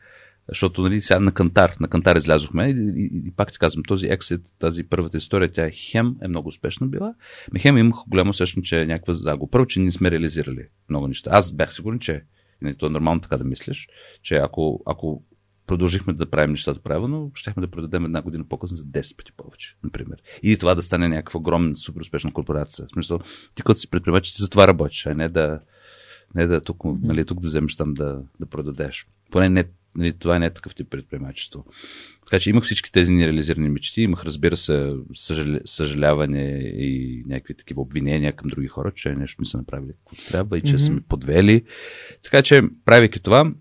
[0.50, 4.06] защото нали, сега на Кантар, на Кантар излязохме и, и, и пак ти казвам, този
[4.06, 7.14] ексит, тази първата история, тя е хем е много успешна била.
[7.52, 9.50] Ме хем имах голямо усещане, че е някаква загуба.
[9.50, 11.30] Първо, че ние сме реализирали много неща.
[11.32, 12.22] Аз бях сигурен, че
[12.62, 13.88] нали, то е нормално така да мислиш,
[14.22, 15.22] че ако, ако
[15.66, 19.76] продължихме да правим нещата правилно, щехме да продадем една година по-късно за 10 пъти повече,
[19.84, 20.22] например.
[20.42, 22.86] И това да стане някаква огромна, супер успешна корпорация.
[22.86, 23.20] В смисъл,
[23.54, 25.60] ти като си предприемач, ти за това работиш, а не да,
[26.34, 29.06] не да тук, нали, тук да вземеш там да, да продадеш.
[29.30, 29.64] Поне не
[29.96, 31.64] нали, това не е такъв тип предприемачество.
[32.26, 37.82] Така че имах всички тези нереализирани мечти, имах разбира се съжаля, съжаляване и някакви такива
[37.82, 40.86] обвинения към други хора, че нещо не са направили каквото трябва и че mm-hmm.
[40.86, 41.64] са ми подвели.
[42.22, 43.52] Така че, правейки това,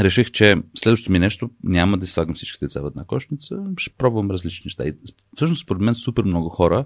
[0.00, 4.30] реших, че следващото ми нещо няма да слагам всички деца в една кошница, ще пробвам
[4.30, 4.84] различни неща.
[4.84, 4.94] И
[5.36, 6.84] всъщност, според мен, супер много хора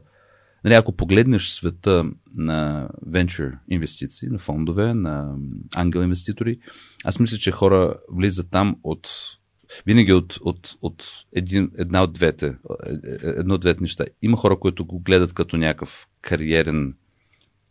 [0.64, 2.04] Нали, ако погледнеш света
[2.34, 5.34] на venture инвестиции, на фондове, на
[5.74, 6.58] ангел инвеститори,
[7.04, 9.08] аз мисля, че хора влизат там от
[9.86, 12.54] винаги от, от, от един, една от двете,
[13.22, 14.04] едно от двете неща.
[14.22, 16.94] Има хора, които го гледат като някакъв кариерен,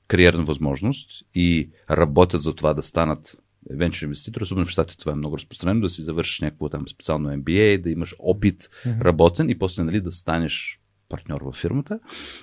[0.07, 3.37] кариерна възможност и работят за това да станат
[3.71, 7.29] venture инвеститор, особено в щатите това е много разпространено, да си завършиш някакво там специално
[7.29, 9.01] MBA, да имаш опит mm-hmm.
[9.01, 10.78] работен и после нали, да станеш
[11.09, 11.99] партньор във фирмата.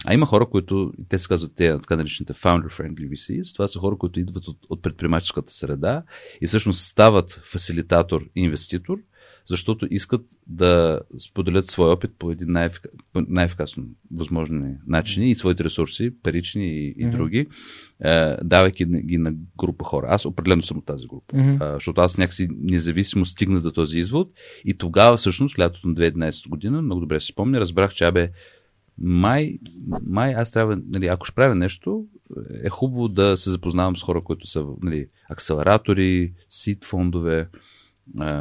[0.07, 3.97] А има хора, които, те се казват те, така наречените founder-friendly VCs, това са хора,
[3.99, 6.03] които идват от, от предприемаческата среда
[6.41, 8.99] и всъщност стават фасилитатор и инвеститор,
[9.47, 16.11] защото искат да споделят своя опит по един най-ефика, най-ефикасно възможни начини и своите ресурси,
[16.23, 17.11] парични и, и mm-hmm.
[17.11, 17.47] други,
[18.05, 20.07] е, давайки ги на група хора.
[20.11, 21.71] Аз определено съм от тази група, mm-hmm.
[21.71, 24.31] е, защото аз някакси независимо стигна до този извод
[24.65, 28.31] и тогава всъщност, лятото на 2011 година, много добре си спомня, разбрах, че абе,
[28.99, 29.59] май,
[30.07, 32.05] май аз трябва, нали, ако ще правя нещо,
[32.65, 37.49] е хубаво да се запознавам с хора, които са нали, акселератори, сит фондове,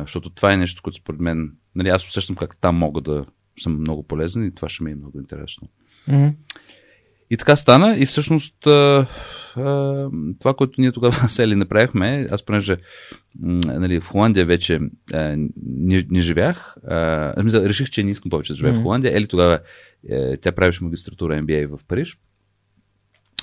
[0.02, 3.26] защото това е нещо, което според мен, нали, аз усещам как там мога да
[3.60, 5.68] съм много полезен и това ще ми е много интересно.
[6.10, 6.34] Mm-hmm.
[7.30, 9.08] И така стана и всъщност а,
[9.56, 10.10] а,
[10.40, 12.78] това, което ние тогава сели направихме, аз понеже
[13.66, 14.80] нали, в Холандия вече
[15.14, 18.80] а, не, не живях, а, реших, че не искам повече да живея mm-hmm.
[18.80, 19.60] в Холандия, ели тогава
[20.10, 22.18] е, тя правеше магистратура MBA в Париж.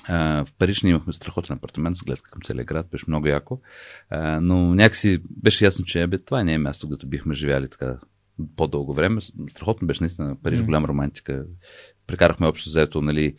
[0.09, 3.60] в Париж ние имахме страхотен апартамент с гледка към целия град, беше много яко.
[4.40, 7.98] но някакси беше ясно, че бе, това не е място, където бихме живяли така
[8.56, 9.20] по-дълго време.
[9.51, 10.64] Страхотно беше наистина Париж, mm.
[10.64, 11.44] голяма романтика.
[12.06, 13.36] Прекарахме общо заето, нали,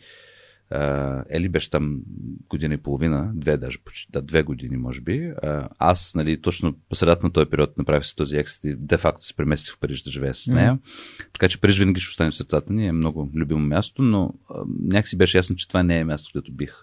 [1.30, 2.00] Ели беше там
[2.48, 5.32] година и половина, две даже, почти, да, две години може би.
[5.78, 9.36] Аз, нали, точно по средата на този период направих си този ексит и де-факто се
[9.36, 10.74] преместих в Париж да живея с нея.
[10.74, 11.32] Mm-hmm.
[11.32, 14.34] Така че Париж винаги ще остане в сърцата ни, е много любимо място, но
[14.82, 16.74] някакси беше ясно, че това не е място, където бих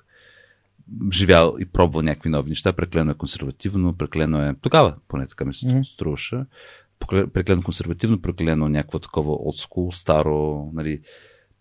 [1.11, 2.73] живял и пробвал някакви нови неща.
[2.73, 4.55] Преклено е консервативно, преклено е...
[4.61, 5.83] Тогава, поне така ми се mm-hmm.
[5.83, 6.43] струваше.
[7.33, 9.55] Преклено консервативно, преклено някакво такова от
[9.95, 11.01] старо, нали,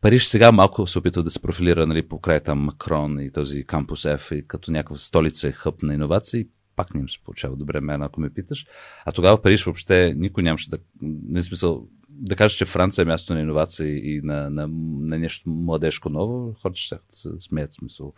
[0.01, 3.64] Париж сега малко се опитва да се профилира нали, по края там Макрон и този
[3.64, 6.47] кампус F и като някаква столица е хъп на иновации.
[6.77, 8.66] Пак не им се получава добре мен, ако ме питаш.
[9.05, 10.78] А тогава Париж въобще никой нямаше да...
[11.02, 14.68] Не смисъл, да кажа, че Франция е място на иновации и на, на,
[15.01, 18.12] на нещо младежко ново, хората ще се смеят смисъл.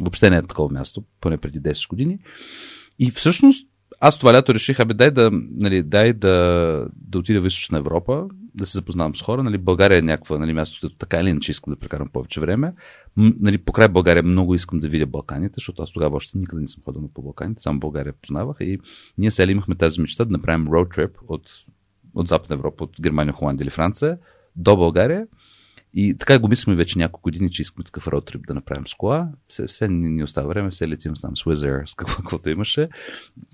[0.00, 2.18] Въобще не е такова място, поне преди 10 години.
[2.98, 3.68] И всъщност
[4.00, 6.32] аз това лято реших, абе дай да, нали, дай да,
[6.94, 9.42] да отида в Източна Европа, да се запознавам с хора.
[9.42, 12.72] Нали, България е някаква нали, място, където така или иначе искам да прекарам повече време.
[13.16, 16.68] М, нали, покрай България много искам да видя Балканите, защото аз тогава още никъде не
[16.68, 18.56] съм ходил по Балканите, само България познавах.
[18.60, 18.78] И
[19.18, 21.50] ние сега имахме тази мечта да направим роуд трип от,
[22.14, 24.18] от Западна Европа, от Германия, Холандия или Франция
[24.56, 25.26] до България
[25.98, 29.28] И така го мислим вече няколко години, че искаме такъв роутрип да направим с кола.
[29.48, 32.88] Все, все ни, ни остава време, все летим там с Wizz с какво, каквото имаше.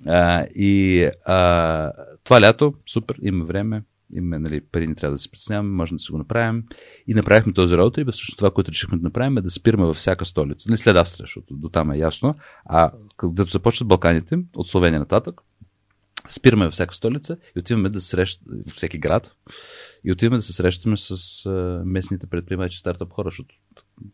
[0.06, 1.92] А, и а,
[2.24, 3.82] това лято, супер, има време,
[4.12, 6.64] имаме нали, пари, не трябва да се притесняваме, можем да си го направим.
[7.06, 10.24] И направихме този роутрип, всъщност това, което решихме да направим е да спираме във всяка
[10.24, 10.70] столица.
[10.70, 12.34] Не след Австрия, защото до там е ясно.
[12.64, 15.40] А когато започват Балканите, от Словения нататък,
[16.28, 19.30] спираме във всяка столица и отиваме да срещаме, всеки град,
[20.04, 23.54] и отиваме да се срещаме с а, местните предприемачи, стартъп хора, защото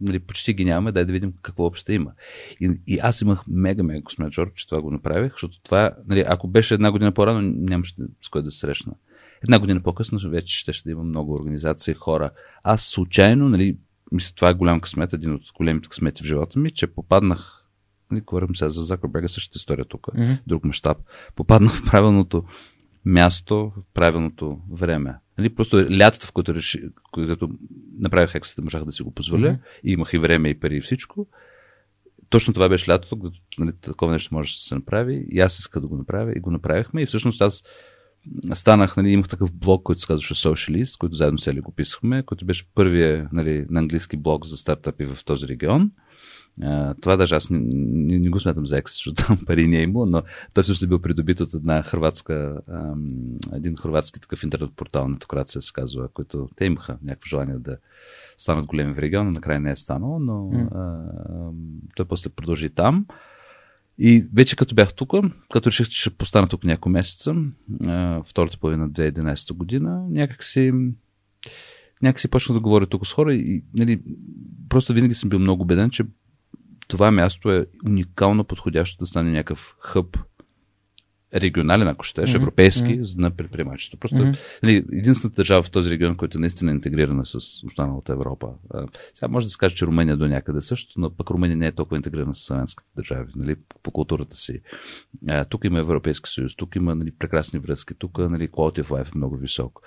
[0.01, 2.13] нали, почти ги нямаме, дай да видим какво въобще има.
[2.61, 6.49] И, и аз имах мега, мега късмет, че това го направих, защото това, нали, ако
[6.49, 8.95] беше една година по-рано, нямаше с кой да се срещна.
[9.45, 12.31] Една година по-късно вече ще, ще има много организации, хора.
[12.63, 13.77] Аз случайно, нали,
[14.13, 17.59] мисля, това е голям късмет, един от големите късмети в живота ми, че попаднах
[18.11, 20.39] нали, говорим сега за Закърбега, същата история тук, mm-hmm.
[20.47, 20.99] друг мащаб.
[21.37, 22.45] Попаднах в правилното
[23.09, 25.15] място, в правилното време.
[25.39, 26.83] Нали, просто лятото, в което, реши,
[27.13, 27.49] което
[27.99, 29.49] направих ексата, можах да си го позволя.
[29.49, 29.81] Mm-hmm.
[29.85, 31.27] И имах и време, и пари, и всичко.
[32.29, 35.27] Точно това беше лятото, когато нали, такова нещо може да се направи.
[35.31, 36.33] И аз исках да го направя.
[36.37, 37.03] И го направихме.
[37.03, 37.65] И всъщност аз
[38.55, 42.47] станах, нали, имах такъв блог, който се казваше Socialist, който заедно с го писахме, който
[42.47, 45.91] беше първия нали, на английски блог за стартъпи в този регион.
[47.01, 49.83] Това даже аз не, не, не го смятам за екс, защото там пари не е
[49.83, 50.23] имало, но
[50.55, 55.63] той също е бил придобит от една хрватска, um, един хрватски такъв интернет портал, нетокрация
[55.63, 57.77] се казва, който те имаха някакво желание да
[58.39, 61.53] станат големи в региона, накрая не е станало, но mm.
[61.97, 63.07] той после продължи там.
[63.99, 65.13] И вече като бях тук,
[65.53, 67.35] като реших, че ще постана тук няколко месеца,
[68.25, 70.73] втората половина 2011 година, някакси
[72.03, 74.01] някакси почнах да говоря тук с хора и нали,
[74.69, 76.05] просто винаги съм бил много убеден, че
[76.89, 80.19] това място е уникално подходящо да стане някакъв хъб,
[81.35, 82.37] регионален, ако щеш, mm-hmm.
[82.37, 83.19] европейски, mm-hmm.
[83.19, 83.99] на предприемачество.
[83.99, 84.39] Просто mm-hmm.
[84.63, 87.37] нали, единствената държава в този регион, която е наистина интегрирана с
[87.67, 88.49] останалата Европа.
[88.75, 91.67] А, сега може да се каже, че Румъния до някъде също, но пък Румъния не
[91.67, 94.61] е толкова интегрирана с славянските държави, нали, по, по културата си.
[95.29, 99.15] А, тук има Европейски съюз, тук има нали, прекрасни връзки, тук нали, quality of life
[99.15, 99.81] е много висок.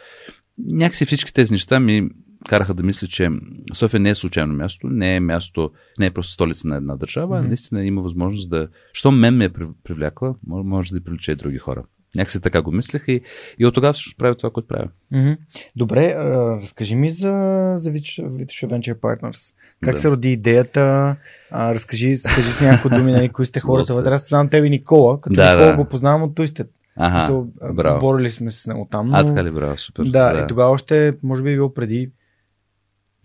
[0.58, 2.10] Някакси всички тези неща ми
[2.50, 3.30] караха да мисля, че
[3.74, 7.38] София не е случайно място, не е място, не е просто столица на една държава,
[7.38, 7.48] mm-hmm.
[7.48, 8.68] наистина има възможност да.
[8.94, 9.50] Що мен ме е
[9.84, 11.84] привлякла, може да привлече и други хора.
[12.16, 13.22] Някакси така го мислех и,
[13.60, 14.88] и от тогава всъщност правя това, което правя.
[15.14, 15.38] Mm-hmm.
[15.76, 16.16] Добре,
[16.62, 17.32] разкажи ми за,
[17.76, 19.54] за Vitush Venture Partners.
[19.82, 20.02] Как да.
[20.02, 21.16] се роди идеята?
[21.52, 24.10] А, разкажи, разкажи с някои думи, нали, кои сте хората вътре.
[24.10, 25.76] Аз познавам тебе и Никола, като да, Никола да.
[25.76, 26.68] го познавам от Twisted.
[26.96, 27.44] Ага,
[27.74, 28.00] браво.
[28.00, 29.10] Борили сме с него там.
[29.10, 29.18] Но...
[29.18, 30.04] А, така ли, браво, супер.
[30.04, 32.12] Да, да, и тогава още, може би е било преди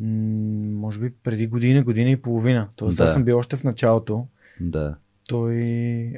[0.00, 2.68] може би преди година, година и половина.
[2.76, 3.04] Тоест, да.
[3.04, 4.26] аз съм бил още в началото.
[4.60, 4.96] Да.
[5.28, 5.62] Той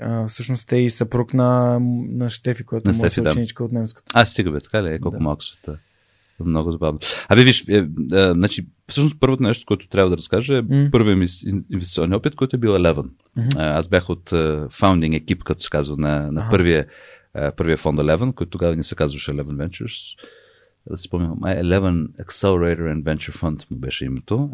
[0.03, 1.79] а, всъщност е и съпруг на,
[2.09, 3.65] на Штефи, която е моя ученичка да.
[3.65, 4.13] от немската.
[4.15, 4.99] А, стига бе, така ли е?
[4.99, 5.25] Колко да.
[5.25, 5.79] малко света.
[6.45, 6.99] Много забавно.
[7.29, 7.87] Абе, виж, е, е,
[8.33, 10.91] значи, всъщност първото нещо, което трябва да разкажа е mm.
[10.91, 11.27] първият ми
[11.71, 13.07] инвестиционен опит, който е бил Eleven.
[13.39, 13.57] Mm-hmm.
[13.57, 14.31] Аз бях от
[14.71, 16.87] founding екип, като се казва, на, на първия,
[17.37, 20.19] uh, първия фонд Eleven, който тогава не се казваше Eleven Ventures
[20.91, 24.51] да се спомням, Eleven Accelerator and Venture Fund му беше името.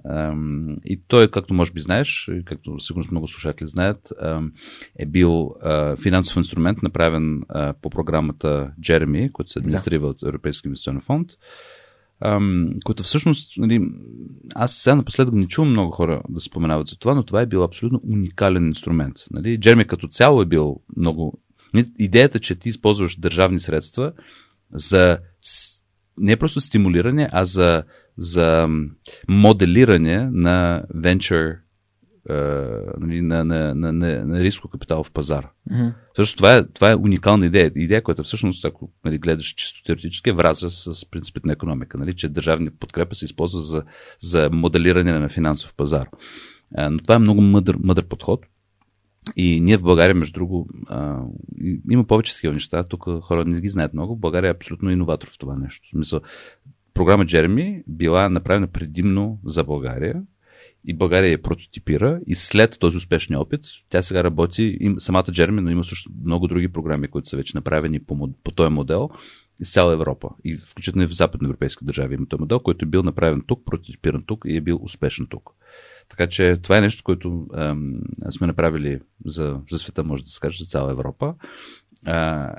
[0.85, 4.13] И той, както може би знаеш, както сигурно много слушатели знаят,
[4.99, 5.55] е бил
[6.03, 7.43] финансов инструмент, направен
[7.83, 10.07] по програмата Jeremy, който се администрира да.
[10.07, 11.31] от Европейски инвестиционен фонд.
[12.23, 13.89] Um, които всъщност, нали,
[14.55, 17.65] аз сега напоследък не чувам много хора да споменават за това, но това е бил
[17.65, 19.17] абсолютно уникален инструмент.
[19.31, 19.61] Нали?
[19.61, 21.41] Джерми като цяло е бил много...
[21.99, 24.13] Идеята, че ти използваш държавни средства
[24.73, 25.19] за
[26.19, 27.83] не е просто стимулиране, а за,
[28.19, 28.69] за
[29.29, 30.85] моделиране на
[32.99, 35.49] нали, на, на, на, на, на риско капитал в пазар.
[35.71, 35.95] Mm-hmm.
[36.17, 37.73] Също това е, това е уникална идея.
[37.77, 41.99] Идея, която всъщност, ако нали, гледаш чисто теоретически, е вразва с принципите на економика.
[41.99, 43.83] Нали, че държавни подкрепа се използва за,
[44.21, 46.07] за моделиране на финансов пазар.
[46.91, 48.47] Но това е много мъдър, мъдър подход.
[49.37, 51.23] И ние в България, между друго, а,
[51.91, 52.85] има повече такива неща.
[52.85, 54.17] Тук хора не ги знаят много.
[54.17, 55.89] България е абсолютно иноватор в това нещо.
[55.89, 56.21] Смисъл,
[56.95, 60.23] програма Джереми била направена предимно за България
[60.87, 65.61] и България я прототипира и след този успешен опит, тя сега работи, им, самата Джереми,
[65.61, 69.11] но има също много други програми, които са вече направени по, по този модел
[69.61, 70.29] из цяла Европа.
[70.45, 74.23] И включително и в западноевропейски държави има този модел, който е бил направен тук, прототипиран
[74.27, 75.51] тук и е бил успешен тук.
[76.09, 77.95] Така че това е нещо, което ам,
[78.31, 81.35] сме направили за, за света, може да се каже, за цяла Европа.
[82.05, 82.51] А,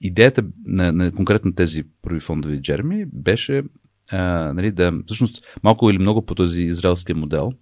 [0.00, 3.62] идеята на, на конкретно тези първи фондови джерми беше
[4.10, 7.52] а, нали, да, всъщност, малко или много по този израелски модел,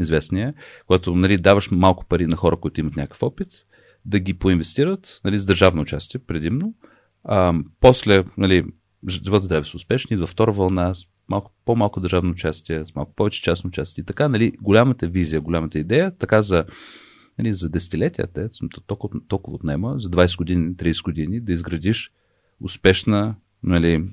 [0.00, 0.54] известния,
[0.86, 3.48] когато нали, даваш малко пари на хора, които имат някакъв опит,
[4.04, 6.74] да ги поинвестират нали, с държавно участие предимно.
[7.24, 8.64] А, после нали,
[9.08, 13.42] живота здраве са успешни, идва втора вълна, с малко, по-малко държавно участие, с малко повече
[13.42, 14.04] частно участие.
[14.04, 16.64] Така, нали, голямата визия, голямата идея, така за,
[17.38, 18.48] нали, за десетилетия, те,
[18.86, 22.12] толкова, толкова отнема, за 20 години, 30 години, да изградиш
[22.60, 24.04] успешна, нали,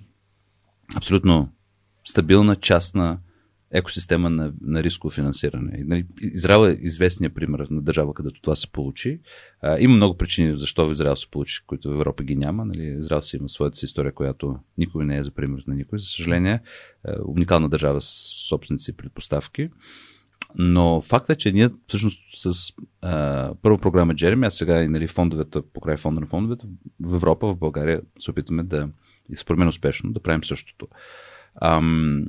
[0.96, 1.50] абсолютно
[2.04, 3.20] стабилна частна
[3.72, 5.84] екосистема на, на рисково финансиране.
[5.86, 9.20] Нали, Израел е известният пример на държава, където това се получи.
[9.62, 12.66] А, има много причини защо в Израел се получи, които в Европа ги няма.
[12.66, 16.00] Нали, Израел си има своята си история, която никой не е за пример на никой.
[16.00, 16.60] За съжаление,
[17.26, 18.08] уникална държава с
[18.50, 19.70] собственици предпоставки.
[20.58, 25.08] Но факт е, че ние всъщност с а, първа програма Джереми, а сега и нали,
[25.08, 26.68] фондовете, покрай фонда на фондовете,
[27.00, 28.90] в Европа, в България се опитваме да,
[29.36, 30.88] според мен успешно, да правим същото.
[31.62, 32.26] Ам,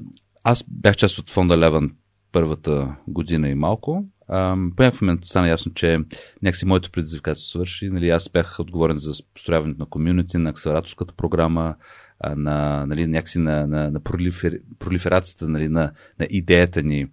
[0.49, 1.91] аз бях част от фонда Леван
[2.33, 4.05] първата година и малко.
[4.29, 5.99] Ам, по някакъв момент стана ясно, че
[6.43, 7.91] някакси моето предизвикателство свърши.
[7.91, 11.75] Нали, аз бях отговорен за построяването на комюнити, на акселераторската програма,
[12.37, 17.07] на, нали, някакси на, на, на пролифер, пролиферацията нали, на, на идеята ни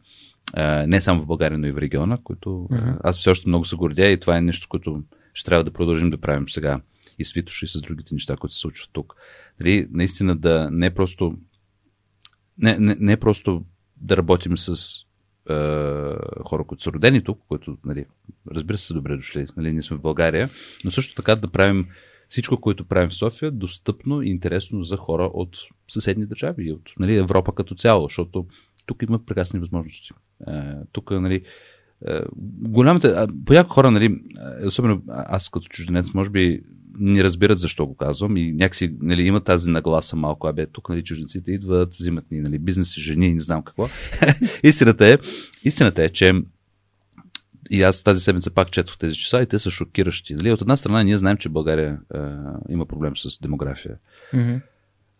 [0.88, 2.98] не само в България, но и в региона, които mm-hmm.
[3.04, 5.04] аз все още много се гордя и това е нещо, което
[5.34, 6.82] ще трябва да продължим да правим сега
[7.20, 9.16] и с Витош и с другите неща, които се случват тук.
[9.60, 11.36] Нали, наистина да не просто
[12.64, 13.65] не, не, не просто
[14.02, 14.95] да работим с
[15.49, 15.53] е,
[16.45, 18.06] хора, които са родени тук, които, нали,
[18.52, 20.49] разбира се, са добре дошли, нали, ние сме в България,
[20.85, 21.88] но също така да правим
[22.30, 25.57] всичко, което правим в София, достъпно и интересно за хора от
[25.88, 28.45] съседни държави и от нали, Европа като цяло, защото
[28.85, 30.10] тук има прекрасни възможности.
[30.48, 30.53] Е,
[30.91, 31.44] тук, нали,
[32.61, 34.22] голямата, понякога хора, нали,
[34.65, 36.61] особено аз като чужденец, може би
[36.99, 41.03] не разбират защо го казвам и някакси нали, има тази нагласа малко, абе, тук нали,
[41.03, 43.90] чужденците идват, взимат ни нали, бизнеси, жени, не знам какво.
[44.64, 45.18] истината, е,
[45.64, 46.32] истината е, че
[47.70, 50.36] и аз тази седмица пак четох тези часа и те са шокиращи.
[50.36, 50.52] Нали?
[50.52, 52.18] От една страна ние знаем, че България е,
[52.70, 53.98] има проблем с демография.
[54.34, 54.61] Mm-hmm.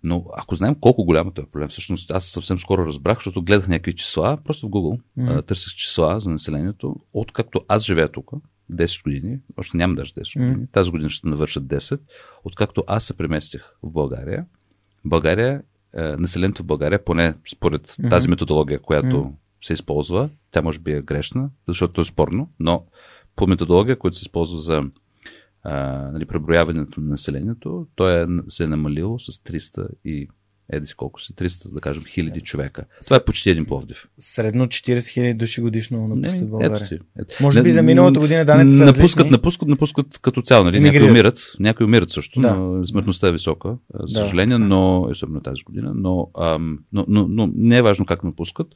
[0.04, 3.96] Но ако знаем колко голям е проблем, всъщност аз съвсем скоро разбрах, защото гледах някакви
[3.96, 5.46] числа, просто в Google mm-hmm.
[5.46, 8.32] търсих числа за населението, откакто аз живея тук,
[8.72, 12.00] 10 години, още няма даже 10 години, тази година ще навършат 10,
[12.44, 14.46] откакто аз се преместих в България.
[15.06, 15.62] България,
[15.94, 18.10] е, населението в България, поне според mm-hmm.
[18.10, 19.32] тази методология, която mm.
[19.62, 22.86] се използва, тя може би е грешна, защото е спорно, но
[23.36, 24.84] по методология, която се използва за
[25.64, 25.78] а,
[26.12, 30.28] нали, преброяването на населението, то е, се е намалило с 300 и
[30.72, 32.86] еди си колко си, 300, да кажем, хиляди човека.
[33.06, 34.08] Това е почти един Пловдив.
[34.20, 36.76] Средно 40 хиляди души годишно напускат България.
[36.76, 37.38] Ето си, ето.
[37.42, 39.32] Може би за миналата година данните са напускат, различни.
[39.32, 40.64] напускат, напускат като цяло.
[40.64, 40.80] Нали?
[40.80, 42.54] Някои умират, някои умират също, да.
[42.54, 44.66] но смъртността е висока, за съжаление, да.
[44.66, 48.68] но, особено тази година, но, ам, но, но, но не е важно как напускат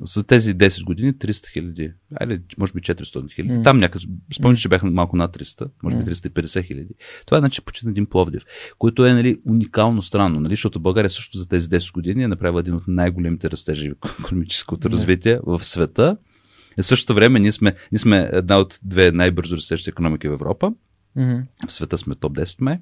[0.00, 3.52] за тези 10 години 300 хиляди, айде, може би 400 хиляди.
[3.52, 3.64] Mm.
[3.64, 6.94] Там някъде, спомня, че бяха малко над 300, може би 350 хиляди.
[7.26, 8.42] Това е значи почти един Пловдив,
[8.78, 12.60] което е нали, уникално странно, нали, защото България също за тези 10 години е направила
[12.60, 14.92] един от най-големите растежи в економическото mm.
[14.92, 16.16] развитие в света.
[16.78, 20.32] И в същото време ние сме, ние сме една от две най-бързо растещи економики в
[20.32, 20.72] Европа.
[21.16, 21.42] Mm-hmm.
[21.68, 22.78] В света сме топ 10 май.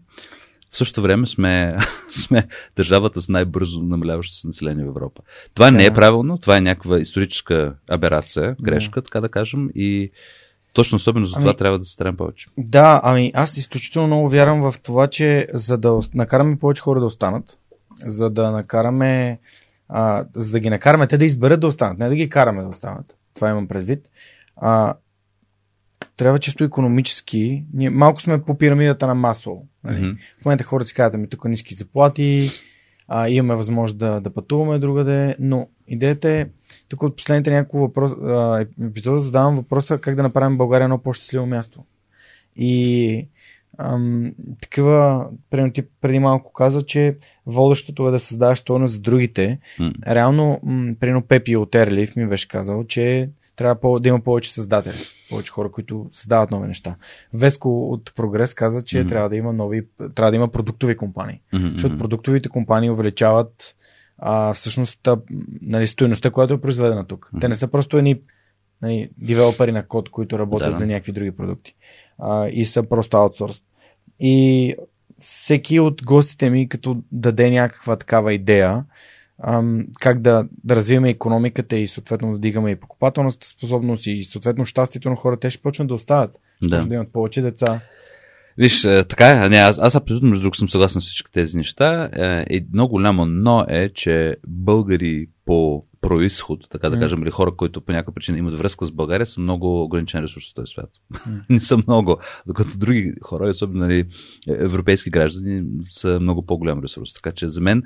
[0.70, 1.76] В същото време сме,
[2.10, 5.22] сме държавата с най-бързо намаляващо се население в Европа.
[5.54, 5.76] Това да.
[5.76, 9.04] не е правилно, това е някаква историческа аберация, грешка, да.
[9.04, 10.10] така да кажем, и
[10.72, 12.48] точно особено за това ами, трябва да се стараем повече.
[12.58, 17.06] Да, ами аз изключително много вярвам в това, че за да накараме повече хора да
[17.06, 17.58] останат,
[18.06, 19.38] за да накараме,
[19.88, 22.68] а, за да ги накараме те да изберат да останат, не да ги караме да
[22.68, 23.16] останат.
[23.34, 24.08] Това имам предвид.
[24.56, 24.94] А,
[26.16, 27.64] трябва чисто економически.
[27.74, 29.66] Ние малко сме по пирамидата на масло.
[29.84, 29.96] Нали?
[29.96, 30.16] Mm-hmm.
[30.42, 32.50] В момента хората си казват, ами тук ниски заплати,
[33.08, 36.46] а, имаме възможност да, да пътуваме другаде, но идеята е,
[36.88, 41.46] тук от последните няколко въпрос, а, епизода задавам въпроса как да направим България едно по-щастливо
[41.46, 41.84] място.
[42.56, 43.28] И
[43.78, 47.16] ам, такива, примерно ти преди малко каза, че
[47.46, 49.58] водещото е да създаваш стойност за другите.
[49.80, 50.14] Mm.
[50.14, 53.30] Реално, м, примерно Пепи от Ерлив ми беше казал, че
[53.60, 54.96] трябва да има повече създатели,
[55.30, 56.96] повече хора, които създават нови неща.
[57.34, 59.08] Веско от Прогрес каза, че mm-hmm.
[59.08, 61.40] трябва да има нови, трябва да има продуктови компании.
[61.54, 61.72] Mm-hmm.
[61.72, 63.74] Защото продуктовите компании увеличават
[64.18, 65.08] а, всъщност
[65.62, 67.30] нали, стоеността, която е произведена тук.
[67.34, 67.40] Mm-hmm.
[67.40, 68.20] Те не са просто едни
[68.82, 71.74] нали, девелопери на код, които работят да, за някакви други продукти.
[72.18, 73.62] А, и са просто аутсорс.
[74.20, 74.74] И
[75.18, 78.84] всеки от гостите ми, като даде някаква такава идея,
[79.42, 84.64] ам, как да, да развиваме економиката и съответно да дигаме и покупателната способност и съответно
[84.64, 86.30] щастието на хората, те ще почнат да остават.
[86.66, 86.86] Ще да.
[86.86, 87.80] да имат повече деца.
[88.58, 91.56] Виж, е, така е, не, аз, аз абсолютно между друг съм съгласен с всички тези
[91.56, 92.10] неща.
[92.50, 97.02] Едно голямо но е, че българи по происход, така да М.
[97.02, 100.50] кажем, или хора, които по някаква причина имат връзка с България, са много ограничен ресурс
[100.50, 100.90] в този свят.
[101.50, 102.16] Не са много.
[102.46, 104.06] Докато други хора, особено нали,
[104.48, 107.14] европейски граждани, са много по-голям ресурс.
[107.14, 107.82] Така че за мен,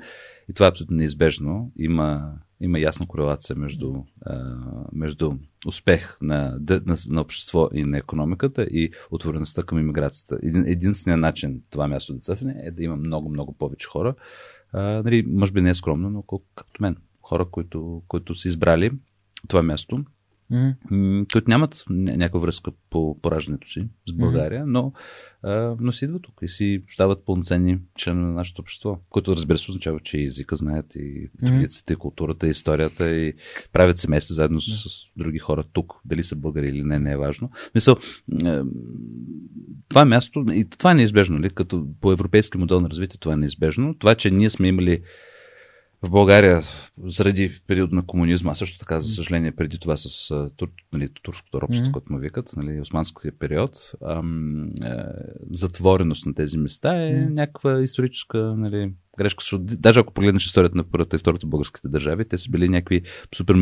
[0.49, 4.55] и това е абсолютно неизбежно, има, има ясна корелация между, а,
[4.91, 5.31] между
[5.67, 10.39] успех на, на, на общество и на економиката и отвореността към иммиграцията.
[10.43, 14.15] Един, единственият начин това място да цъфне е да има много, много повече хора.
[14.73, 16.97] А, нали, може би не е скромно, но колко, както мен.
[17.21, 18.91] Хора, които, които са избрали
[19.47, 20.05] това място,
[21.33, 24.93] Които нямат ня- някаква връзка по пораждането си с България, но,
[25.43, 29.57] а, но си идват тук и си стават пълноценни членове на нашето общество, което разбира
[29.57, 33.33] се означава, че и езика знаят и традициите, и културата, и историята и
[33.73, 35.93] правят семейства заедно с, с други хора тук.
[36.05, 37.51] Дали са българи или не, не е важно.
[37.75, 37.97] Мисъл,
[39.89, 41.49] това място, и това е неизбежно, ли?
[41.49, 43.95] като по европейски модел на развитие това е неизбежно.
[43.99, 45.01] Това, че ние сме имали
[46.05, 46.61] в България
[47.05, 51.61] заради период на комунизма, а също така, за съжаление, преди това с тур, нали, турското
[51.61, 51.91] робство, Мгм.
[51.91, 55.03] което му викат, нали, османския период, ам, е,
[55.51, 57.33] затвореност на тези места е Мгм.
[57.33, 59.43] някаква историческа нали, грешка.
[59.59, 63.01] Даже ако погледнеш историята на първата и втората българските държави, те са били някакви
[63.35, 63.55] супер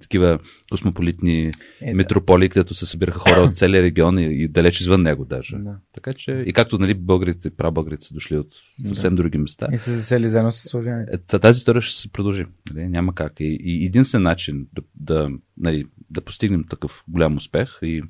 [0.00, 0.38] такива
[0.70, 1.50] космополитни
[1.82, 1.94] Е, да.
[1.94, 5.56] метрополии, където се събираха хора от целия регион и, и далеч извън него даже.
[5.56, 5.76] Да.
[5.94, 8.48] Така че, и както нали, българите, прабългарите са дошли от
[8.86, 11.14] съвсем други места, И се засели заедно с славяните.
[11.14, 12.44] е, та- тази история ще се продължи.
[12.74, 12.88] Нали?
[12.88, 13.32] Няма как.
[13.40, 18.02] И, и единствен начин да, да, нали, да постигнем такъв голям успех и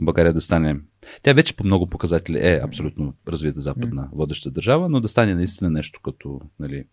[0.00, 0.76] България да стане.
[1.22, 5.70] Тя вече по много показатели е абсолютно развита западна водеща държава, но да стане наистина
[5.70, 6.40] нещо като.
[6.60, 6.84] Нали,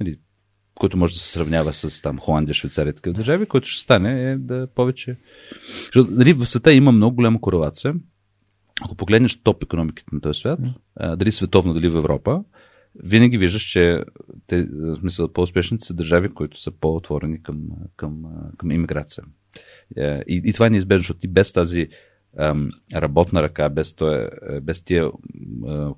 [0.00, 0.16] нали,
[0.74, 4.32] който може да се сравнява с там Холандия, Швейцария и такива държави, който ще стане
[4.32, 5.16] е да повече.
[5.84, 7.94] Защото, нали, в света има много голяма корелация.
[8.84, 10.60] Ако погледнеш топ економиките на този свят,
[11.16, 12.44] дали световно, дали в Европа,
[12.94, 14.04] винаги виждаш, че
[14.46, 18.22] те, в смисъл, по-успешните са държави, които са по-отворени към, към,
[18.58, 19.24] към иммиграция.
[19.96, 21.88] Е, И, и това е неизбежно, защото ти без тази
[22.94, 25.10] работна ръка, без, тоя, е, без тия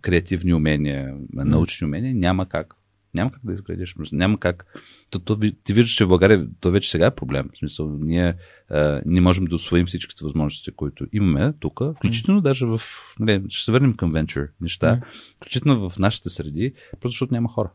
[0.00, 2.74] креативни умения, научни умения, няма как.
[3.14, 3.94] Няма как да изградиш.
[4.12, 4.66] Няма как.
[5.10, 7.50] То, то, ти виждаш, че в България то вече сега е проблем.
[7.54, 8.34] В смисъл, ние
[8.70, 12.80] а, не можем да освоим всичките възможности, които имаме тук, включително даже в.
[13.18, 15.00] Нали, ще се върнем към венчур неща,
[15.36, 17.72] включително в нашите среди, просто защото няма хора.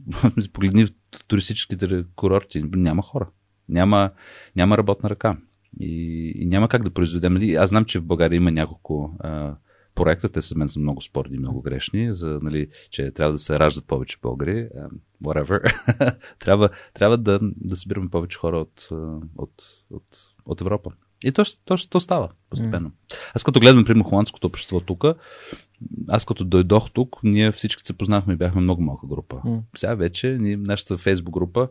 [0.52, 0.90] Погледни в
[1.28, 3.28] туристическите курорти, няма хора.
[3.68, 4.10] Няма,
[4.56, 5.36] няма работна ръка.
[5.80, 7.34] И, и няма как да произведем.
[7.34, 9.54] Нали, Аз знам, че в България има няколко а,
[9.94, 13.58] проекта, те са мен са много спорни, много грешни, за, нали, че трябва да се
[13.58, 14.68] раждат повече българи.
[15.24, 15.74] whatever.
[16.38, 18.88] трябва трябва да, да събираме повече хора от,
[19.38, 20.04] от, от,
[20.46, 20.90] от Европа.
[21.24, 22.90] И то, то, то става постепенно.
[23.34, 25.04] Аз като гледам, примерно, холандското общество тук,
[26.08, 29.40] аз като дойдох тук, ние всички се познахме и бяхме много малка група.
[29.44, 29.62] М.
[29.76, 31.68] Сега вече ние, нашата фейсбук група,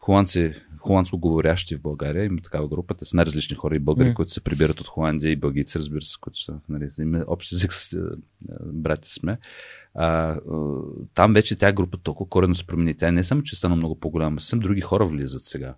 [0.00, 4.14] холандци, холандско говорящи в България, има такава група, те са най-различни хора и българи, М.
[4.14, 7.72] които се прибират от Холандия и бългийци, разбира се, които са, нали, има общ език
[7.72, 7.96] с
[8.64, 9.38] брати сме.
[9.94, 10.38] А,
[11.14, 12.96] там вече тя група толкова корено се промени.
[12.96, 15.74] Тя не само, че стана много по-голяма, съвсем други хора влизат сега.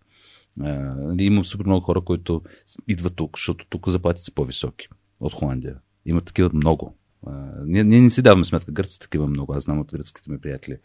[0.60, 2.42] А, нали, има супер много хора, които
[2.88, 4.88] идват тук, защото тук заплатите са по-високи
[5.20, 5.76] от Холандия.
[6.06, 6.96] Има такива много.
[7.26, 7.32] А,
[7.64, 10.76] ние, ние не си даваме сметка, гърци такива много, аз знам от гръцките ми приятели.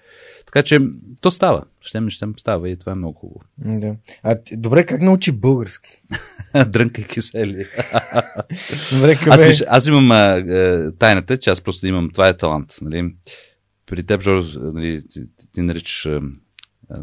[0.46, 0.80] Така че
[1.22, 1.64] то става.
[1.82, 3.42] Щем, не щем става и това е много хубаво.
[3.58, 3.96] Да.
[4.24, 6.04] А, добре, как научи български?
[6.68, 7.68] Дрънка и кисели.
[8.94, 12.76] Добре, Аз, виж, аз имам а, а, тайната, че аз просто имам, това е талант.
[12.82, 13.16] Нали?
[13.86, 16.22] При теб, Жорж, нали, ти, ти, ти наричаш а,
[16.90, 17.02] а,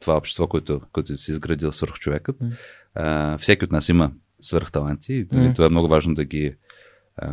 [0.00, 2.36] това общество, което, което си изградил свърх човекът.
[2.94, 5.54] А, всеки от нас има свърхталанти и нали, М.
[5.54, 6.54] това е много важно да ги...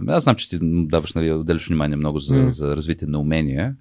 [0.07, 2.49] Аз знам, че ти даваш, нали, отделяш внимание много за, М.
[2.51, 3.75] за развитие на умения.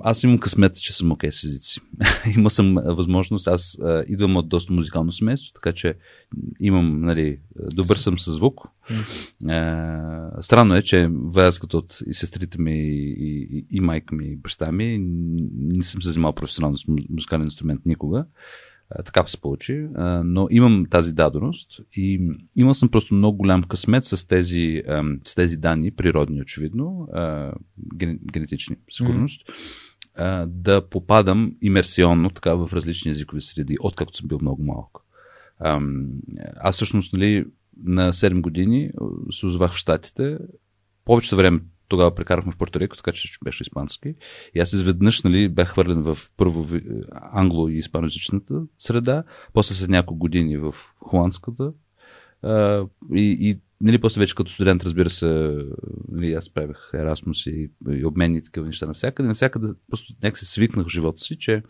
[0.00, 1.80] Аз имам късмет, че съм окей с езици.
[2.36, 3.48] Има съм възможност.
[3.48, 5.94] Аз а, идвам от доста музикално семейство, така че
[6.60, 7.38] имам, нали,
[7.74, 8.60] добър съм с звук.
[9.48, 14.36] А, странно е, че врязката от и сестрите ми, и, и, и майка ми, и
[14.36, 14.98] баща ми,
[15.58, 18.26] не съм се занимавал професионално с му- музикален инструмент никога.
[19.04, 19.86] Така се получи,
[20.24, 24.82] но имам тази даденост и имал съм просто много голям късмет с тези,
[25.26, 27.08] с тези данни, природни очевидно,
[28.32, 29.42] генетични, сигурност,
[30.46, 34.98] да попадам имерсионно така в различни езикови среди, откакто съм бил много малък.
[36.56, 37.44] Аз всъщност нали,
[37.84, 38.90] на 7 години
[39.30, 40.38] се озвах в Штатите.
[41.04, 41.60] Повечето време
[41.92, 44.14] тогава прекарахме в Порто-Рико, така че беше испански.
[44.54, 46.66] И аз изведнъж нали, бях хвърлен в първо
[47.12, 51.72] англо- и испаноязичната среда, после след няколко години в холандската.
[52.42, 55.56] А, и, и нали, после вече като студент, разбира се,
[56.08, 59.28] нали, аз правих Ерасмус и, и обменни и такива неща навсякъде.
[59.28, 61.62] Навсякъде просто някак се свикнах в живота си, че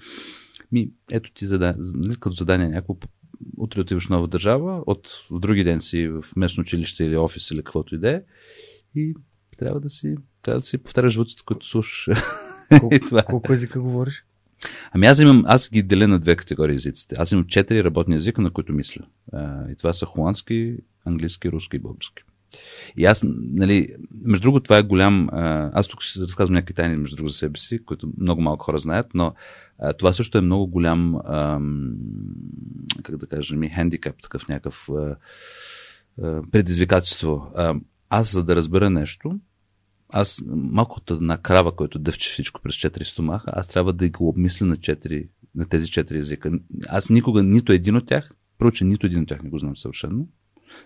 [0.73, 2.97] Ми, ето ти задание, нали, като задание някакво,
[3.57, 7.51] утре отиваш в нова държава, от в други ден си в местно училище или офис
[7.51, 8.23] или каквото и да е,
[8.95, 9.15] и
[9.63, 12.09] трябва да си, трябва да си повтаряш звуците, които слушаш.
[12.81, 13.25] Колко, това е.
[13.25, 14.25] колко езика говориш?
[14.93, 17.17] Ами аз имам, аз ги деля на две категории езиците.
[17.19, 19.05] Аз имам четири работни езика, на които мисля.
[19.33, 22.23] А, и това са холандски, английски, руски и български.
[22.97, 23.95] И аз, нали,
[24.25, 25.29] между другото, това е голям.
[25.33, 28.65] А, аз тук ще разказвам някакви тайни, между другото, за себе си, които много малко
[28.65, 29.35] хора знаят, но
[29.79, 31.95] а, това също е много голям, ам,
[33.03, 35.17] как да кажем, хендикап, такъв някакъв а,
[36.23, 37.53] а, предизвикателство.
[37.57, 37.75] А,
[38.11, 39.39] аз, за да разбера нещо,
[40.13, 44.29] аз малко от една крава, който дъвче всичко през четири стомаха, аз трябва да го
[44.29, 46.53] обмисля на, четири, на тези четири езика.
[46.89, 49.77] Аз никога нито един от тях, първо, че нито един от тях не го знам
[49.77, 50.27] съвършено.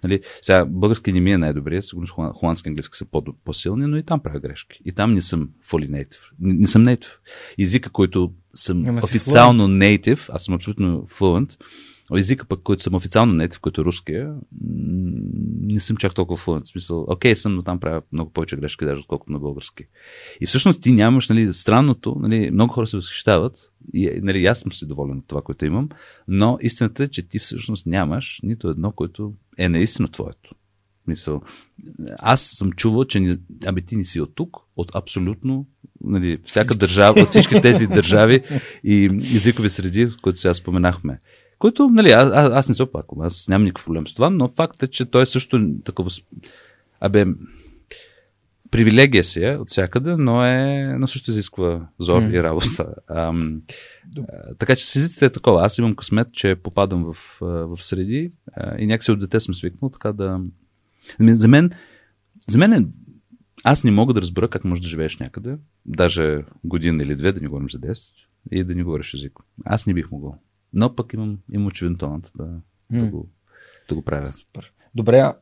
[0.04, 3.86] Нали, сега български не ми е най-добрия, сигурно холан- холандски и английски са по- по-силни,
[3.86, 4.80] но и там правя грешки.
[4.84, 6.30] И там не съм fully native.
[6.40, 7.18] Не, не съм native.
[7.58, 11.56] Езика, който съм Ама официално native, аз съм абсолютно fluent,
[12.14, 14.40] езика пък, който съм официално native, който е руския, м,
[15.60, 16.64] не съм чак толкова fluent.
[16.64, 19.84] В смисъл, окей съм, но там правя много повече грешки, даже отколкото на български.
[20.40, 24.72] И всъщност ти нямаш, нали, странното, нали, много хора се възхищават, и нали, аз съм
[24.72, 25.88] си доволен от това, което имам,
[26.28, 30.54] но истината е, че ти всъщност нямаш нито едно, което е наистина твоето.
[31.06, 31.42] Мисъл,
[32.18, 35.66] аз съм чувал, че ни, абе ти не си от тук, от абсолютно
[36.00, 38.42] нали, всяка държава, от всички тези държави
[38.84, 39.04] и
[39.36, 41.18] езикови среди, които сега споменахме.
[41.58, 44.48] Които, нали, аз, аз, аз не се опаквам, аз нямам никакъв проблем с това, но
[44.48, 46.10] факт е, че той също е такова...
[46.10, 46.22] с-
[47.00, 47.26] Абе,
[48.70, 52.28] привилегия си е от всякъде, но, е, но също изисква зор М.
[52.28, 52.94] и работа.
[53.08, 53.62] Ам,
[54.18, 55.64] а, така че с езиците е такова.
[55.64, 59.54] Аз имам късмет, че попадам в, а, в среди а, и някакси от дете съм
[59.54, 60.40] свикнал така да...
[61.20, 61.70] Ами, За мен,
[62.48, 62.86] за мен е...
[63.64, 65.56] Аз не мога да разбера как можеш да живееш някъде,
[65.86, 67.98] даже година или две, да не говорим за 10,
[68.50, 69.32] и да не говориш език.
[69.64, 70.38] Аз не бих могъл.
[70.76, 72.44] Но пък имам, имам очевиден талант да,
[72.90, 73.10] да, М.
[73.10, 73.28] го,
[73.88, 74.28] да го правя.
[74.28, 74.72] Супер.
[74.94, 75.32] Добре,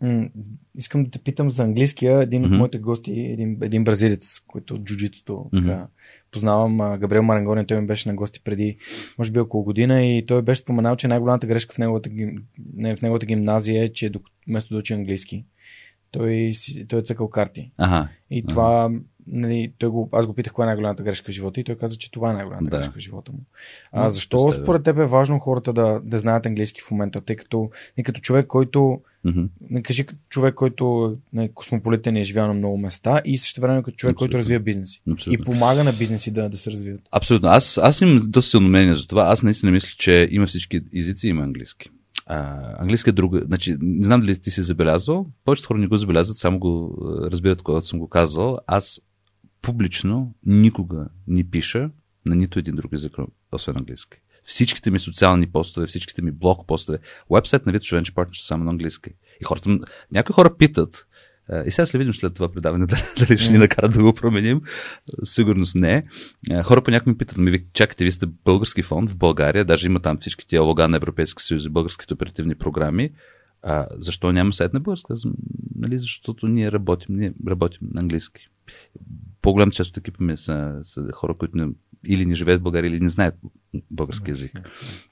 [0.00, 0.28] м-
[0.74, 2.18] искам да те питам за английския.
[2.18, 2.56] Един от Мгм.
[2.56, 5.86] моите гости, един, един бразилец, който от джуджитото така,
[6.30, 8.76] познавам, а, Габриел Марангони, той ми беше на гости преди,
[9.18, 12.42] може би около година и той беше споменал, че най-голямата грешка в неговата, гим-
[12.74, 15.44] не, в неговата гимназия е, че док- вместо да учи английски,
[16.10, 16.52] той,
[16.88, 17.72] той е цъкал карти.
[17.76, 18.08] Ага.
[18.30, 18.48] И Ага.
[18.48, 18.90] това,
[19.26, 21.96] нали, той го, аз го питах коя е най-голямата грешка в живота и той каза,
[21.96, 22.76] че това е най-голямата Да.
[22.76, 23.38] грешка в живота му.
[23.92, 24.64] А защо представя.
[24.64, 28.20] според теб е важно хората да, да знаят английски в момента, тъй като, и като
[28.20, 29.44] човек, който Мгм.
[29.70, 33.60] не кажи като човек, който е космополитен и е живял на много места и също
[33.60, 34.38] време като човек, който Абсолютно.
[34.38, 35.02] развива бизнеси.
[35.12, 35.42] Абсолютно.
[35.42, 37.00] И помага на бизнеси да, да се развиват.
[37.12, 37.48] Абсолютно.
[37.48, 39.22] Аз, аз имам доста силно мнение за това.
[39.22, 41.90] Аз наистина мисля, че има всички езици, има английски.
[42.26, 43.42] А, английски е друга.
[43.46, 45.26] Значи, не знам дали ти си забелязал.
[45.44, 46.98] Повечето хора не го забелязват, само го
[47.30, 48.58] разбират, когато съм го казал.
[48.66, 49.00] Аз
[49.64, 51.90] публично никога не пиша
[52.26, 53.12] на нито един друг език,
[53.52, 54.18] освен английски.
[54.44, 56.98] Всичките ми социални постове, всичките ми блог постове,
[57.30, 59.10] вебсайт на Vito Venture Partners са само на английски.
[59.40, 59.78] И хората,
[60.12, 61.06] някои хора питат,
[61.48, 64.14] а, и сега ще видим след това предаване дали, дали ще ни накарат да го
[64.14, 64.60] променим.
[65.24, 66.06] Сигурност не.
[66.50, 69.86] А, Хора понякога ми питат, ми ви чакайте, вие сте български фонд в България, даже
[69.86, 73.10] има там всички тия лога на Европейски съюз и българските оперативни програми.
[73.66, 75.12] А, защо няма сайт на български?
[75.12, 75.24] Аз,
[75.74, 78.48] нали, защото ние работим, ние работим на английски.
[79.42, 81.68] По-голям част от екипа ми са, са хора, които не,
[82.06, 83.34] или не живеят в България, или не знаят
[83.90, 84.60] български язик.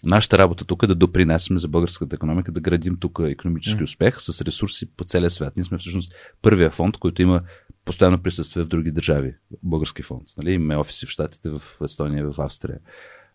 [0.05, 4.43] Нашата работа тук е да допринасяме за българската економика, да градим тук економически успех с
[4.43, 5.57] ресурси по целия свят.
[5.57, 6.13] Ние сме всъщност
[6.43, 7.43] първия фонд, който има
[7.85, 9.35] постоянно присъствие в други държави.
[9.63, 10.23] Български фонд.
[10.39, 10.53] Нали?
[10.53, 12.79] Имаме офиси в Штатите, в Естония, в Австрия.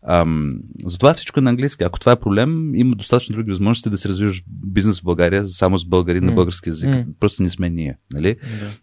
[0.09, 1.83] Ам, затова всичко е на английски.
[1.83, 5.77] Ако това е проблем, има достатъчно други възможности да се развиваш бизнес в България само
[5.77, 6.35] с българи на М.
[6.35, 6.89] български язик.
[6.89, 7.05] М.
[7.19, 7.97] Просто не сме ние.
[8.13, 8.35] Нали?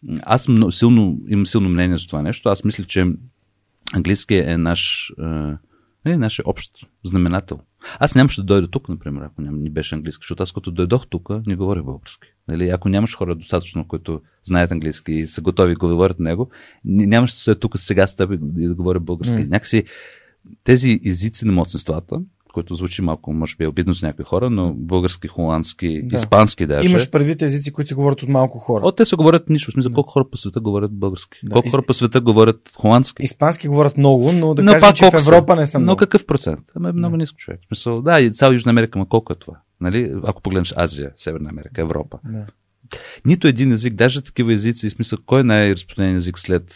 [0.03, 0.19] Да.
[0.23, 2.49] Аз много, силно, имам силно мнение за това нещо.
[2.49, 3.07] Аз мисля, че
[3.95, 5.59] английски е наш, а,
[6.07, 6.71] не, наш общ
[7.05, 7.59] знаменател.
[7.99, 11.07] Аз нямаше да дойда тук, например, ако ням, не беше английски, защото аз като дойдох
[11.07, 12.29] тук, не говорих български.
[12.49, 12.69] Нали?
[12.69, 16.51] Ако нямаш хора достатъчно, които знаят английски и са готови да говорят него,
[16.85, 19.43] нямаше да стоя тук сега с теб и да- говоря български.
[19.43, 19.47] М.
[19.51, 19.85] Някакси
[20.65, 22.21] тези езици на младсенствата,
[22.53, 26.17] което звучи малко, може би, обидно за някои хора, но български, холандски, Да.
[26.17, 26.89] испански даже.
[26.89, 28.87] Имаш предвид езици, които се говорят от малко хора.
[28.87, 29.71] О, те се говорят нищо.
[29.71, 31.39] Смисъл, колко хора по света говорят български?
[31.45, 31.53] Да.
[31.53, 33.23] Колко хора по света говорят холандски?
[33.23, 35.35] Испански говорят много, но да Но кажем, че в колко са?
[35.37, 35.97] Европа не са Но много.
[35.99, 36.61] какъв процент?
[36.77, 37.61] Ама е много ниско човек.
[37.63, 39.55] В Смисъл, да, и цяла Южна Америка, ма колко е това?
[39.81, 40.15] Нали?
[40.25, 42.19] Ако погледнеш Азия, Северна Америка, Европа.
[42.25, 42.47] Да.
[43.27, 46.75] Нито един език, даже такива езици, смисъл, кой е най-разпространен език след,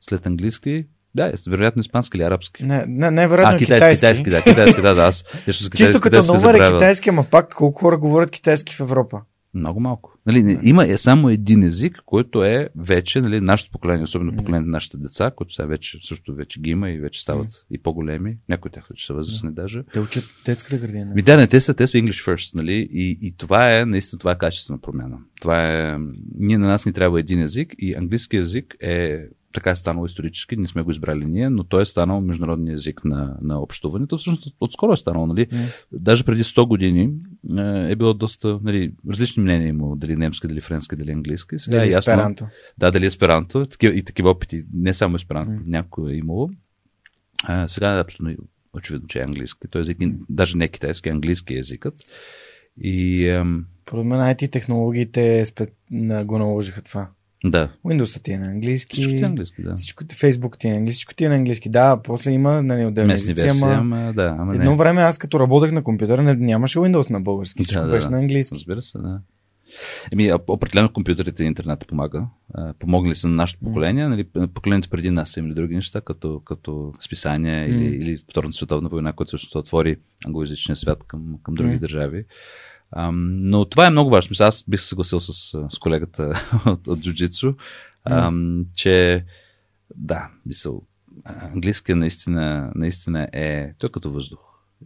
[0.00, 0.86] след английски?
[1.14, 2.64] Да, е, вероятно испански или арабски.
[2.64, 4.24] Не, не, не вероятно а, е китайски, китайски.
[4.24, 5.24] китайски, да, китайски, да, да, аз.
[5.44, 9.20] Чисто, Чисто като номер е китайски, ама пак колко хора говорят китайски в Европа?
[9.54, 10.18] Много малко.
[10.26, 14.70] Нали, има е само един език, който е вече, нали, нашето поколение, особено поколение на
[14.70, 18.36] нашите деца, които сега вече, също вече ги има и вече стават и по-големи.
[18.48, 19.82] Някои от тях вече са възрастни даже.
[19.92, 21.12] Те учат детската градина.
[21.14, 22.88] Ми да, не, те са, те са English first, нали?
[22.92, 25.18] И, и това е, наистина, това е качествена промяна.
[25.40, 25.98] Това е,
[26.34, 30.56] ние на нас ни трябва един език и английски език е така е станало исторически,
[30.56, 34.18] не сме го избрали ние, но той е станал международния език на, на общуването.
[34.18, 35.46] Всъщност отскоро е станало, нали?
[35.46, 35.66] Mm.
[35.92, 37.10] Даже преди 100 години
[37.58, 41.58] е, е било доста, нали, различни мнения има, дали немски, дали френски, дали английски.
[41.58, 42.46] Сега дали е ясно, есперанто.
[42.78, 43.64] Да, дали есперанто.
[43.82, 45.66] И такива опити, не само есперанто, mm.
[45.66, 46.50] някой е имало.
[47.44, 49.68] А, сега е абсолютно очевидно, че е английски.
[49.70, 49.98] Той език,
[50.28, 51.94] даже не китайски, английски е езикът.
[52.80, 53.18] И.
[53.82, 55.44] Според мен IT технологиите
[56.24, 57.08] го наложиха това.
[57.44, 57.68] Да.
[57.86, 58.96] Windows ти е на английски.
[58.96, 59.74] Всичко ти е на английски, да.
[59.74, 60.96] Всичко, Facebook ти е на английски.
[60.96, 61.68] Всичко ти е на английски.
[61.68, 63.74] Да, после има нали, отделни езици, ама...
[63.74, 64.12] ама...
[64.16, 64.76] Да, ама Едно не.
[64.76, 67.62] време аз като работех на компютъра не, нямаше Windows на български.
[67.62, 68.10] Всичко да, беше да.
[68.10, 68.54] на английски.
[68.54, 69.20] Разбира се, да.
[70.12, 72.26] Еми, определено компютрите и интернет помага.
[72.78, 74.08] Помогнали са на нашето поколение.
[74.08, 77.70] Нали, поколението преди нас са имали други неща, като, като списания mm.
[77.70, 79.96] или, или Втората световна война, която също отвори
[80.26, 81.80] англоязичния свят към, към други mm.
[81.80, 82.24] държави.
[83.12, 84.30] Но това е много важно.
[84.30, 85.32] Мисля, аз бих се съгласил с,
[85.70, 86.32] с колегата
[86.66, 87.52] от, от джуджицу,
[88.04, 89.24] ам, че
[89.96, 90.82] да, мисъл,
[91.24, 94.40] английския наистина, наистина е той като въздух.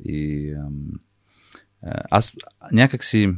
[0.05, 0.53] И
[2.11, 2.33] аз
[2.73, 3.33] някак си...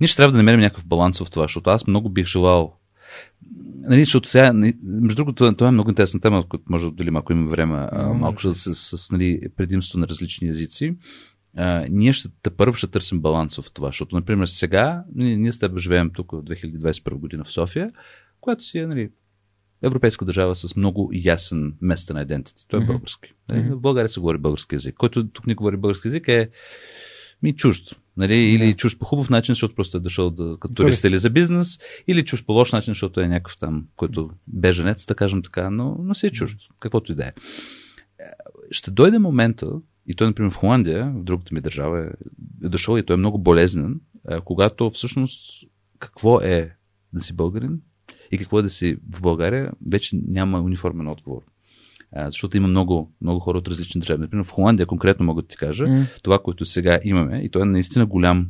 [0.00, 2.76] Ние ще трябва да намерим някакъв баланс в това, защото аз много бих желал
[3.84, 4.52] Нали, защото сега,
[4.82, 8.40] между другото, това е много интересна тема, която може да отделим, ако имаме време, малко
[8.40, 10.96] с, с, с нали, предимство на различни езици
[11.56, 15.58] а, ние ще първо ще търсим баланс в това, защото, например, сега ние, ние с
[15.58, 17.90] теб живеем тук в 2021 година в София,
[18.40, 19.10] която си е нали,
[19.82, 22.64] европейска държава с много ясен местен идентити.
[22.68, 22.86] Той е mm-hmm.
[22.86, 23.32] български.
[23.50, 23.74] Mm-hmm.
[23.74, 24.94] В България се говори български язик.
[24.94, 26.50] Който тук не говори български язик е
[27.42, 27.96] ми чужд.
[28.16, 28.34] Нали?
[28.34, 28.76] Или yeah.
[28.76, 32.24] чужд по хубав начин, защото просто е дошъл да, като турист или за бизнес, или
[32.24, 36.14] чужд по лош начин, защото е някакъв там, който беженец, да кажем така, но, но
[36.14, 37.32] си е чужд, каквото и да е.
[38.70, 39.66] Ще дойде момента,
[40.06, 42.10] и той, например, в Холандия, в другата ми държава,
[42.64, 44.00] е дошъл и той е много болезнен,
[44.44, 45.64] когато всъщност
[45.98, 46.70] какво е
[47.12, 47.80] да си българин
[48.30, 51.42] и какво е да си в България, вече няма униформен отговор.
[52.16, 54.20] защото има много, много хора от различни държави.
[54.20, 56.22] Например, в Холандия конкретно мога да ти кажа, mm.
[56.22, 58.48] това, което сега имаме, и то е наистина голям,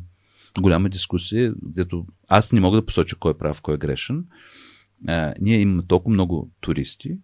[0.59, 4.25] голяма дискусия, където аз не мога да посоча кой е прав, кой е грешен.
[5.07, 7.17] А, ние имаме толкова много туристи,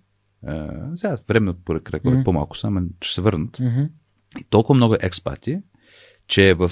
[0.47, 2.23] а, сега време порък mm.
[2.23, 3.57] по-малко само, ще се върнат.
[3.57, 3.89] Mm-hmm
[4.39, 5.59] и толкова много експати,
[6.27, 6.71] че в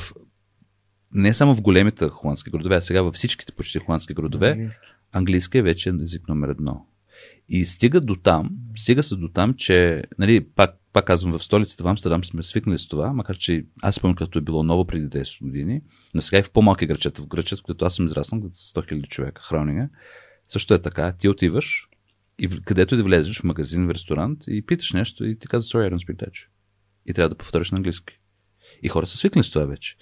[1.12, 4.80] не само в големите холандски градове, а сега във всичките почти холандски градове, английски,
[5.12, 6.86] английски е вече език номер едно.
[7.50, 11.84] И стига до там, стига се до там, че, нали, пак, пак казвам, в столицата
[11.84, 15.08] в Амстердам сме свикнали с това, макар че аз спомням, като е било ново преди
[15.08, 15.82] 10 години,
[16.14, 19.08] но сега и в по-малки грачета, в грачета, където аз съм израснал, като 100 000
[19.08, 19.90] човека, Хронига,
[20.48, 21.14] също е така.
[21.14, 21.90] Ти отиваш
[22.40, 25.72] и където и да влезеш в магазин, в ресторант и питаш нещо и ти казваш,
[25.72, 26.48] sorry, I don't speak Dutch
[27.08, 28.20] и трябва да повториш на английски.
[28.84, 29.96] И хората са свикнали с това вече.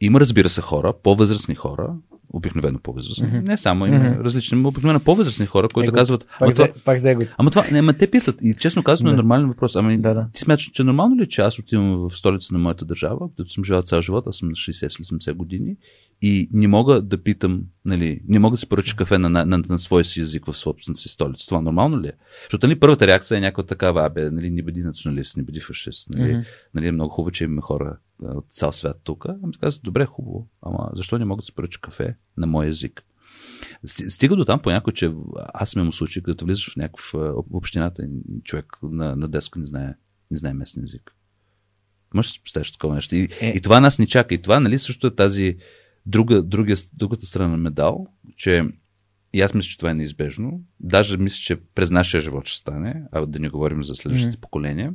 [0.00, 1.94] Има, разбира се, хора, по-възрастни хора,
[2.32, 3.28] обикновено по-възрастни.
[3.28, 3.42] Mm-hmm.
[3.42, 4.24] Не само, има mm-hmm.
[4.24, 5.96] различни, но обикновено по-възрастни хора, които Его.
[5.96, 6.26] казват.
[6.38, 8.36] Пак, това, пак за ама това, не, ама те питат.
[8.42, 9.76] И честно казано е нормален въпрос.
[9.76, 10.28] Ама да, да.
[10.32, 13.52] ти смяташ, че нормално ли, е, че аз отивам в столица на моята държава, където
[13.52, 15.76] съм живял цял живот, аз съм на 60-70 години
[16.22, 19.62] и не мога да питам, нали, не мога да се поръча кафе на, на, на,
[19.68, 21.46] на своя си език в собствената си столица.
[21.46, 22.12] Това нормално ли е?
[22.44, 26.10] Защото нали, първата реакция е някаква такава, абе, нали, не бъди националист, не бъди фашист.
[26.10, 26.44] Нали, mm-hmm.
[26.74, 29.26] нали, много хубаво, че имаме хора от цял свят тук.
[29.42, 33.04] Ами казват, добре, хубаво, ама защо не мога да се поръча кафе на мой език?
[33.86, 35.12] Стига до там по някой, че
[35.54, 37.14] аз имам случай, като влизаш в някакъв
[37.50, 38.08] общината
[38.44, 39.94] човек на, на деска не знае,
[40.30, 41.14] не знае местен език.
[42.14, 43.16] Може да си представиш такова нещо.
[43.16, 43.52] И, е...
[43.56, 44.34] и това нас ни чака.
[44.34, 45.56] И това, нали, също е тази
[46.06, 48.06] друга, друга, другата страна на медал,
[48.36, 48.62] че
[49.32, 50.60] и аз мисля, че това е неизбежно.
[50.80, 54.40] Даже мисля, че през нашия живот ще стане, а да не говорим за следващите mm-hmm.
[54.40, 54.94] поколения,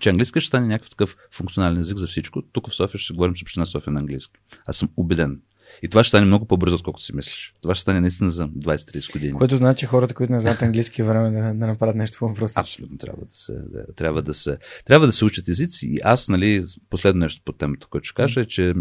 [0.00, 2.42] че английски ще стане някакъв такъв функционален език за всичко.
[2.42, 4.40] Тук в София ще говорим с община София на английски.
[4.66, 5.40] Аз съм убеден.
[5.82, 7.54] И това ще стане много по-бързо, отколкото си мислиш.
[7.62, 9.32] Това ще стане наистина за 20-30 години.
[9.32, 12.28] Което значи, че хората, които не знаят английски, е време да, да направят нещо по
[12.28, 12.60] въпроса.
[12.60, 15.86] Абсолютно трябва да се, да, трябва да се, трябва да се учат езици.
[15.86, 18.74] И аз, нали, последно нещо по темата, което ще кажа е, че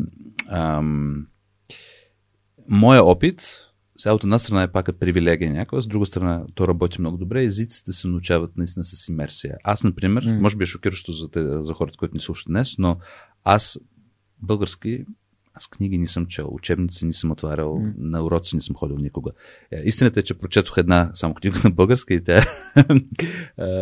[0.48, 1.28] ам,
[2.72, 3.68] моя опит,
[3.98, 7.18] сега от една страна е пак е привилегия някаква, с друга страна то работи много
[7.18, 9.58] добре, езиците се научават наистина с имерсия.
[9.64, 10.40] Аз, например, mm.
[10.40, 12.98] може би е шокиращо за, те, за хората, които ни слушат днес, но
[13.44, 13.80] аз
[14.42, 15.06] български
[15.54, 17.94] аз книги не съм чел, учебници не съм отварял, mm.
[17.98, 19.32] на уроци не съм ходил никога.
[19.72, 22.46] Е, истината е, че прочетох една само книга на българска и тя,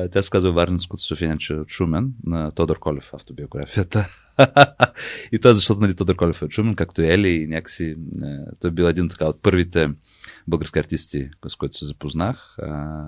[0.12, 4.08] тя се казва Варненското Софиянче от Шумен на Тодор Колев автобиографията.
[5.32, 7.96] и това е защото нали, Тодор Колев е чумен, както и Ели, и някакси е,
[8.60, 9.90] той е бил един така от първите
[10.48, 12.56] български артисти, с които се запознах.
[12.60, 13.06] А,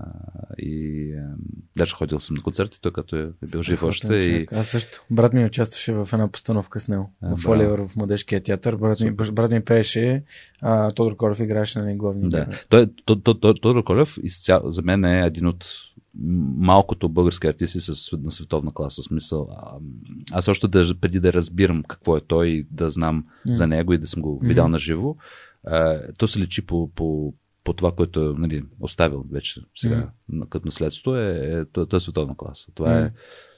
[0.57, 1.35] и а,
[1.77, 4.15] даже ходил съм на концерти, той като е, е бил жив още.
[4.15, 4.47] И...
[4.51, 5.03] Аз също.
[5.09, 7.13] Брат ми участваше в една постановка с него.
[7.21, 8.75] А, в Оливър, в Младежкия театър.
[8.75, 10.23] Брат ми, брат ми пееше,
[10.61, 12.29] а Тодор Колев играеше на главни.
[12.29, 12.47] Да.
[12.69, 12.87] Той,
[13.61, 15.65] Тодор Колев изцяло, за мен е един от
[16.57, 19.03] малкото български артисти с, на световна класа.
[19.03, 19.47] Смисъл.
[19.51, 19.79] А,
[20.31, 23.51] аз още да, преди да разбирам какво е той и да знам mm.
[23.51, 24.71] за него и да съм го видял mm-hmm.
[24.71, 25.15] на живо,
[26.17, 27.33] то се лечи по, по,
[27.63, 30.49] по това, което е нали, оставил вече сега mm.
[30.49, 32.71] като наследство, е, е, то, то е световна класа.
[32.75, 33.07] Това mm.
[33.07, 33.11] е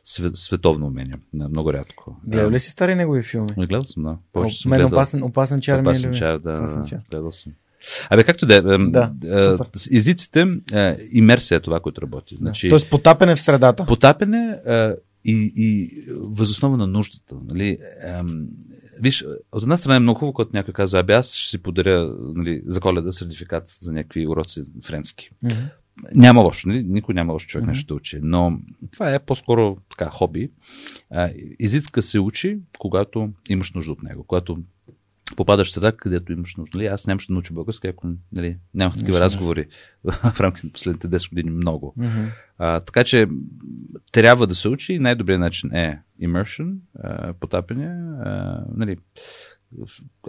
[0.04, 1.20] свет, световно умение.
[1.34, 2.18] Много рядко.
[2.28, 3.48] Гледал ли си стари негови филми?
[3.58, 4.18] Гледал съм, да.
[4.34, 7.02] Повече съм мен опасен, опасен чар опасен ми е чар, да, опасен чар.
[7.12, 7.54] гледал съм.
[8.10, 9.12] Абе, както да, да
[9.92, 12.36] е, езиците, е, имерсия е това, което работи.
[12.36, 13.86] Значи, Тоест потапене в средата.
[13.86, 14.90] Потапене е,
[15.26, 17.36] и, и възоснова на нуждата.
[17.50, 17.78] Нали?
[18.04, 18.22] Е,
[19.00, 22.16] виж, от една страна е много хубаво, когато някой казва, абе аз ще си подаря
[22.36, 25.30] нали, за коледа сертификат за някакви уроци френски.
[25.46, 25.70] Mm-hmm.
[26.16, 26.84] Няма лошо, нали?
[26.84, 27.70] никой няма лошо човек mm-hmm.
[27.70, 28.60] нещо да учи, но
[28.92, 30.52] това е по-скоро така хоби.
[31.60, 34.58] Езицка се учи, когато имаш нужда от него, когато
[35.36, 36.78] попадаш в среда, където имаш нужда.
[36.78, 36.88] Нали?
[36.88, 39.68] Аз нямаше да науча български, ако нали, нямах такива Нещо, разговори
[40.04, 41.96] в рамките на последните 10 години много.
[42.00, 42.30] Mm-hmm.
[42.58, 43.28] А, така че
[44.12, 47.86] трябва да се учи най-добрият начин е immersion, а, потапяне.
[48.26, 48.98] А, нали,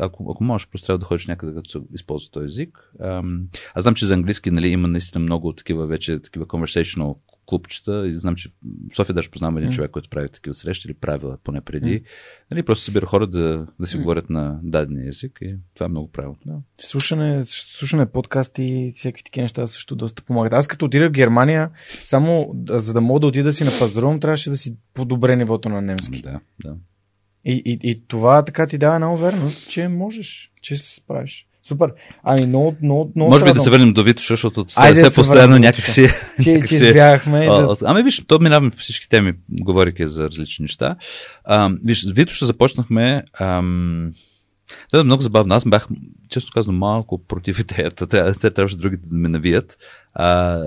[0.00, 2.92] ако, ако можеш, просто трябва да ходиш някъде, като се използва този език.
[3.74, 7.16] аз знам, че за английски нали, има наистина много такива вече такива conversational
[7.46, 8.52] клубчета и знам, че
[8.90, 9.74] в София даже познавам един mm.
[9.74, 12.00] човек, който прави такива срещи или правила поне преди.
[12.00, 12.04] Mm.
[12.50, 14.00] Нали, просто събира хора да, да си mm.
[14.00, 16.38] говорят на дадения език и това е много правилно.
[16.46, 16.58] Да.
[16.78, 20.52] Слушане, слушане подкасти и всеки такива неща също доста помагат.
[20.52, 21.70] Аз като отида в Германия,
[22.04, 25.82] само за да мога да отида си на пазарувам, трябваше да си подобре нивото на
[25.82, 26.22] немски.
[26.22, 26.76] Да, да.
[27.44, 31.46] И, и, и това така ти дава една увереност, че можеш, че се справиш.
[31.68, 31.92] Супер.
[32.22, 33.30] Ами, много, много, много.
[33.30, 36.08] Може би да се върнем до Витоша, защото все, все постоянно някакси.
[36.42, 37.46] Че, че избягахме.
[37.46, 37.76] Да...
[37.84, 40.96] Ами, виж, то минаваме по всички теми, говоряки за различни неща.
[41.44, 43.22] А, виж, с Витоша започнахме.
[43.40, 44.12] Ам...
[44.90, 45.54] Това е много забавно.
[45.54, 45.88] Аз бях,
[46.28, 48.06] често казвам, малко против идеята.
[48.06, 49.78] Трябва, те трябваше другите да ме навият.
[50.14, 50.58] А,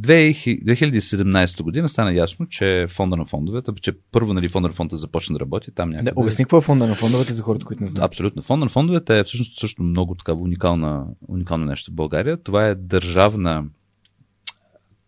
[0.00, 5.32] 2017 година стана ясно, че фонда на фондовете, че първо нали, фонда на фонда започна
[5.32, 6.10] да работи там някъде.
[6.10, 8.08] Да, обясни какво е фонда на фондовете за хората, които не знаят.
[8.08, 8.42] Абсолютно.
[8.42, 12.42] Фонда на фондовете е всъщност също много така уникална, уникално нещо в България.
[12.42, 13.64] Това е държавна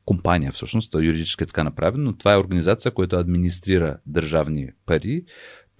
[0.04, 5.24] компания, всъщност, то юридически е така направено, но това е организация, която администрира държавни пари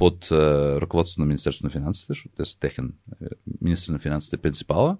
[0.00, 3.26] под uh, ръководството на Министерството на финансите, защото те са техен е,
[3.60, 4.96] министр на финансите принципала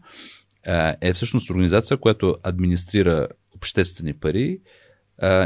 [1.01, 4.61] е всъщност организация, която администрира обществени пари,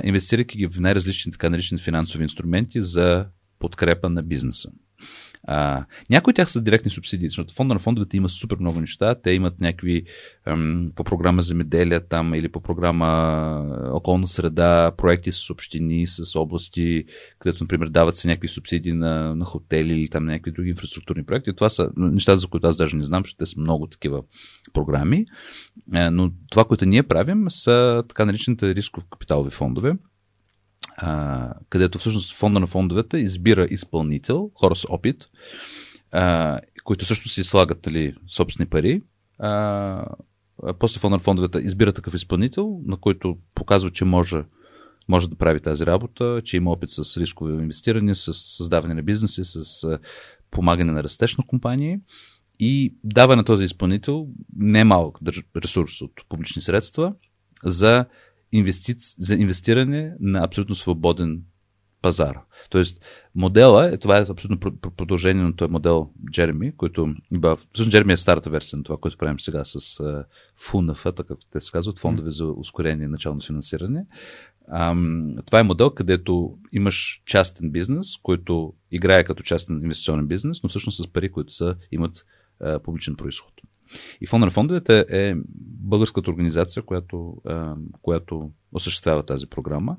[0.05, 3.27] инвестирайки ги в най-различни така наречени финансови инструменти за
[3.59, 4.71] подкрепа на бизнеса.
[5.47, 9.15] А, някои от тях са директни субсидии, защото фонда на фондовете има супер много неща.
[9.15, 10.05] Те имат някакви
[10.47, 13.11] ам, по програма земеделие там или по програма
[13.93, 17.05] околна среда, проекти с общини, с области,
[17.39, 21.55] където, например, дават се някакви субсидии на, на хотели или там някакви други инфраструктурни проекти.
[21.55, 24.23] Това са неща, за които аз даже не знам, защото те са много такива
[24.73, 25.27] програми.
[25.89, 29.97] Но това, което ние правим, са така наречените рисков капиталови фондове
[30.97, 35.29] а, където всъщност фонда на фондовете избира изпълнител, хора с опит,
[36.13, 39.03] а, които също си слагат нали, собствени пари.
[39.39, 40.07] А,
[40.79, 44.43] после фонда на фондовете избира такъв изпълнител, на който показва, че може,
[45.09, 49.41] може да прави тази работа, че има опит с рискови инвестиране, с създаване на бизнеси,
[49.45, 49.99] с
[50.51, 51.99] помагане на растеж на компании
[52.59, 55.19] и дава на този изпълнител немалък
[55.57, 57.15] ресурс от публични средства
[57.65, 58.07] за
[58.55, 58.95] инвести...
[59.19, 61.43] за инвестиране на абсолютно свободен
[62.03, 62.37] пазар.
[62.71, 63.05] Тоест,
[63.35, 67.15] модела, е, това е абсолютно продължение на този модел Джереми, който
[67.73, 70.25] всъщност Джереми е старата версия на това, което правим сега с uh,
[70.57, 74.07] ФУНАФ, така както те се казват, фондове за ускорение и начално финансиране.
[74.73, 80.69] Um, това е модел, където имаш частен бизнес, който играе като частен инвестиционен бизнес, но
[80.69, 82.25] всъщност с пари, които са, имат
[82.63, 83.53] uh, публичен происход.
[84.21, 85.35] И фонда на фондовете е
[85.81, 87.37] българската организация, която,
[88.03, 89.97] която осъществява тази програма.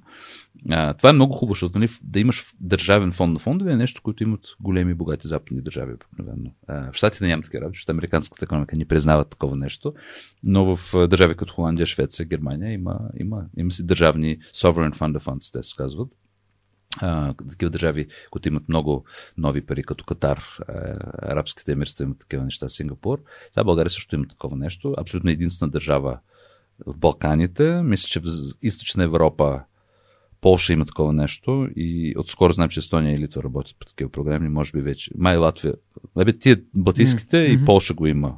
[0.98, 4.24] Това е много хубаво, защото нали, да имаш държавен фонд на фондове е нещо, което
[4.24, 6.52] имат големи богати западни държави обикновено.
[6.68, 9.94] В Штатите няма такива работи, защото американската економика ни признава такова нещо,
[10.44, 15.24] но в държави като Холандия, Швеция, Германия има, има, има си държавни sovereign fund of
[15.24, 16.10] funds, те се казват
[17.50, 19.06] такива държави, които имат много
[19.38, 20.74] нови пари, като Катар, а,
[21.32, 23.20] арабските емирства имат такива неща, Сингапур.
[23.54, 24.96] Сега България също има такова нещо.
[24.98, 26.20] Абсолютно единствена държава
[26.86, 27.82] в Балканите.
[27.82, 28.24] Мисля, че в
[28.62, 29.62] източна Европа
[30.42, 34.50] Полша има такова нещо и отскоро знам, че Естония и Литва работят по такива програми,
[34.50, 35.12] може би вече.
[35.18, 35.74] Май Латвия.
[36.16, 37.62] Абе, тия Балтийските mm-hmm.
[37.62, 38.38] и Полша го има.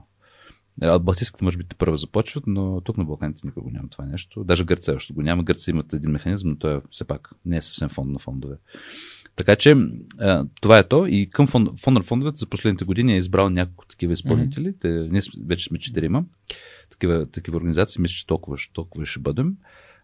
[0.85, 4.05] От Балтийските може би те първо започват, но тук на Балканите никога го няма това
[4.05, 4.43] нещо.
[4.43, 5.43] Даже Гърция още го няма.
[5.43, 8.55] Гърция имат един механизъм, но той е все пак не е съвсем фонд на фондове.
[9.35, 9.75] Така че
[10.61, 11.05] това е то.
[11.05, 14.67] И към фонд, фонд на фондовете за последните години е избрал няколко такива изпълнители.
[14.67, 14.81] Mm-hmm.
[14.81, 16.23] Те, ние вече сме четирима.
[16.89, 18.01] Такива, такива организации.
[18.01, 19.55] Мисля, че толкова, толкова ще бъдем.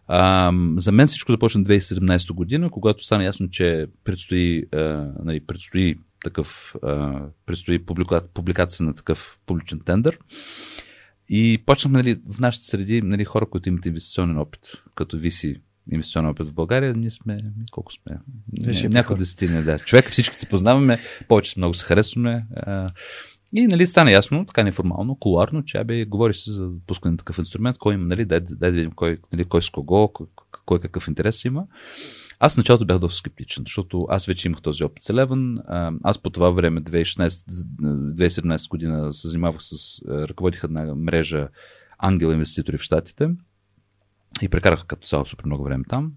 [0.06, 4.78] А, за мен всичко започна 2017 година, когато стана ясно, че предстои, а,
[5.24, 10.18] нали, предстои такъв, а, предстои публика, публикация на такъв публичен тендър.
[11.28, 14.60] И почнахме нали, в нашите среди нали, хора, които имат инвестиционен опит,
[14.94, 15.60] като виси
[15.92, 18.18] инвестиционен опит в България, ние сме, колко сме?
[18.88, 19.78] Няколко десетина, да.
[19.78, 20.98] Човек, всички се познаваме,
[21.28, 22.46] повече много се харесваме.
[22.56, 22.90] А,
[23.56, 27.38] и нали, стана ясно, така неформално, коларно, че абе, говори се за пускане на такъв
[27.38, 30.26] инструмент, кой има, нали, дай, дай да видим кой, нали, кой с кого, кой,
[30.66, 31.66] кой какъв интерес има.
[32.40, 35.62] Аз в началото бях доста скептичен, защото аз вече имах този опит с Eleven.
[36.02, 41.48] Аз по това време, 2016-2017 година, се занимавах с, ръководих една мрежа
[41.98, 43.30] ангел инвеститори в Штатите
[44.42, 46.12] и прекарах като цяло супер много време там.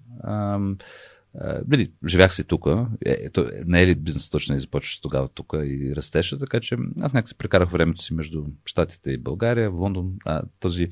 [1.65, 2.65] Били, живях си тук.
[3.05, 3.29] Е,
[3.65, 7.27] не е ли бизнес точно и започваше тогава тук и растеше, така че аз някак
[7.27, 10.13] си прекарах времето си между Штатите и България, в Лондон.
[10.25, 10.89] А, този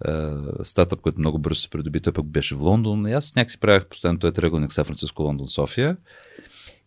[0.00, 3.06] а, стартъп, който много бързо се придоби, той пък беше в Лондон.
[3.06, 5.96] И аз някак си правях постоянно този триъгълник Сан Франциско, Лондон, София.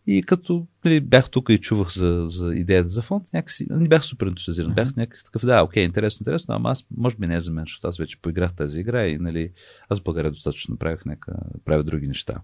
[0.06, 4.04] И като нали, бях тук и чувах за, за идеята за фонд, някакси не бях
[4.04, 4.70] супер ентусиазиран.
[4.70, 4.74] Mm-hmm.
[4.74, 7.64] Бях някакси такъв, да, окей, интересно, интересно, ама аз може би не е за мен,
[7.64, 9.50] защото аз вече поиграх тази игра и нали,
[9.88, 11.32] аз в България достатъчно правих, нека
[11.64, 12.34] правя други неща.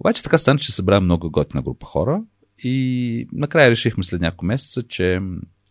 [0.00, 2.22] Обаче така стана, че събра много готина група хора
[2.58, 5.20] и накрая решихме след няколко месеца, че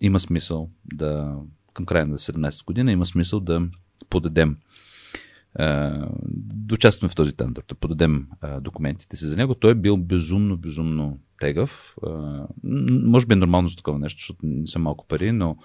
[0.01, 1.35] има смисъл да
[1.73, 3.61] към края на 17 година има смисъл да
[4.09, 4.57] подадем да
[6.73, 9.55] участваме в този тендър, да подадем а, документите си за него.
[9.55, 11.95] Той е бил безумно, безумно тегъв.
[12.07, 12.47] А,
[13.03, 15.57] може би е нормално за такова нещо, защото не са малко пари, но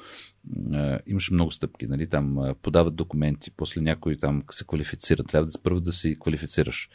[0.73, 1.87] а, имаше много стъпки.
[1.87, 2.09] Нали?
[2.09, 5.25] Там а, подават документи, после някой там се квалифицира.
[5.25, 6.89] Трябва да първо да си квалифицираш.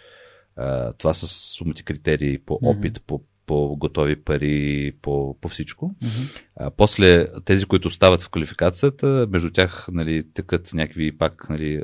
[0.55, 3.05] А, това са сумати критерии по опит, mm-hmm.
[3.07, 5.95] по по готови пари, по, по всичко.
[6.03, 6.43] Mm-hmm.
[6.55, 11.83] А, после тези, които остават в квалификацията, между тях нали, тъкат някакви пак нали,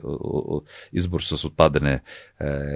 [0.93, 1.93] избор с отпадане.
[1.93, 2.01] Е,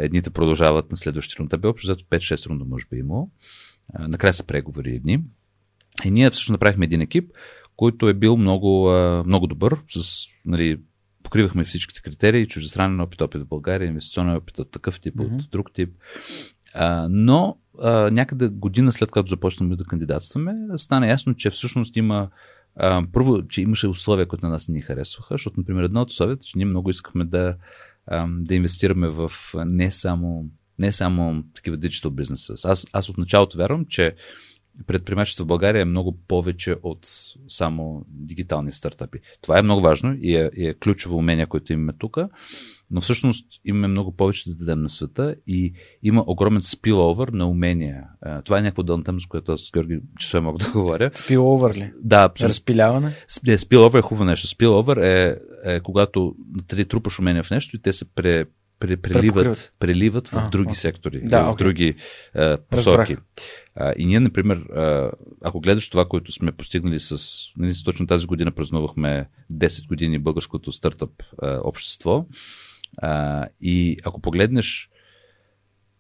[0.06, 1.58] едните продължават на следващия рунда.
[1.58, 3.30] Бе общо 5-6 рунда може би имало.
[4.00, 5.24] Накрая са преговори едни.
[6.06, 7.32] И ние всъщност направихме един екип,
[7.76, 8.90] който е бил много,
[9.26, 10.80] много добър, с, нали,
[11.24, 15.36] покривахме всичките критерии, чуждестранен опит, опит в България, инвестиционен опит от такъв тип, mm-hmm.
[15.36, 15.90] от друг тип.
[16.74, 22.30] А, но а, някъде година след като започнахме да кандидатстваме, стана ясно, че всъщност има
[22.76, 26.10] а, първо, че имаше условия, които на нас не ни харесваха, защото, например, едно от
[26.10, 27.56] условията, че ние много искахме да,
[28.08, 30.46] а, да инвестираме в не само,
[30.80, 32.54] не само такива digital бизнеса.
[32.70, 34.16] Аз, аз от началото вярвам, че
[34.88, 37.08] предприемачество в България е много повече от
[37.48, 39.20] само дигитални стартъпи.
[39.42, 42.18] Това е много важно и е, и е ключово умение, което имаме тук
[42.92, 45.74] но всъщност имаме много повече да дадем на света и
[46.04, 48.04] има огромен спиловър на умения.
[48.46, 51.10] Това е някакво тема, с което аз, Георги, часове мога да говоря.
[51.14, 51.92] Спиловър ли?
[52.02, 52.50] Да, абсолютно.
[52.50, 53.16] Разпиляване?
[53.58, 54.48] Спиловър е хубаво нещо.
[54.48, 56.36] Спиловър е, е когато
[56.68, 58.46] ти трупаш умения в нещо и те се пре,
[58.80, 61.58] преливат, преливат в а, други а, сектори, да, в okay.
[61.58, 61.96] други
[62.36, 63.18] а, посоки.
[63.76, 65.12] А, и ние, например, а,
[65.42, 67.18] ако гледаш това, което сме постигнали с...
[67.58, 71.12] Нали, точно тази година празнувахме 10 години българското стартъп
[71.42, 72.26] а, общество.
[72.98, 74.90] А, и ако погледнеш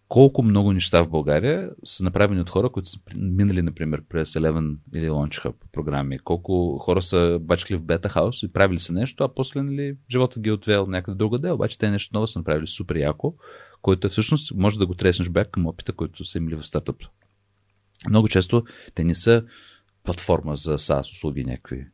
[0.09, 4.77] колко много неща в България са направени от хора, които са минали, например, през Eleven
[4.93, 6.19] или Launch Hub програми.
[6.19, 10.39] Колко хора са бачкали в бета хаус и правили са нещо, а после нали, живота
[10.39, 13.35] ги е отвел някъде другаде, обаче те нещо ново са направили супер яко,
[13.81, 17.03] който е всъщност може да го треснеш бек към опита, който са имали в стартъп.
[18.09, 18.63] Много често
[18.95, 19.43] те не са
[20.03, 21.87] платформа за SaaS услуги някакви.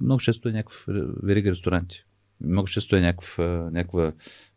[0.00, 0.84] Много често е някакъв
[1.22, 2.04] верига ресторанти
[2.40, 3.38] много често е някакъв,
[3.72, 4.12] някаква...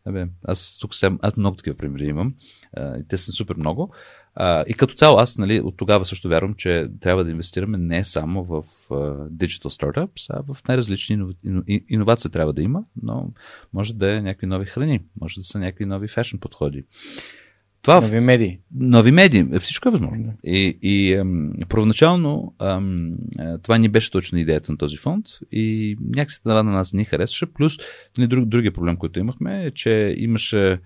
[0.08, 2.34] Абе, аз тук аз много такива примери имам.
[2.74, 3.94] А, те са супер много.
[4.36, 8.04] А, и като цяло аз нали, от тогава също вярвам, че трябва да инвестираме не
[8.04, 11.36] само в uh, digital startups, а в най-различни инов...
[11.90, 13.32] иновации трябва да има, но
[13.74, 16.84] може да е някакви нови храни, може да са някакви нови фешн подходи.
[17.82, 18.60] Това, нови медии.
[18.76, 19.46] Нови медии.
[19.60, 20.34] Всичко е възможно.
[20.44, 23.16] И, и ам, първоначално ам,
[23.64, 27.46] това ни беше точно идеята на този фонд и някакси това на нас ни харесваше.
[27.46, 27.78] Плюс
[28.18, 30.80] друг, другия проблем, който имахме е, че имаше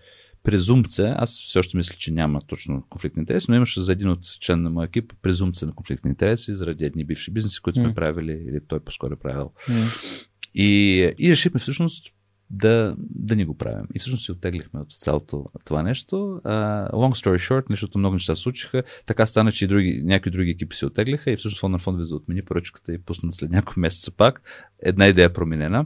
[0.43, 4.09] презумпция, аз все още мисля, че няма точно конфликт на интереси, но имаше за един
[4.09, 7.80] от член на моя екип презумпция на конфликт на интереси заради едни бивши бизнеси, които
[7.80, 7.93] сме mm.
[7.93, 9.51] правили, или той по-скоро е правил.
[9.69, 10.27] Mm.
[10.55, 12.07] И, и решихме всъщност
[12.53, 13.86] да, да ни го правим.
[13.95, 16.15] И всъщност си оттеглихме от цялото това нещо.
[16.15, 18.84] Uh, long story short, нещото много неща случиха.
[19.06, 21.98] Така стана, че и други, някои други екипи се оттеглиха и всъщност фонд на фонд
[21.98, 24.41] да отмени поръчката и пусна след няколко месеца пак.
[24.80, 25.86] Една идея е променена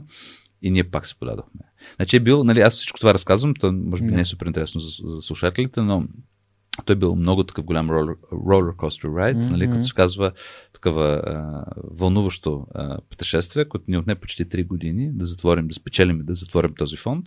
[0.62, 1.60] и ние пак се подадохме.
[1.96, 4.80] Значи е бил, нали, аз всичко това разказвам, то може би не е супер интересно
[4.80, 6.08] за, за слушателите, но
[6.84, 9.50] той е бил много такъв голям coaster ride, mm-hmm.
[9.50, 10.32] нали, като се казва
[10.72, 11.64] такава а,
[11.98, 16.74] вълнуващо а, пътешествие, което ни отне почти 3 години да затворим, да спечелим, да затворим
[16.74, 17.26] този фонд.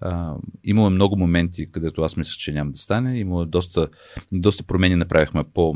[0.00, 0.34] А,
[0.64, 3.18] имало е много моменти, където аз мисля, че няма да стане.
[3.18, 3.88] Имало е доста,
[4.32, 5.74] доста промени направихме по,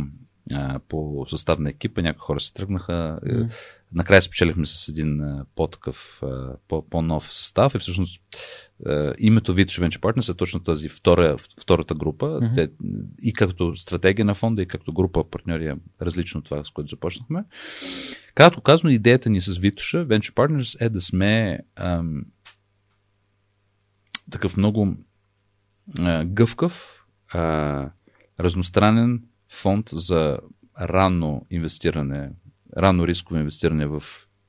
[0.52, 2.02] а, по състав на екипа.
[2.02, 3.18] Някои хора се тръгнаха.
[3.26, 3.52] Mm.
[3.92, 5.22] Накрая спечелихме с един
[5.56, 6.22] по-такъв,
[6.90, 8.20] по-нов състав и всъщност
[9.18, 12.26] името Vitro Venture Partners е точно тази втора, втората група.
[12.26, 12.54] Mm-hmm.
[12.54, 12.70] Те,
[13.22, 16.90] и като стратегия на фонда, и като група партньори е различно от това, с което
[16.90, 17.44] започнахме.
[18.34, 22.24] Както казано, идеята ни с Витоша, Venture Partners, е да сме ам,
[24.30, 24.96] такъв много
[26.00, 27.90] а, гъвкав, а,
[28.40, 30.38] разностранен фонд за
[30.80, 32.30] ранно инвестиране,
[32.76, 34.02] ранно рисково инвестиране в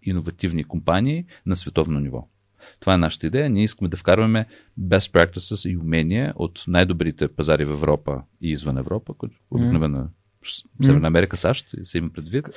[0.04, 2.28] иновативни компании на световно ниво.
[2.80, 3.50] Това е нашата идея.
[3.50, 4.46] Ние искаме да вкарваме
[4.80, 10.86] best practices и умения от най-добрите пазари в Европа и извън Европа, които обикновено mm.
[10.86, 12.50] Северна Америка, САЩ, се има предвид.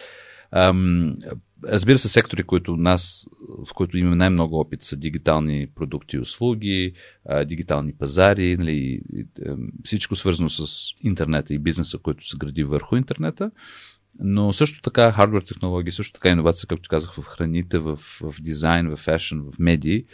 [0.50, 1.16] Ам,
[1.64, 3.26] разбира се, сектори, които нас,
[3.66, 6.92] в които имаме най-много опит, са дигитални продукти и услуги,
[7.24, 9.26] а, дигитални пазари, нали, и, и,
[9.84, 10.66] всичко свързано с
[11.02, 13.50] интернета и бизнеса, който се гради върху интернета.
[14.18, 18.90] Но също така хардвер технологии, също така иновация, както казах, в храните, в, в дизайн,
[18.90, 20.04] в фешн, в медии.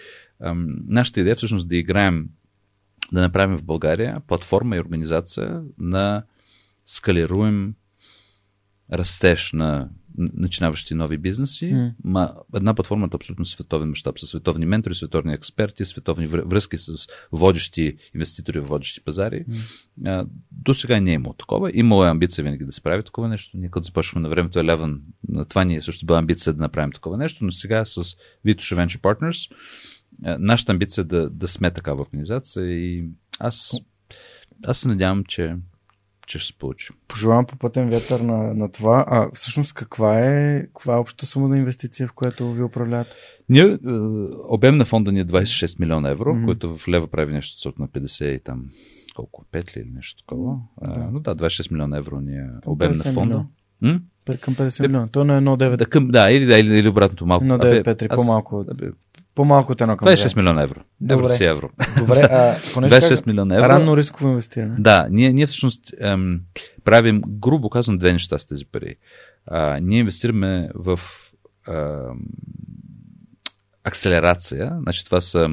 [0.41, 2.29] Ам, нашата идея е всъщност да играем,
[3.13, 6.25] да направим в България платформа и организация на
[6.87, 7.75] скалируем
[8.93, 11.65] растеж на начинаващи нови бизнеси.
[11.65, 11.93] Mm.
[12.05, 16.93] Ма, една платформа е абсолютно световен мащаб, с световни ментори, световни експерти, световни връзки с
[17.33, 19.45] водещи инвеститори в водещи пазари.
[20.01, 20.27] Mm.
[20.53, 21.71] до сега не е имало такова.
[21.75, 23.57] Имало е амбиция винаги да се прави такова нещо.
[23.57, 26.93] Ние като започваме на времето 11, на това ни е също била амбиция да направим
[26.93, 28.03] такова нещо, но сега с
[28.47, 29.51] Vito Venture Partners
[30.23, 33.05] нашата амбиция е да, да сме такава организация и
[33.39, 33.73] аз,
[34.65, 35.57] аз се надявам, че
[36.27, 36.89] че ще се получи.
[37.09, 39.05] Пожелавам по пътен вятър на, на това.
[39.09, 43.17] А всъщност каква е, каква е общата сума на инвестиция, в която ви управлявате?
[43.49, 43.79] Ние, е,
[44.49, 46.45] обем на фонда ни е 26 милиона евро, mm-hmm.
[46.45, 48.65] което в лева прави нещо сорт на 50 и там
[49.15, 50.57] колко, 5 ли или нещо такова.
[50.87, 50.93] Да.
[50.93, 53.47] А, но да, 26 милиона евро ни е обем на фонда.
[53.83, 54.01] М?
[54.41, 55.09] Към 50 милиона.
[55.09, 55.77] То на 1,9.
[55.77, 57.45] Да, към, да, или, да, или, или обратното малко.
[57.45, 58.65] 1,9, по-малко.
[58.71, 58.91] Абе,
[59.35, 60.81] по-малко от едно към 26 милиона евро.
[61.01, 61.25] Добре.
[61.25, 61.71] Евро си евро.
[61.99, 63.69] Добре, а, 26 милиона евро.
[63.69, 64.77] Ранно рисково инвестиране.
[64.79, 66.41] Да, ние, ние всъщност ем,
[66.85, 68.97] правим, грубо казвам, две неща с тези пари.
[69.47, 71.01] А, ние инвестираме в
[71.69, 71.75] ем,
[73.85, 75.49] акселерация, значи това са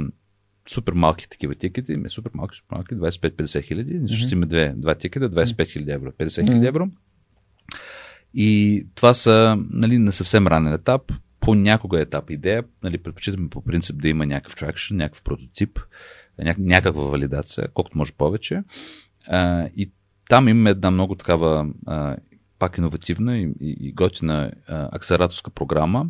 [0.69, 4.73] супер малки такива тикети, ме супер малки, супер малки, 25-50 хиляди, ние ще имаме две,
[4.77, 6.87] два тикета, 25 хиляди евро, 50 хиляди евро.
[8.33, 13.63] И това са нали, на съвсем ранен етап, по някога етап идея, нали, предпочитаме по
[13.63, 15.79] принцип да има някакъв тракшн, някакъв прототип,
[16.39, 18.63] ня- някаква валидация, колкото може повече.
[19.27, 19.91] А, и
[20.29, 22.17] там имаме една много такава а,
[22.59, 26.05] пак иновативна и, и, и готина а, акселераторска програма,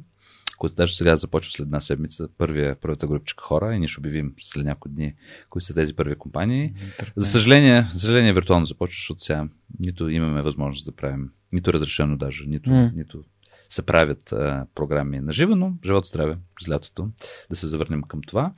[0.58, 4.34] която даже сега започва след една седмица, първия, първата групичка хора и ние ще обявим
[4.40, 5.14] след няколко дни,
[5.50, 6.74] кои са тези първи компании.
[7.16, 9.48] За съжаление, за съжаление виртуално започва, защото сега
[9.80, 12.96] нито имаме възможност да правим, нито разрешено даже, нито, mm.
[12.96, 13.24] нито
[13.70, 17.10] се правят а, програми на живо, но живото здраве през лятото,
[17.50, 18.54] да се завърнем към това.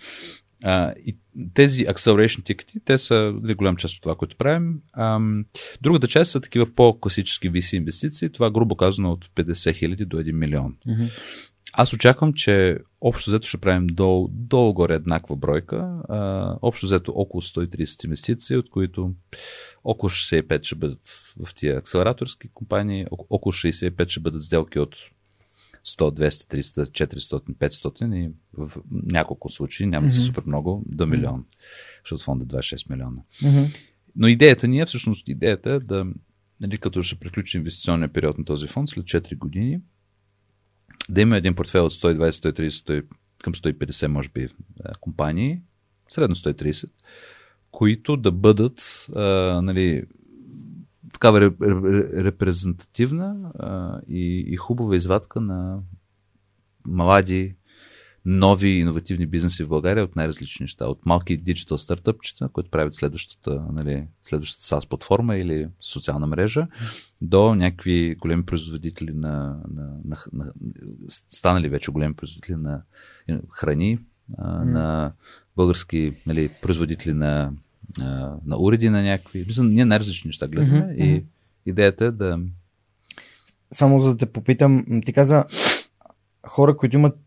[0.63, 1.17] А, и
[1.53, 4.81] тези acceleration тикети, те са нали, голям част от това, което правим.
[4.93, 5.19] А,
[5.81, 8.29] другата част са такива по-класически VC инвестиции.
[8.29, 10.75] Това грубо казано от 50 хиляди до 1 милион.
[10.87, 11.11] Mm-hmm.
[11.75, 16.01] Аз очаквам, че общо взето ще правим долу, долу-горе еднаква бройка.
[16.09, 19.13] А, общо взето около 130 инвестиции, от които
[19.83, 24.95] около 65 ще бъдат в тия акселераторски компании, около 65 ще бъдат сделки от
[25.85, 30.15] 100, 200, 300, 400, 500 и в няколко случаи, няма да mm-hmm.
[30.15, 32.03] са супер много, до милион, mm-hmm.
[32.03, 33.21] защото фонда е 26 милиона.
[33.43, 33.75] Mm-hmm.
[34.15, 36.05] Но идеята ни е, всъщност идеята е да,
[36.61, 39.79] нали, като ще приключи инвестиционния период на този фонд след 4 години,
[41.09, 43.05] да има един портфел от 120, 130, 100,
[43.43, 44.47] към 150, може би,
[44.99, 45.61] компании,
[46.09, 46.91] средно 130,
[47.71, 49.21] които да бъдат а,
[49.61, 50.03] нали,
[51.13, 51.41] такава
[52.23, 55.80] репрезентативна а, и, и хубава извадка на
[56.88, 57.55] млади,
[58.25, 60.85] нови иновативни бизнеси в България от най-различни неща.
[60.85, 66.67] От малки диджитал стартъпчета, които правят следващата, нали, следващата SaaS платформа или социална мрежа,
[67.21, 70.53] до някакви големи производители на, на, на, на
[71.29, 72.81] станали вече големи производители на
[73.49, 73.99] храни,
[74.37, 75.13] а, на
[75.55, 77.51] български нали, производители на,
[78.01, 79.45] а, на уреди на някакви.
[79.47, 81.23] Мисля, ние най-различни неща гледаме Мгм, и
[81.65, 82.39] идеята е да...
[83.71, 85.45] Само за да те попитам, ти каза
[86.47, 87.17] хора, които имат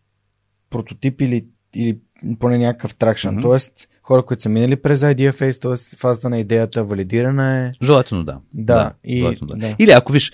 [0.71, 1.99] прототип или, или
[2.39, 3.29] поне някакъв тракшн.
[3.29, 3.41] Мгм.
[3.43, 3.73] Тоест,
[4.03, 5.97] хора, които са минали през phase, т.е.
[5.99, 7.73] фазата на идеята, валидирана е.
[7.83, 8.41] Желателно да.
[8.55, 9.57] Да, и- желателно да.
[9.57, 9.77] да.
[9.79, 10.33] Или ако виж,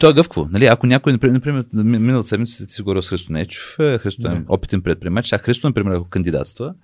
[0.00, 0.48] то е гъвкаво.
[0.50, 0.66] Нали?
[0.66, 4.22] Ако някой, например, например ми- миналата седмица ти си говорил с Христо Нечев, е, Христо
[4.22, 4.42] е Да.
[4.48, 6.74] опитен предприемач, сега Христо, например, ако кандидатства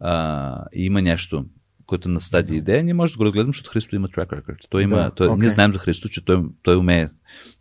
[0.00, 1.44] а, и има нещо,
[1.90, 4.68] което е на стадия идея, ние може да го разгледам, защото Христо има track record.
[4.70, 5.40] Той има, Да, той, окей.
[5.40, 7.08] Ние знаем за Христо, че той, той умее,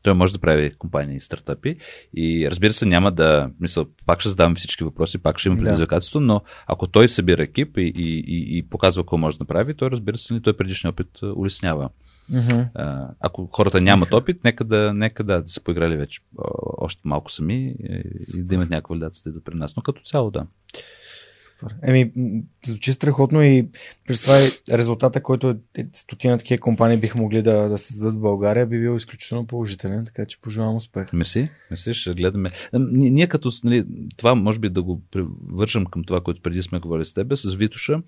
[0.03, 1.77] той може да прави компании и стартъпи
[2.17, 5.63] и разбира се няма да, мисля, пак ще задавам всички въпроси, пак ще има Да.
[5.63, 9.73] предизвикателство, но ако той събира екип и, и, и, и показва какво може да направи,
[9.73, 11.89] той разбира се, той предишния опит улеснява.
[12.75, 16.21] А, ако хората нямат опит, нека да, нека да, да са поиграли вече
[16.77, 18.03] още малко сами и,
[18.37, 19.75] и да имат някаква валидация да при нас.
[19.75, 20.45] Но като цяло да.
[21.59, 21.75] Супер.
[21.83, 22.11] Еми,
[22.65, 23.69] звучи страхотно и
[24.07, 24.39] през това
[24.71, 28.95] резултата, който е- стотина такива компании биха могли да, да създадат в България, би бил
[28.95, 31.13] изключително положителен, така че пожелавам успех.
[31.13, 32.49] Меси, меси, ще гледаме.
[32.73, 33.85] Ние, като, нали,
[34.17, 35.01] това може би да го
[35.51, 38.01] вършам към това, което преди сме говорили с теб, с Витуша,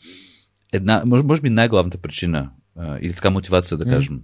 [0.74, 2.52] една, може, може би най-главната причина
[3.02, 4.22] или така мотивация да кажем.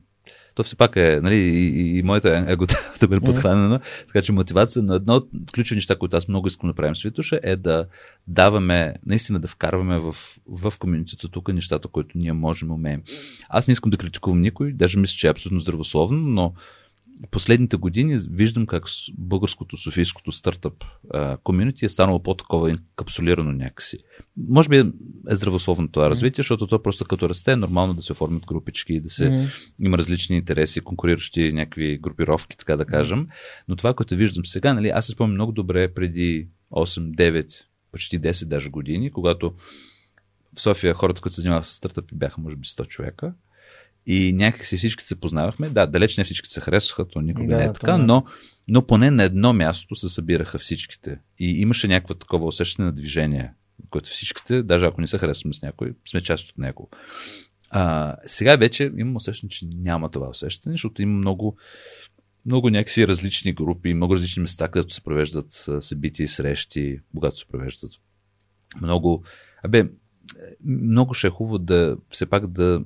[0.57, 2.65] То все пак е, нали, и, и, и моето его
[2.99, 6.69] да бъде подхранено, така че мотивация, но едно от ключови неща, които аз много искам
[6.69, 7.85] да правим с Витуша, е да
[8.27, 10.15] даваме, наистина да вкарваме в,
[10.47, 13.01] в комьюнитито тук нещата, които ние можем, умеем.
[13.49, 16.53] Аз не искам да критикувам никой, даже мисля, че е абсолютно здравословно, но
[17.31, 18.83] последните години виждам как
[19.17, 20.73] българското, софийското стартъп
[21.43, 23.97] комьюнити е станало по-такова инкапсулирано някакси.
[24.49, 24.85] Може би е
[25.29, 29.09] здравословно това развитие, защото то просто като расте е нормално да се оформят групички да
[29.09, 29.49] се
[29.79, 33.27] има различни интереси, конкуриращи някакви групировки, така да кажем.
[33.67, 38.21] Но това, което виждам сега, нали, аз се спомням много добре преди 8, 9, почти
[38.21, 39.53] 10 даже години, когато
[40.55, 43.33] в София хората, които се занимаваха с стартъпи, бяха може би 100 човека.
[44.09, 45.69] И някакси всички се познавахме.
[45.69, 48.03] Да, далеч не всички се харесваха, то никога Да, не е така, не.
[48.03, 48.25] но,
[48.67, 51.19] но поне на едно място се събираха всичките.
[51.39, 53.53] И имаше някаква такова усещане на движение,
[53.89, 56.89] което всичките, даже ако не се харесваме с някой, сме част от него.
[57.69, 61.57] А, сега вече имам усещане, че няма това усещане, защото има много,
[62.45, 67.45] много някакси различни групи, много различни места, където се провеждат събития и срещи, когато се
[67.45, 67.91] провеждат.
[68.81, 69.23] Много,
[69.63, 69.89] абе,
[70.65, 72.81] много ще е хубаво да все пак да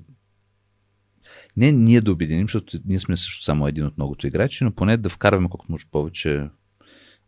[1.57, 4.97] не ние да обединим, защото ние сме също само един от многото играчи, но поне
[4.97, 6.49] да вкарваме колкото може повече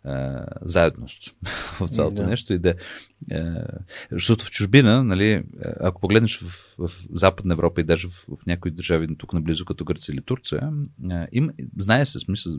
[0.03, 1.35] а, заедност
[1.79, 2.27] в цялото Да.
[2.27, 2.73] нещо и да.
[3.31, 3.65] А,
[4.11, 5.43] защото в чужбина, нали,
[5.79, 9.85] ако погледнеш в, в Западна Европа и даже в, в някои държави тук наблизо, като
[9.85, 10.71] Гърция или Турция,
[11.09, 12.53] а, им, знае се, смисъл,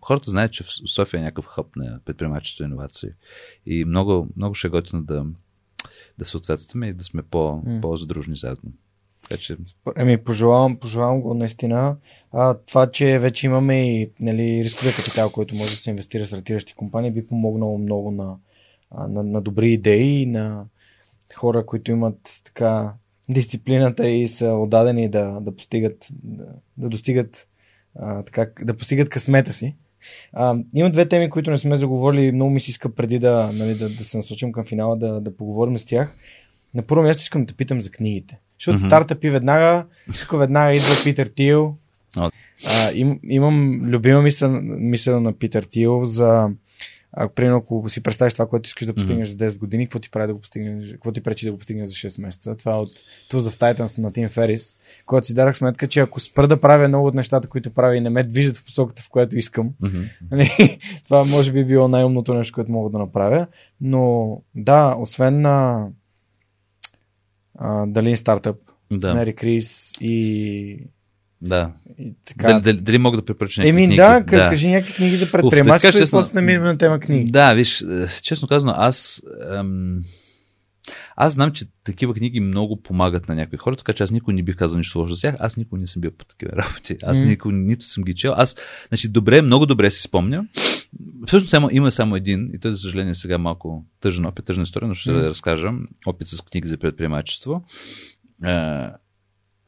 [0.00, 3.08] хората знаят, че в София е някакъв хъб на предприемачество и иновации.
[3.66, 5.26] И много, много ще е готино да,
[6.18, 8.72] да съответстваме и да сме по, по-задружни заедно.
[9.30, 9.56] Така че,
[9.96, 11.96] Еми, пожелавам, пожелавам го наистина.
[12.32, 16.26] А, това, че вече имаме и нали, рисковия капитал, който може да се инвестира в
[16.26, 18.36] стартиращи компании, би помогнало много на,
[19.08, 20.64] на, на добри идеи и на
[21.34, 22.94] хора, които имат така
[23.28, 26.46] дисциплината и са отдадени да, да постигат, да,
[26.76, 27.46] да достигат
[27.98, 29.74] а, така, да постигат късмета си.
[30.32, 32.32] А, има две теми, които не сме заговорили.
[32.32, 35.36] Много ми се иска преди да, нали, да, да се насочим към финала, да, да
[35.36, 36.16] поговорим с тях.
[36.74, 38.38] На първо място искам да питам за книгите.
[38.60, 38.86] Защото mm-hmm.
[38.86, 39.86] стартъпи веднага,
[40.20, 41.76] тук веднага идва Питър Тил.
[42.16, 42.30] О.
[42.66, 46.48] А, им, имам любима мисъл, мисъл на Питър Тил за
[47.12, 50.10] а, примерно, ако си представиш това, което искаш да постигнеш за 10 години, какво ти
[50.10, 52.56] прави да го постигнеш, какво ти пречи да го постигнеш за 6 месеца.
[52.56, 52.92] Това е от
[53.30, 54.76] Tools of Titans на Тим Ферис,
[55.06, 58.00] когато си дарах сметка, че ако спра да правя много от нещата, които прави и
[58.00, 59.70] не ме движат в посоката, в която искам.
[60.30, 63.46] Нали, това може би било най-умното нещо, което мога да направя.
[63.80, 65.86] Но да, освен на
[67.86, 68.56] дали стартъп,
[68.92, 70.78] да, Мери Крис и,
[71.42, 71.72] да.
[71.98, 72.46] и така.
[72.46, 73.96] Дали, дали, дали мога да препоръчам някакви Еми книги?
[73.96, 77.32] да, да, кажи някакви книги за предприемачество и после намираме на тема книги.
[77.32, 79.22] Да, виж, е, честно казано, аз.
[79.50, 80.00] Ам,
[81.16, 84.42] аз знам, че такива книги много помагат на някои хора, така че аз никой не
[84.42, 85.34] бих казал нищо лошо за тях.
[85.38, 86.96] Аз никой не съм бил по такива работи.
[87.02, 87.24] Аз М.
[87.24, 88.34] никой, нито съм ги чел.
[88.36, 88.56] Аз,
[88.88, 90.46] значи, добре, много добре си спомня.
[91.26, 94.88] Всъщност само, има само един, и той, за съжаление, сега малко тъжен опит, тъжна история,
[94.88, 95.18] но ще М.
[95.18, 95.72] разкажа.
[96.06, 97.64] Опит с книги за предприемачество.
[98.44, 98.86] Е,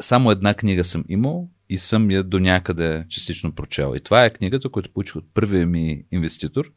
[0.00, 3.92] само една книга съм имал и съм я до някъде частично прочел.
[3.96, 6.72] И това е книгата, която получих от първия ми инвеститор.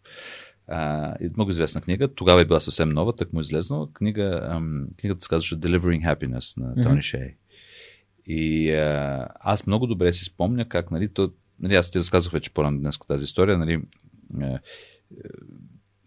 [0.68, 2.08] А, и много известна книга.
[2.08, 3.94] Тогава е била съвсем нова, так му е излезнала.
[3.94, 7.02] Книга, ам, книгата се казваше Delivering Happiness на Тони Мгм.
[7.02, 7.36] Шей.
[8.26, 12.54] И а, аз много добре си спомня как, нали, то, нали, аз ти разказах вече
[12.54, 13.82] по-рано днес тази история, нали,
[14.42, 14.60] е,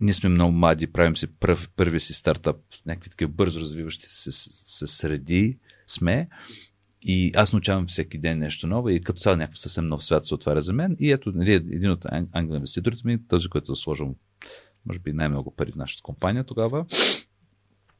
[0.00, 4.06] ние сме много млади, правим си пръв, първия си стартап в някакви такива бързо развиващи
[4.06, 6.28] се, се, се среди сме.
[7.02, 10.34] И аз научавам всеки ден нещо ново и като цяло някакъв съвсем нов свят се
[10.34, 10.96] отваря за мен.
[11.00, 14.16] И ето нали, един от ангел инвеститорите ми, този, който сложил,
[14.88, 16.86] може би, най-много пари в нашата компания тогава,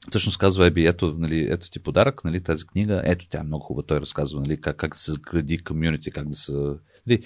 [0.09, 3.65] всъщност казва, еби, ето, нали, ето ти подарък, нали, тази книга, ето тя е много
[3.65, 6.53] хубава, той разказва нали, как, как да се гради комьюнити, как да се...
[7.07, 7.23] Нали,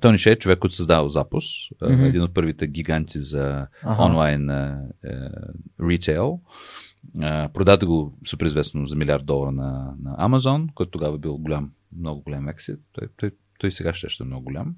[0.00, 2.08] Тони Ше е човек, който създава Запус, mm-hmm.
[2.08, 4.02] един от първите гиганти за ага.
[4.02, 4.76] онлайн е,
[5.80, 6.40] ритейл.
[7.54, 12.22] продаде го супер известно за милиард долара на, на Amazon, който тогава бил голям, много
[12.22, 12.80] голям ексит.
[12.92, 14.74] Той, той, той сега ще е много голям.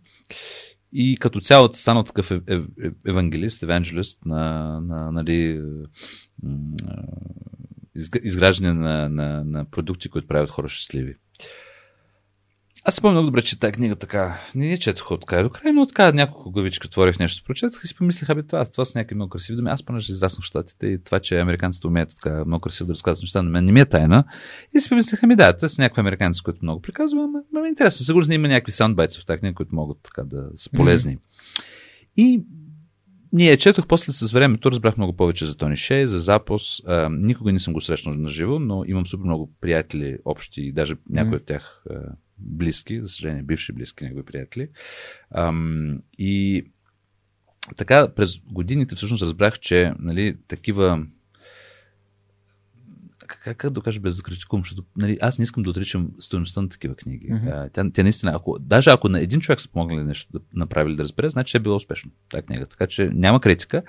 [0.93, 2.63] И като цяло станал такъв ев, ев,
[3.07, 5.63] евангелист, евангелист на, на нали,
[8.23, 11.17] изграждане на, на, на продукти, които правят хора щастливи.
[12.89, 15.51] Аз си помня много добре, че тази книга така, не я четох от край до
[15.51, 18.99] край, но така няколко главички отворих нещо, прочетах и си помислих, абе това, това са
[18.99, 19.71] някакви много красиви думи.
[19.71, 23.23] Аз понеже израснах в Штатите и това, че американците умеят така много красиво да разказват
[23.23, 24.25] неща, на мен не ми е тайна.
[24.77, 27.69] И си помислих, ами да, те са някакви американци, които много приказват, ама, ама е
[27.69, 28.07] интересно.
[28.07, 31.17] Сигурно има някакви саундбайтс в тази книга, които могат така да са полезни.
[31.17, 31.63] Mm-hmm.
[32.17, 32.45] И
[33.33, 36.83] ние четох после с времето, разбрах много повече за Тони Шей, за Запос.
[36.87, 40.95] А, никога не съм го срещнал на живо, но имам супер много приятели общи, даже
[41.11, 41.41] някои mm.
[41.41, 41.85] от тях
[42.41, 44.69] близки, за съжаление, бивши близки негови приятели.
[45.31, 46.65] Ам, и
[47.77, 51.07] така, през годините всъщност разбрах, че нали, такива
[53.29, 56.63] как, как да кажа без да критикувам, защото нали, аз не искам да отричам стоеността
[56.63, 57.29] на такива книги.
[57.31, 57.73] Mm-hmm.
[57.73, 61.03] Тя, тя наистина, ако, даже ако на един човек са помогнали нещо да направили да
[61.03, 62.67] разбере, значи е било успешно тази книга.
[62.67, 63.83] Така че няма критика.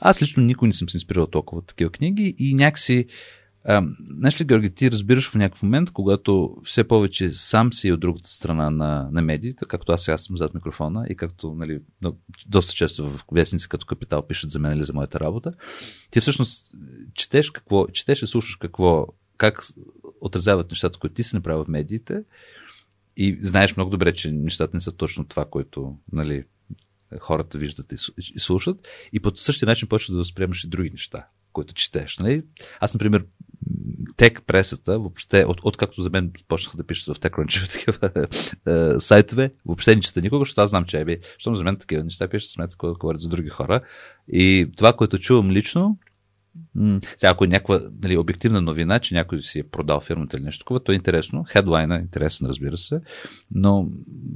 [0.00, 3.06] Аз лично никой не съм се инспирирал толкова от такива книги и някакси
[4.06, 8.28] знаеш ли, Георги, ти разбираш в някакъв момент, когато все повече сам си от другата
[8.28, 11.80] страна на, на медиите, както аз сега съм зад микрофона и както нали,
[12.46, 15.52] доста често в вестници като Капитал пишат за мен или за моята работа,
[16.10, 16.74] ти всъщност
[17.14, 19.06] четеш какво, четеш и слушаш какво,
[19.36, 19.66] как
[20.20, 22.22] отразяват нещата, които ти си направил в медиите
[23.16, 26.44] и знаеш много добре, че нещата не са точно това, което нали,
[27.20, 28.88] хората виждат и слушат.
[29.12, 32.18] И по същия начин почваш да възприемаш и други неща, които четеш.
[32.18, 32.44] Нали?
[32.80, 33.24] Аз, например,
[34.16, 38.10] тек пресата, въобще, от, откакто за мен почнаха да пишат в TechCrunch такива
[38.68, 42.04] е, сайтове, въобще не чета никога, защото аз знам, че е, защото за мен такива
[42.04, 43.80] неща пишат смета, когато говорят за други хора.
[44.32, 45.98] И това, което чувам лично,
[47.16, 50.64] сега, ако е някаква нали, обективна новина, че някой си е продал фирмата или нещо
[50.64, 51.44] такова, то е интересно.
[51.48, 53.00] Хедлайна е интересен, разбира се.
[53.50, 53.88] Но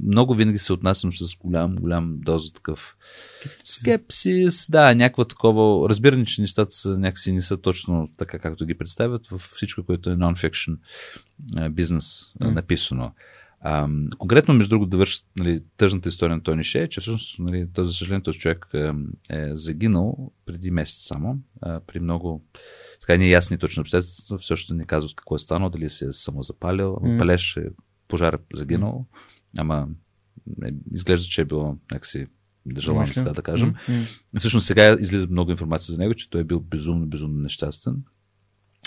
[0.07, 2.95] много винаги се отнасям с голям, голям доза такъв
[3.63, 4.67] скепсис.
[4.69, 5.89] Да, някаква такова.
[5.89, 10.09] Разбиране, че нещата са някакси не са точно така, както ги представят в всичко, което
[10.09, 10.77] е non-fiction
[11.69, 12.53] бизнес mm.
[12.53, 13.11] написано.
[13.63, 17.67] А, конкретно, между другото, да върши нали, тъжната история на Тони Ше, че всъщност нали,
[17.73, 18.91] този, за съжаление, този човек е,
[19.29, 22.43] е загинал преди месец само, а, при много
[23.01, 26.95] така не ясни точно обстоятелства, още не казват какво е станало, дали се е самозапалил,
[27.03, 27.19] mm.
[27.19, 27.69] палеж е
[28.07, 29.05] пожар е загинал,
[29.57, 29.87] ама
[30.65, 32.27] е, изглежда, че е било някакси
[32.77, 33.73] желано, да, да кажем.
[33.73, 34.19] Mm-hmm.
[34.37, 38.03] Всъщност сега излиза много информация за него, че той е бил безумно, безумно нещастен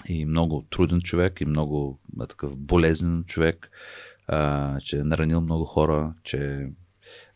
[0.09, 3.70] и много труден човек и много такъв болезнен човек
[4.26, 6.68] а, че е наранил много хора, че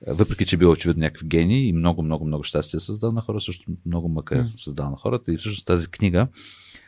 [0.06, 3.40] въпреки, че е бил очевидно някакъв гений и много, много, много щастие създал на хора,
[3.40, 5.32] също много мъка е създал на хората.
[5.32, 6.28] И всъщност тази книга,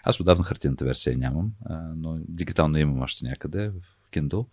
[0.03, 4.47] аз отдавна хартината версия нямам, а, но дигитално имам още някъде в Kindle.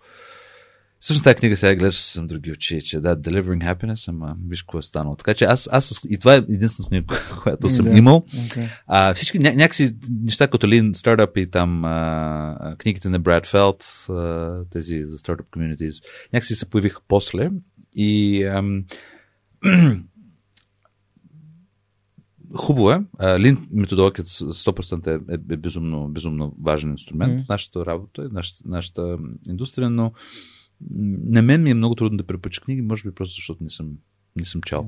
[0.99, 4.79] Всъщност тази книга сега гледаш с други очи, че да, Delivering Happiness, ама виж какво
[4.79, 5.15] е станало.
[5.15, 8.25] Така че аз, аз и това е единствената книга, която съм да, имал.
[8.35, 8.69] Okay.
[8.87, 13.83] А, всички ня, някакси неща като Lean Startup и там а, книгите на Брад Фелт,
[14.09, 16.03] а, тези за Startup Communities,
[16.33, 17.49] някакси се появиха после
[17.95, 18.83] и ам,
[22.55, 23.01] Хубаво е.
[23.39, 27.49] Лин методологията 100% е, е, е безумно, безумно важен инструмент mm.
[27.49, 29.17] нашата работа, нашата, нашата
[29.49, 30.11] индустрия, но
[31.25, 33.91] на мен ми е много трудно да препоча книги, може би просто защото не съм,
[34.35, 34.81] не съм чал.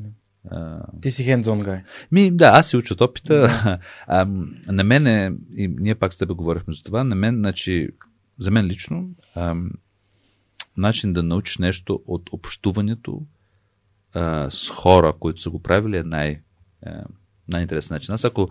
[1.01, 1.81] Ти си hands-on guy.
[2.11, 3.35] Ми, да, аз си уча от опита.
[3.35, 3.79] Да.
[4.07, 4.25] А,
[4.67, 7.89] на мен е, и ние пак с теб говорихме за това, на мен, значи,
[8.39, 9.55] за мен лично, а,
[10.77, 13.21] начин да научиш нещо от общуването
[14.13, 16.41] а, с хора, които са го правили е най,
[16.85, 17.03] а,
[17.47, 18.13] най-интересен начин.
[18.13, 18.49] Аз ако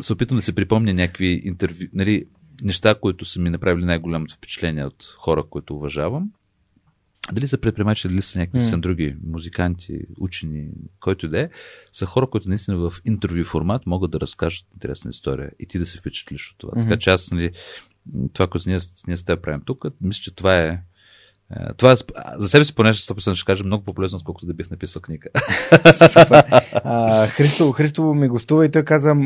[0.00, 2.24] се опитвам да се припомня някакви интервю, нали,
[2.62, 6.30] неща, които са ми направили най-голямото впечатление от хора, които уважавам,
[7.32, 8.70] дали са предприемачи, дали са някакви mm.
[8.70, 10.68] са други музиканти, учени,
[11.00, 11.50] който и да е,
[11.92, 15.86] са хора, които наистина в интервю формат могат да разкажат интересна история и ти да
[15.86, 16.72] се впечатлиш от това.
[16.72, 16.82] Mm-hmm.
[16.82, 17.52] Така че аз, нали,
[18.32, 20.80] това, което ние, ние с теб правим тук, мисля, че това е Е,
[21.76, 24.54] Това е, сп- а, за себе си поне 100% ще кажа много по-полезно, отколкото да
[24.54, 25.28] бих написал книга.
[26.08, 26.44] Супер.
[26.74, 29.16] А, Христо, Христо ми гостува и той каза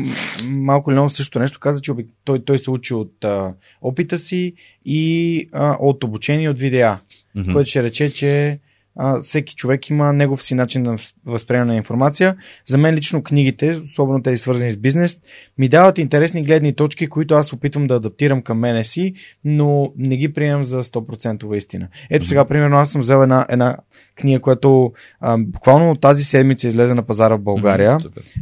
[0.45, 1.59] малко или много също нещо.
[1.59, 1.91] Каза, че
[2.23, 4.53] той, той се учи от а, опита си
[4.85, 6.99] и а, от обучение от видеа,
[7.35, 7.53] Мгм.
[7.53, 8.59] което ще рече, че
[8.95, 10.95] а, всеки човек има негов си начин на
[11.25, 12.35] възприемане на информация.
[12.65, 15.19] За мен лично книгите, особено тези свързани с бизнес,
[15.57, 19.13] ми дават интересни гледни точки, които аз опитвам да адаптирам към мене си,
[19.45, 21.87] но не ги приемам за 100% истина.
[22.09, 23.77] Ето сега, примерно, аз съм взел една, една
[24.15, 27.97] книга, която а, буквално тази седмица излезе на пазара в България.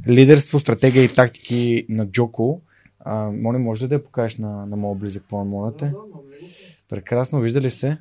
[0.07, 2.61] Лидерство, стратегия и тактики на Джоко.
[2.99, 5.93] А, моля, може да я покажеш на, на моят близък план, моля те?
[6.89, 7.97] Прекрасно, вижда ли се?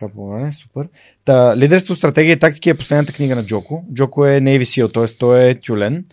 [0.00, 0.88] Така, по супер.
[1.24, 3.84] Та, лидерство, стратегия и тактики е последната книга на Джоко.
[3.94, 5.18] Джоко е Navy SEAL, т.е.
[5.18, 6.04] той е тюлен.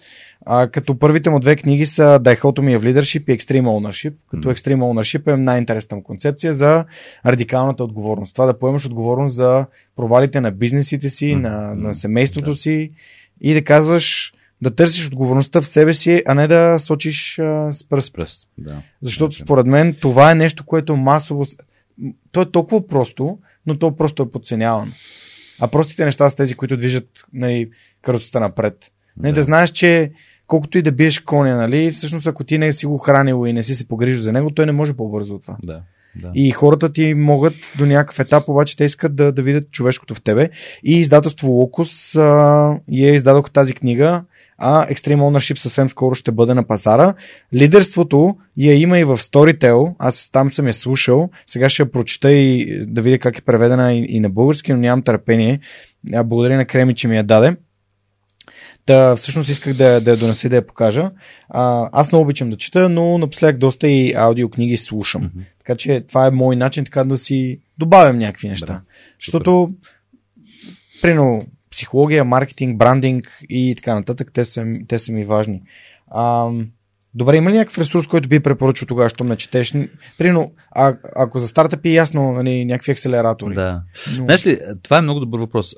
[0.45, 4.13] А, като първите му две книги са Dichotomy of Leadership и Extreme Ownership.
[4.31, 4.49] Като.
[4.49, 6.85] Extreme Ownership е най-интересна концепция за
[7.25, 8.33] радикалната отговорност.
[8.33, 12.55] Това да поемаш отговорност за провалите на бизнесите си, на, на семейството Да.
[12.55, 12.91] си
[13.41, 17.89] и да казваш да търсиш отговорността в себе си, а не да сочиш а, с
[17.89, 18.13] пръст.
[18.13, 18.81] Пръст, да.
[19.01, 19.43] Защото Значи.
[19.43, 21.45] според мен това е нещо, което масово...
[22.31, 23.37] То е толкова просто,
[23.67, 24.91] но то просто е подценявано.
[25.59, 27.69] А простите неща са тези, които движат нали,
[28.01, 28.91] каруцата напред.
[29.17, 29.35] Не, да.
[29.35, 30.11] да знаеш, че
[30.47, 33.63] колкото и да биеш коня, нали, всъщност ако ти не си го хранил и не
[33.63, 35.57] си се погрижил за него, той не може по-бързо от това.
[35.63, 35.81] Да.
[36.21, 36.31] Да.
[36.35, 40.21] И хората ти могат до някакъв етап, обаче те искат да, да видят човешкото в
[40.21, 40.49] тебе.
[40.83, 42.15] И издателство Локус
[42.91, 44.23] я издадох тази книга,
[44.57, 47.13] а Extreme Ownership съвсем скоро ще бъде на пазара.
[47.53, 52.31] Лидерството я има и в Storytel, аз там съм я слушал, сега ще я прочета
[52.31, 55.59] и да видя как е преведена и, и на български, но нямам търпение.
[56.25, 57.55] Благодаря на Креми, че ми я даде.
[58.85, 61.11] Та, всъщност исках да, да я донеса и да я покажа.
[61.49, 65.21] А, аз много обичам да чета, но напоследък доста и аудиокниги слушам.
[65.21, 65.39] Мгм.
[65.57, 68.65] Така че това е мой начин така да си добавям някакви неща.
[68.65, 68.81] Да,
[69.19, 69.71] Защото,
[71.01, 75.61] прино, психология, маркетинг, брандинг и така нататък, те са, те са ми важни.
[76.07, 76.49] А,
[77.13, 79.73] добре, има ли някакъв ресурс, който би препоръчал тогава, що ме четеш?
[80.17, 83.55] Прино, а, ако за стартъпи е ясно, нали, някакви акселератори.
[83.55, 83.81] Да.
[84.17, 84.25] Но...
[84.25, 85.75] Знаеш ли, това е много добър въпрос.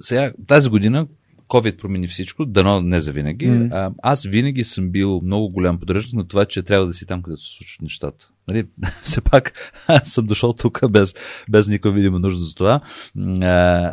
[0.00, 1.06] Сега, тази година
[1.50, 3.46] COVID промени всичко, дано не за винаги.
[3.72, 7.22] А, аз винаги съм бил много голям поддръжник на това, че трябва да си там,
[7.22, 8.30] където се случват нещата.
[8.48, 8.66] Нали?
[9.02, 9.52] Все пак
[9.86, 11.14] аз съм дошъл тук без,
[11.50, 12.80] без никаква видима нужда за това.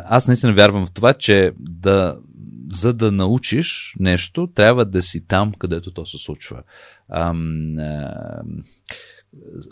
[0.08, 2.16] Аз наистина вярвам в това, че да,
[2.72, 6.62] за да научиш нещо, трябва да си там, където то се случва.
[7.08, 8.42] Ам, а,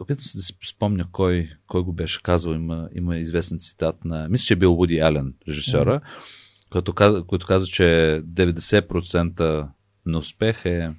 [0.01, 2.53] Опитвам се да си спомня кой, кой го беше казал.
[2.53, 4.29] Има, има известен цитат на.
[4.29, 6.01] Мисля, че е бил Вуди Ален, режисьора,
[6.77, 9.69] който, каза, който каза, че 90%
[10.07, 10.91] на успех е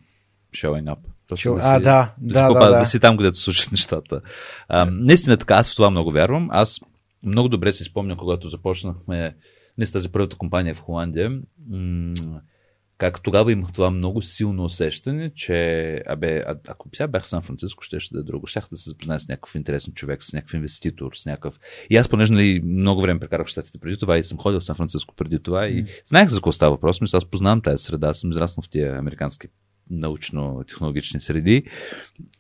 [0.56, 0.98] showing up.
[1.28, 2.80] Просто Чу- а, да, да, да, си, да, да.
[2.80, 4.22] да си там, където се случват нещата.
[4.68, 6.50] А, наистина така, аз в това много вярвам.
[6.52, 6.82] Аз
[7.24, 9.36] много добре си спомня, когато започнахме
[9.78, 11.30] не с тази първата компания в Холандия,
[11.70, 12.42] м-
[12.98, 17.42] как тогава имах това много силно усещане, че абе, а, ако сега бях в Сан
[17.42, 18.48] Франциско, ще, ще да е друго.
[18.48, 21.60] Щях да се запозная с някакъв интересен човек, с някакъв инвеститор, с някакъв...
[21.90, 24.64] И аз, понеже нали, много време прекарах в щатите преди това и съм ходил в
[24.64, 27.02] Сан Франциско преди това и знаех за какво става въпрос.
[27.02, 29.48] Мисля, аз познавам тази среда, съм израснал в тия американски
[29.92, 31.64] научно-технологични среди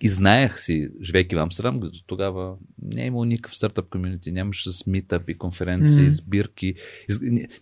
[0.01, 4.71] и знаех си, живейки в Амстердам, като тогава не е имало никакъв стартъп комьюнити, нямаше
[4.71, 6.11] с митъп и конференции, Мгм.
[6.11, 6.73] сбирки.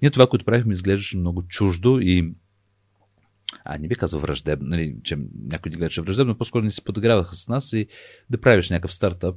[0.02, 2.34] Ние това, което правихме, изглеждаше много чуждо и
[3.66, 5.18] а, не би казал враждебно, нали, че
[5.52, 7.88] някой ни гледаше враждебно, по-скоро не си подиграваха с нас и
[8.30, 9.36] да правиш някакъв стартъп,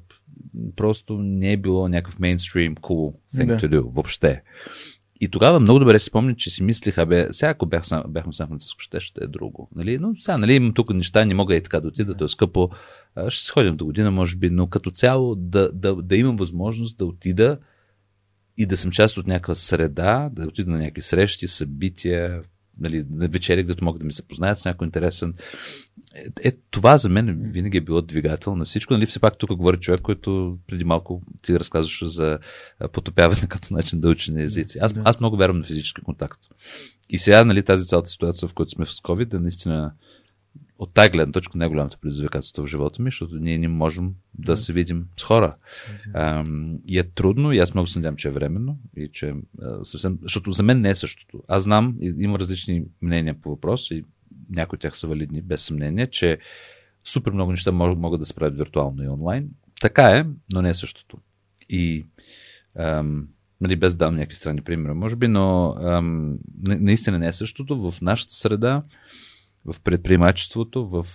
[0.77, 3.57] просто не е било някакъв мейнстрим cool thing Да.
[3.57, 4.43] to do, въобще.
[5.21, 8.33] И тогава много добре си спомня, че си мислих, абе, сега ако бях, сам, бяхме
[8.33, 9.69] в Сан Франциско, ще, ще е друго.
[9.75, 9.99] Нали?
[9.99, 12.71] Но сега, нали, имам тук неща, не мога и така да отида, то е скъпо.
[13.29, 16.99] Ще се ходим до година, може би, но като цяло да, да, да имам възможност
[16.99, 17.59] да отида
[18.57, 22.43] и да съм част от някаква среда, да отида на някакви срещи, събития,
[22.81, 25.35] нали, на вечери, където могат да ми се познаят с някой интересен.
[26.15, 28.93] Е, е, това за мен винаги е било двигател на всичко.
[28.93, 32.39] Нали, все пак тук говори човек, който преди малко ти разказваше за
[32.93, 34.79] потопяване като начин да учи на езици.
[34.79, 35.03] Аз, Да.
[35.05, 36.41] аз много вярвам на физически контакт.
[37.11, 39.93] И сега, нали, тази цялата ситуация, в която сме с COVID, е наистина
[40.79, 44.73] от тази гледна точка най-голямото предизвикателство в живота ми, защото ние не можем да се
[44.73, 45.57] видим с хора.
[46.15, 48.79] Ам, и е трудно, и аз много се надявам, че е временно.
[48.97, 51.43] И че, а, съвсем, защото за мен не е същото.
[51.49, 54.05] Аз знам, има различни мнения по въпрос, и
[54.51, 56.39] някои от тях са валидни, без съмнение, че
[57.05, 59.49] супер много неща могат, да се правят виртуално и онлайн.
[59.81, 61.19] Така е, но не е същото.
[61.69, 62.07] И
[62.77, 63.29] ам,
[63.61, 66.31] нали, без да дам някакви странни примери, може би, но ам,
[66.63, 67.91] на- наистина не е същото.
[67.91, 68.83] В нашата среда,
[69.73, 71.07] в предприемачеството, в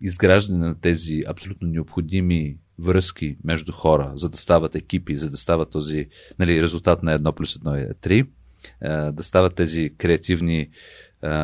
[0.00, 5.70] изграждане на тези абсолютно необходими връзки между хора, за да стават екипи, за да стават
[5.70, 6.08] този
[6.38, 8.26] нали, резултат на едно плюс едно е 3,
[9.12, 10.70] да стават тези креативни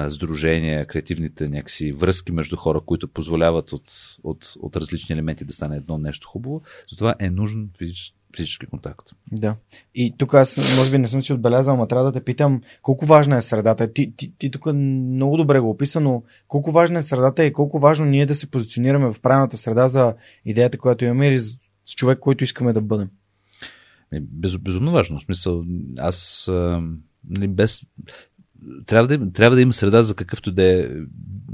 [0.09, 3.91] сдружения, креативните някакси връзки между хора, които позволяват от,
[4.23, 6.62] от, от различни елементи да стане едно нещо хубаво.
[6.91, 9.11] Затова е нужен физически физически контакт.
[9.32, 9.57] Да.
[9.94, 13.07] И тук аз, може би, не съм си отбелязал, но трябва да те питам колко
[13.07, 13.93] важна е средата.
[13.93, 17.78] Ти, ти, ти тук много добре го описа, но колко важна е средата и колко
[17.78, 22.19] важно ние да се позиционираме в правилната среда за идеята, която имаме или с човек,
[22.19, 23.09] който искаме да бъдем.
[24.20, 25.19] Без, безумно важно.
[25.19, 25.65] В смисъл,
[25.98, 26.82] аз а,
[27.28, 27.82] нали, без.
[28.86, 30.89] Трябва да, трябва да има среда за какъвто да е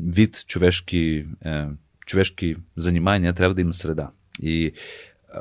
[0.05, 1.67] вид човешки, е,
[2.07, 4.11] човешки занимания, трябва да има среда.
[4.43, 4.73] И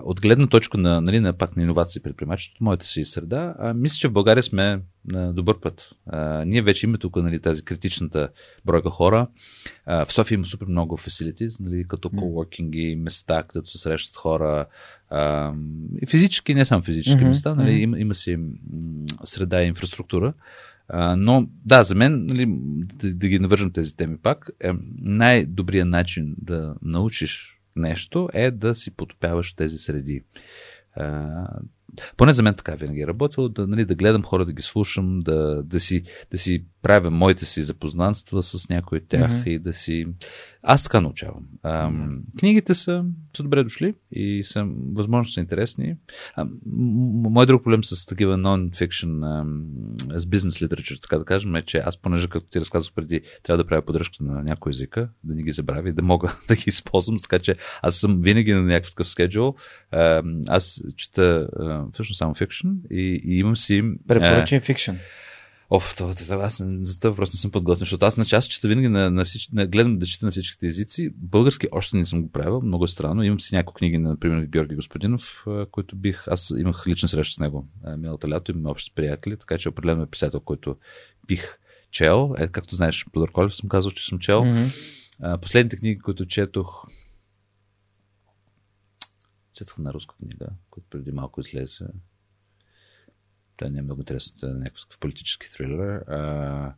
[0.04, 3.74] от гледна точка на, нали, на пак на иновации при предприемачеството, моята си среда, а,
[3.74, 5.90] мисля, че в България сме на добър път.
[6.06, 8.30] А, ние вече имаме тук нали, тази критичната
[8.66, 9.28] бройка хора.
[9.86, 14.66] А, в София има супер много фасилити, нали, като коворкинги, места, където се срещат хора.
[15.10, 15.54] А,
[16.10, 17.28] физически, не само физически mm-hmm.
[17.28, 18.38] места, нали, има, има си
[19.24, 20.34] среда и инфраструктура.
[20.88, 25.88] А, но да, за мен, нали, да, да ги навържам тези теми пак, е най-добрият
[25.88, 30.24] начин да научиш нещо е да си потопяваш тези среди.
[32.18, 35.20] Поне за мен така винаги е работило, да, нали, да гледам хора, да ги слушам,
[35.20, 39.48] да, да, си, да си правя моите си запознанства с някои от тях mm-hmm.
[39.48, 40.06] и да си...
[40.64, 41.44] Аз така научавам.
[41.64, 42.20] А, mm-hmm.
[42.40, 43.06] Книгите са,
[43.38, 45.96] са добре дошли и са, възможно са интересни.
[46.36, 49.58] А, мой друг проблем с такива non-fiction,
[50.18, 53.64] с бизнес литература, така да кажем, е, че аз, понеже, като ти разказах преди, трябва
[53.64, 56.64] да правя поддръжка на някой езика, да не ги забравя и да мога да ги
[56.68, 59.56] използвам, така че аз съм винаги на някакъв такъв скеджул.
[60.50, 61.48] Аз чета
[61.94, 63.82] всъщност само фикшн и, и имам си...
[64.08, 64.94] Препоръчен фикшн.
[65.70, 68.68] Оф, това, това, аз за това просто не съм подготвен, защото аз на част чета
[68.68, 71.10] винаги на, на, всич, на гледам да чета на всичките езици.
[71.16, 73.24] Български още не съм го правил, много е странно.
[73.24, 77.68] Имам си няколко книги, например, Георги Господинов, които бих, аз имах лична среща с него
[77.98, 80.78] миналото лято, имаме общи приятели, така че определено е писател, който
[81.28, 81.58] бих
[81.92, 82.36] чел.
[82.38, 84.42] Е, както знаеш, Колев съм казал, че съм чел.
[84.42, 85.42] Mm-hmm.
[85.42, 86.86] Последните книги, които четох,
[89.54, 91.86] четох на руска книга, която преди малко излезе.
[93.58, 94.36] Това не е много интересно.
[94.36, 95.80] Това е някакъв политически трилер.
[96.08, 96.74] А,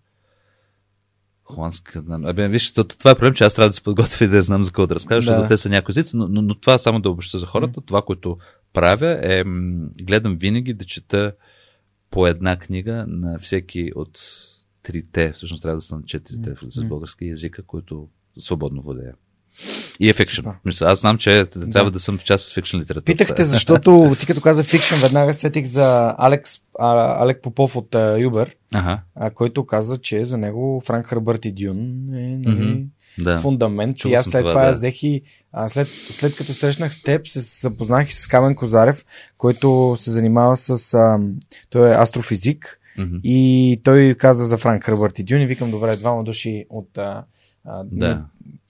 [1.44, 2.04] Холандска.
[2.10, 4.72] Абе, виж, това е проблем, че аз трябва да се подготвя и да знам за
[4.72, 5.32] какво да разкажа, да.
[5.32, 7.82] защото те са някои езици, но, но, но, това само да обобща за хората.
[7.82, 8.38] Това, което
[8.74, 9.44] правя е
[10.04, 11.34] гледам винаги да чета
[12.10, 14.20] по една книга на всеки от
[14.84, 19.14] трите, всъщност трябва да станат четирите с български язика, които свободно владея.
[20.00, 20.48] И е фикшн.
[20.82, 23.06] Аз знам, че трябва да, съм в част с фикшн литература.
[23.06, 28.56] Питахте, защото ти като каза фикшн, веднага сетих за Алекс, а, Алек Попов от Юбер,
[28.74, 29.00] ага.
[29.16, 31.78] а, който каза, че за него Франк Хърбърт и Дюн
[32.14, 32.88] е нали, mm-hmm.
[33.24, 33.40] да.
[33.40, 33.98] фундамент.
[33.98, 34.72] Чул и аз след това, това да.
[34.72, 35.22] взех и
[35.52, 39.06] а, след, след като срещнах с теб, се запознах и с Камен Козарев,
[39.38, 40.94] който се занимава с...
[40.94, 41.20] А,
[41.70, 42.80] той е астрофизик.
[43.00, 43.22] Mm-hmm.
[43.24, 47.24] И той каза за Франк Хърбърт и Дюн и викам, добре, двама души от а,
[47.86, 48.26] да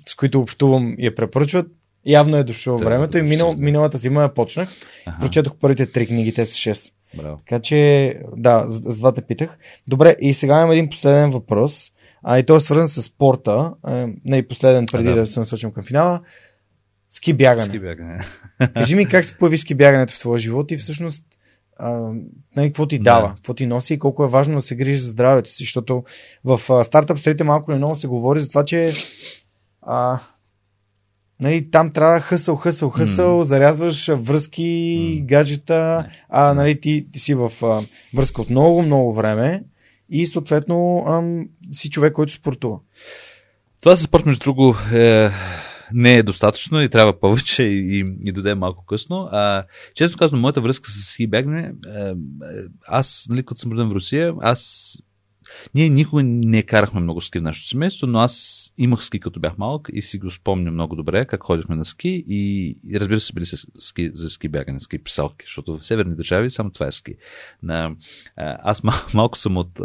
[0.07, 1.67] с които общувам я препоръчват.
[2.05, 4.69] Явно е дошло да, времето и минал, миналата зима я почнах.
[5.05, 5.17] Ага.
[5.21, 6.93] Прочетох първите три книги, те са 6.
[7.17, 7.37] Браво.
[7.37, 9.57] Така че, да, с два те питах.
[9.87, 11.91] Добре, и сега имам един последен въпрос.
[12.23, 13.73] А и той е свързан с спорта.
[14.25, 15.19] Не и последен, преди а, да.
[15.19, 16.21] да се насочим към финала.
[17.09, 17.63] Ски бягане.
[17.63, 18.17] Ски бягане.
[18.73, 21.23] Кажи ми как се появи ски бягането в твоя живот и всъщност
[21.79, 22.11] а,
[22.55, 23.35] какво ти дава, да.
[23.35, 26.03] какво ти носи и колко е важно да се грижи за здравето си, защото
[26.43, 28.93] в стартъп средите малко или много се говори за това, че
[29.87, 30.19] а,
[31.39, 33.43] нали, там трябва хъсъл, хъсъл, хъсъл, mm.
[33.43, 35.25] зарязваш връзки, mm.
[35.25, 37.81] гаджета, а нали, ти, ти си в а,
[38.15, 39.63] връзка от много, много време
[40.09, 42.79] и съответно ам, си човек, който спортува.
[43.81, 45.29] Това за спорт, между друго, е,
[45.93, 49.29] не е достатъчно и трябва повече и, и, и доде малко късно.
[49.31, 49.63] А,
[49.95, 52.13] често казвам, моята връзка с ски бягане, е, е,
[52.87, 54.93] аз, нали, като съм роден в Русия, аз
[55.75, 59.57] ние никога не карахме много ски в нашето семейство, но аз имах ски като бях
[59.57, 63.45] малък и си го спомня много добре как ходихме на ски и, разбира се били
[63.45, 67.15] се ски, за ски бягане, ски писалки, защото в северни държави само това е ски.
[68.37, 69.79] Аз мал, малко съм от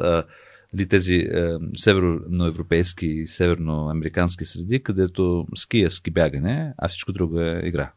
[0.78, 7.40] ли тези е, северноевропейски и северноамерикански среди, където ски е ски бягане, а всичко друго
[7.40, 7.92] е игра.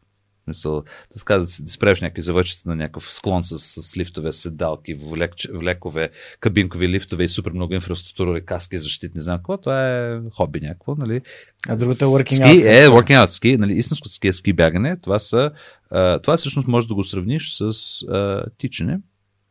[0.48, 4.94] Мисъл, да така да, да спреш някакви завърчета на някакъв склон с, с лифтове, седалки,
[4.94, 6.10] влек, влекове,
[6.40, 11.20] кабинкови лифтове и супер много инфраструктура, каски, защитни, знам какво, това е хоби някакво, нали?
[11.68, 12.84] А другото е working ски, out.
[12.84, 15.50] Е, working out, ски, нали, истинско ски е ски бягане, това са,
[15.90, 17.70] а, това всъщност може да го сравниш с
[18.02, 19.00] а, тичане,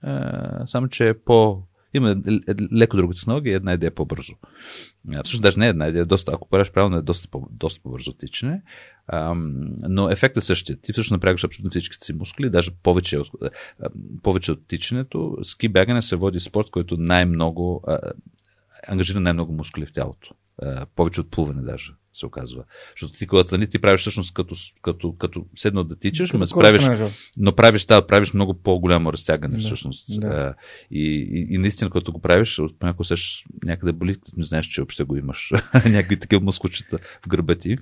[0.01, 1.63] а, само че е по
[1.95, 4.33] Има е- е- леко друга технология една идея по-бързо.
[5.13, 7.81] А, Всъщност даже не е една идея, доста, ако правиш правилно е доста, по, доста
[7.81, 8.61] по-бързо тичане.
[9.89, 10.81] Но ефектът е същия.
[10.81, 13.29] Ти всъщност напрягаш абсолютно всичките си мускули, даже повече от,
[14.23, 15.37] повече от тичането.
[15.43, 17.83] Ски бягане се води спорт, който най-много
[18.87, 20.33] ангажира най-много мускули в тялото.
[20.95, 22.63] Повече от плуване даже се оказва.
[22.95, 26.61] Защото ти, когато нали, ти правиш всъщност като, като, като седно да тичаш, Като ме
[26.61, 27.11] правиш, тренажер.
[27.37, 30.19] но правиш, да, правиш много по-голямо разтягане Да, всъщност.
[30.21, 30.27] да.
[30.27, 30.53] А,
[30.91, 34.65] и, и, и, наистина, когато го правиш, от понякога усещаш някъде боли, като не знаеш,
[34.65, 35.51] че въобще го имаш.
[35.85, 37.75] Някакви такива мускулчета в гърба ти.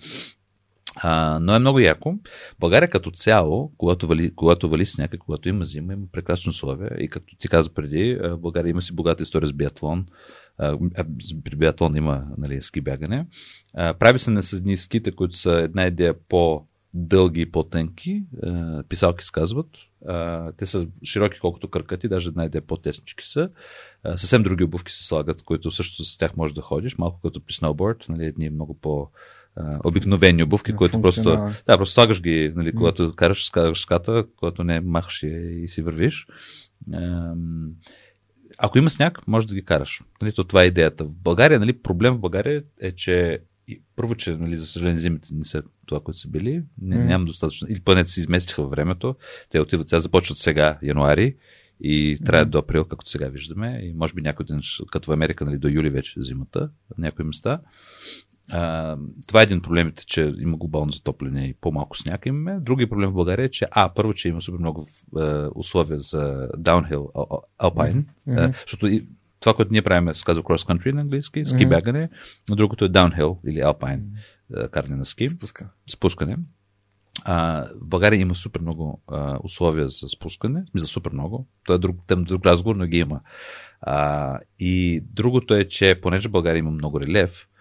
[0.95, 2.15] А, но е много яко.
[2.59, 6.91] България като цяло, когато вали, когато вали сняг, и когато има зима, има прекрасни условия.
[6.99, 10.05] И като ти каза преди, България има си богата история с биатлон.
[10.57, 10.77] А,
[11.43, 13.27] при биатлон има нали, ски бягане.
[13.73, 18.23] А, прави се на с едни ските, които са една идея по дълги и по-тънки,
[18.43, 19.67] а, писалки се казват.
[20.07, 23.49] А, те са широки колкото кръкати, даже една идея по-теснички са.
[24.03, 27.41] А, съвсем други обувки се слагат, които също с тях можеш да ходиш, малко като
[27.45, 29.09] при сноуборд, нали, едни много по-
[29.83, 31.23] обикновени обувки, Да, които просто,
[31.67, 35.81] да, просто слагаш ги, нали, когато караш, слагаш ската, когато не махаш и, и си
[35.81, 36.27] вървиш.
[36.93, 37.69] Ам,
[38.65, 40.01] ако има сняг, може да ги караш.
[40.21, 41.03] Нали, то това е идеята.
[41.03, 43.39] В България, нали, проблем в България е, че
[43.95, 46.63] първо, че, нали, за съжаление, зимите не са това, което са били.
[46.81, 47.07] Не, Мгм.
[47.07, 47.67] Няма достатъчно.
[47.69, 49.15] Или поне се изместиха във времето.
[49.49, 51.35] Те отиват сега, започват сега, януари,
[51.81, 53.79] и траят до април, както сега виждаме.
[53.83, 54.59] И може би някой ден,
[54.91, 57.59] като в Америка, нали, до юли вече зимата, някои места.
[58.51, 58.97] А,
[59.27, 62.57] това е един от проблемите, че има глобално затопляне и по-малко сняг имаме.
[62.59, 64.87] Другия проблем в България е, че А, първо, че има супер много
[65.19, 65.23] е,
[65.55, 67.11] условия за downhill
[67.59, 69.07] alpine, е, защото и
[69.39, 71.69] това, което ние правим, се казва cross country на английски, ски Мгм.
[71.69, 72.09] бягане,
[72.49, 74.03] но другото е downhill или alpine,
[74.57, 75.69] е, каране на ски Спуска.
[75.93, 76.37] спускане.
[77.25, 81.47] А, в България има супер много а, условия за спускане, за супер много.
[81.63, 83.19] Това е друг, тем, друг разговор, но ги има.
[83.81, 87.51] А, и другото е, че понеже България има много релеф, а,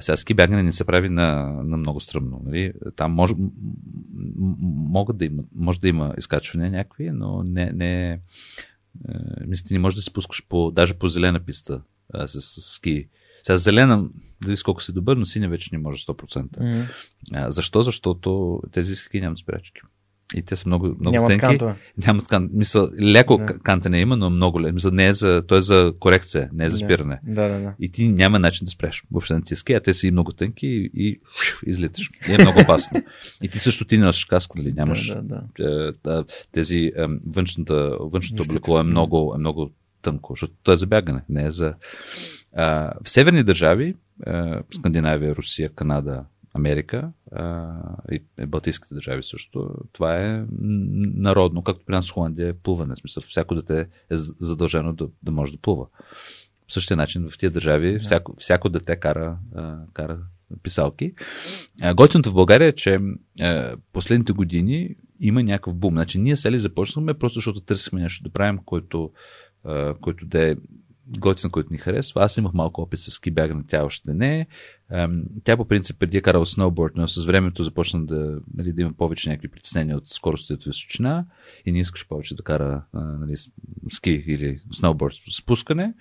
[0.00, 2.42] сега ски бягане не се прави на, на много стръмно.
[2.44, 2.72] Нали?
[2.96, 3.34] Там може,
[4.60, 8.18] могат да има, може да има изкачвания някакви, но не, не е,
[9.46, 11.82] мисля, ти не можеш да се пускаш по, даже по зелена писта
[12.14, 13.08] а, с, с ски.
[13.42, 14.08] Сега зелена,
[14.44, 16.60] зависи колко си добър, но синя вече не може 100%.
[16.60, 16.86] Мгм.
[17.32, 17.82] А, защо?
[17.82, 19.80] Защото тези ски нямат спирачки.
[20.36, 21.40] И те са много, много Нямат тънки.
[21.40, 21.74] кантове.
[22.06, 22.50] Нямат кан...
[22.52, 23.58] Мисъл, леко Да.
[23.58, 24.74] кантене има, но много леко.
[24.74, 27.20] Мисъл, не е за, то е за корекция, не е за спиране.
[27.22, 27.74] Да, да, да.
[27.80, 30.32] И ти няма начин да спреш въобще на тия ски, а те са и много
[30.32, 31.20] тънки и, и
[31.66, 32.10] излиташ.
[32.28, 33.02] И е много опасно.
[33.42, 34.72] И ти също ти не носиш каска, нали?
[34.72, 36.18] Нямаш Да, да, да.
[36.20, 36.22] е,
[36.52, 36.92] тези е,
[37.26, 39.70] външната, външното облекло е много, е много
[40.02, 41.74] тънко, защото то е за бягане, не е за...
[42.56, 43.94] А, в северни държави,
[44.26, 46.24] а, Скандинавия, Русия, Канада,
[46.54, 47.76] Америка а,
[48.12, 50.44] и и Балтийските държави също, това е
[51.14, 52.94] народно, както при нас в Холандия е плуване.
[52.94, 55.86] В смисъл, всяко дете е задължено да, да може да плува.
[56.66, 60.18] По същия начин в тия държави всяко, всяко дете кара, а, кара
[60.62, 61.14] писалки.
[61.94, 62.98] Готиното в България е, че
[63.40, 65.94] а, последните години има някакъв бум.
[65.94, 69.10] Значи ние сели започнахме, просто защото търсихме нещо да правим, който,
[69.64, 70.56] а, който да е
[71.06, 72.24] готин, който ни харесва.
[72.24, 74.46] Аз имах малко опит с ски бягане, тя още не
[75.44, 78.92] Тя по принцип преди е карала сноуборд, но с времето започна да, нали, да има
[78.92, 81.26] повече някакви притеснения от скоростите височина
[81.66, 83.34] и не искаш повече да кара нали,
[83.90, 85.94] ски или сноуборд спускане.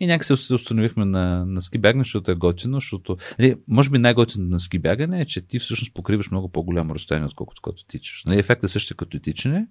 [0.00, 3.98] И някакси се установихме на, на ски бягане, защото е готино, защото нали, може би
[3.98, 8.24] най-готино на ски бягане е, че ти всъщност покриваш много по-голямо разстояние, отколкото когато тичаш.
[8.26, 9.66] Нали, ефектът е същия като тичане,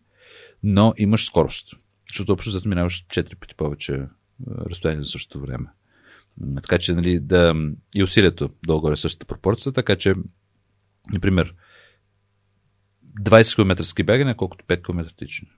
[0.64, 1.76] но имаш скорост.
[2.08, 4.02] Защото общо зато минаваш 4 пъти повече
[4.48, 5.68] разстояние за същото време.
[6.56, 7.56] Така че, нали, да,
[7.96, 10.14] и усилието долу-горе е същата пропорция, така че,
[11.14, 11.54] например,
[13.22, 15.52] 20 км ски бягане, колкото 5 км тичане.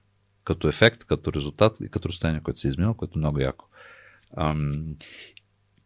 [0.43, 3.65] Като ефект, като резултат и като разстояние, което се е изминал, което е много яко.
[4.37, 4.95] Ам,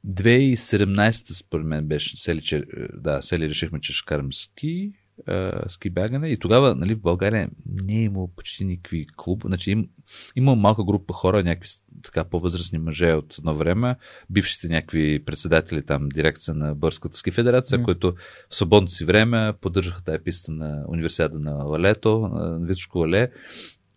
[0.07, 4.93] 2017 според мен беше, сели, че, да, сели решихме, че ще карам ски,
[5.27, 7.49] а, ски бягане и тогава нали, в България
[7.81, 9.43] не е имало почти никакви клуб.
[9.45, 9.89] Значи им,
[10.35, 11.69] има малка група хора, някакви
[12.05, 13.95] така по-възрастни мъже от едно време,
[14.29, 17.83] бившите някакви председатели там, дирекция на Бърската ски федерация, М.
[17.83, 18.13] които
[18.49, 23.31] в свободното си време поддържаха тая писта на университета на Лалето, на Витошко Лале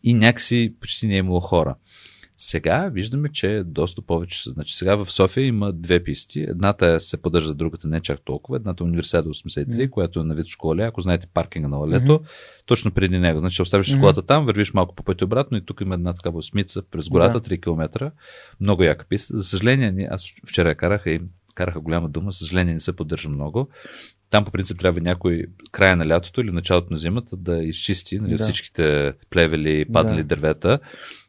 [0.02, 1.74] и някакси почти не е имало хора.
[2.40, 4.50] Сега виждаме, че е доста повече.
[4.50, 6.40] Значи сега в София има две писти.
[6.40, 8.56] Едната се поддържа, другата не чак толкова.
[8.56, 9.90] Едната е университета 83, Мгм.
[9.90, 10.82] която е на Витошко Лале.
[10.82, 12.20] Ако знаете паркинга на Лалето,
[12.66, 13.38] точно преди него.
[13.40, 14.00] Значи оставиш Мгм.
[14.00, 17.40] колата там, вървиш малко по пътя обратно и тук има една такава осмица през гората,
[17.40, 17.40] Да.
[17.40, 18.10] 3 км.
[18.60, 19.36] Много яка писта.
[19.36, 21.20] За съжаление, ние- аз вчера карах и
[21.54, 23.68] караха голяма дума, за съжаление не се поддържа много.
[24.30, 28.36] Там по принцип трябва някой края на лятото или началото на зимата да изчисти нали,
[28.36, 28.44] Да.
[28.44, 30.28] всичките плевели, паднали Да.
[30.28, 30.78] дървета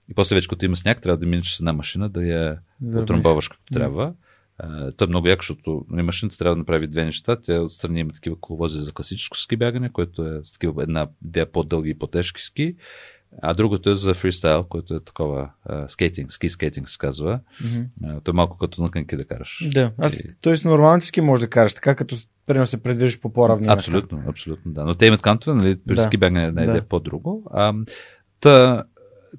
[0.09, 3.03] И после вече, като има сняг, трябва да минеш с една машина да я Заравниш.
[3.03, 4.13] отрамбоваш както трябва.
[4.57, 7.35] А, то е много яко, защото машината трябва да направи две неща.
[7.35, 11.51] Тя отстрани има такива коловози за класическо ски бягане, което е с такива една идея
[11.51, 12.75] по-дълги и по-тежки ски.
[13.41, 17.39] А другото е за фристайл, което е такова а, скейтинг, ски скейтинг се казва.
[18.03, 19.67] А, то е малко като на кънки да караш.
[19.73, 20.67] Да, аз, И- т.е.
[20.67, 22.15] нормалните ски може да караш така, като
[22.45, 23.73] примерно се предвиждаш по по-равни места.
[23.73, 24.85] Абсолютно, абсолютно, да.
[24.85, 26.01] Но те имат кантове, нали, при Да.
[26.01, 26.81] ски бягане една Да.
[26.81, 27.43] по-друго.
[27.51, 27.73] А,
[28.39, 28.83] та,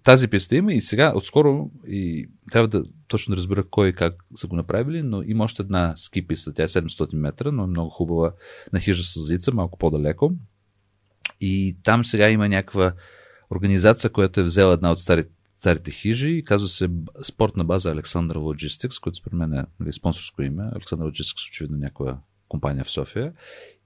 [0.02, 4.46] тази писта има и сега, отскоро, и трябва да точно разбера кой и как са
[4.46, 7.90] го направили, но има още една ски писта, тя е 700 метра, но е много
[7.90, 8.32] хубава
[8.72, 10.32] на хижа с зица, малко по-далеко.
[11.40, 12.92] И там сега има някаква
[13.50, 16.88] организация, която е взела една от старите старите хижи казва се
[17.22, 20.70] спортна база Александър Logistics, което според мен е нали, спонсорско име.
[20.74, 23.32] Александър Logistics очевидно някоя компания в София.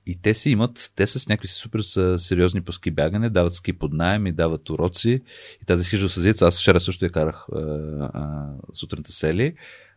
[0.06, 3.54] И те си имат, те са с някакви супер са сериозни по ски бягане, дават
[3.54, 5.22] ски под найем и дават уроци.
[5.62, 7.58] И тази хижа с зица, аз вчера също я карах а,
[8.14, 9.54] а, сутринта сели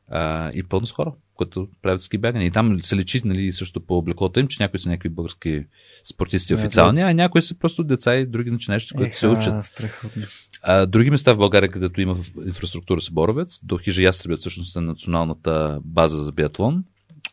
[0.10, 2.46] а, и пълно с хора, които правят ски бягане.
[2.46, 5.66] И там се лечи нали, също по облеклото им, че някои са някакви български
[6.04, 9.66] спортисти официални, а някои са просто деца и други начинаещи, които се учат.
[9.66, 10.24] Страхотно.
[10.62, 14.80] А, други места в България, където има инфраструктура с Боровец, до хижа Ястребец всъщност е
[14.80, 16.84] националната база за биатлон.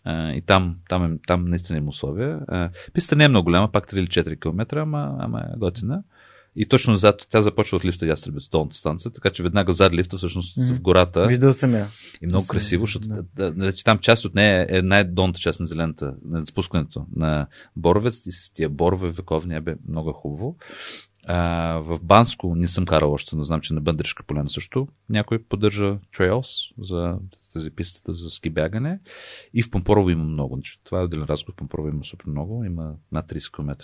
[0.05, 2.41] А, и там, там, е, там наистина има условия.
[2.49, 6.03] А, пистата не е много голяма, пак 3 или 4 км, ама, ама е готина.
[6.57, 10.17] И точно зад, тя започва от лифта Ястребец, долната станция, така че веднага зад лифта,
[10.17, 10.75] всъщност Мгм.
[10.75, 11.27] в гората.
[11.27, 11.89] Виждал съм я.
[12.23, 13.15] И много Съм- красиво, защото да.
[13.15, 13.23] да.
[13.53, 18.27] Да, да, там част от нея е най-долната част на зелената, на спускането на Боровец
[18.27, 20.57] и с тия борове вековни бе много хубаво.
[21.27, 25.39] А, в Банско не съм карал още, но знам, че на Бъндришка поляна също някой
[25.43, 27.19] поддържа трейлс за
[27.53, 29.01] тази пистата за ски бягане.
[29.55, 30.55] И в Помпорово има много.
[30.55, 31.53] Значи, Това е отделен разговор.
[31.53, 32.65] В Помпорово има супер много.
[32.65, 33.77] Има над 30 км.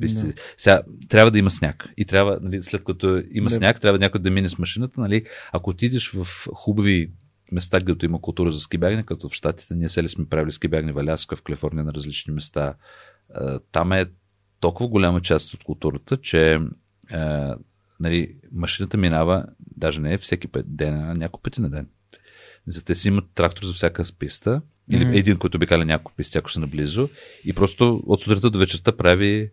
[0.00, 0.26] Писти.
[0.26, 0.32] Да.
[0.56, 1.88] Сега, трябва да има сняг.
[1.96, 3.54] И трябва, нали, след като има Да.
[3.54, 5.00] сняг, трябва някой да мине с машината.
[5.00, 7.10] Нали, ако отидеш в хубави
[7.52, 10.68] места, където има култура за ски бягане, като в Штатите, ние сели сме правили ски
[10.68, 12.74] бягане в Аляска, в Калифорния на различни места.
[13.72, 14.06] Там е
[14.62, 16.58] толкова голяма част от културата, че
[17.10, 17.54] а,
[18.00, 19.44] нали, машината минава,
[19.76, 21.86] даже не е всеки пет ден, а няколко пъти на ден.
[22.66, 25.14] За те си имат трактор за всяка писта, или Мгм.
[25.14, 27.08] един, който обикаля няколко писти, ако са наблизо,
[27.44, 29.50] и просто от сутринта до вечерта прави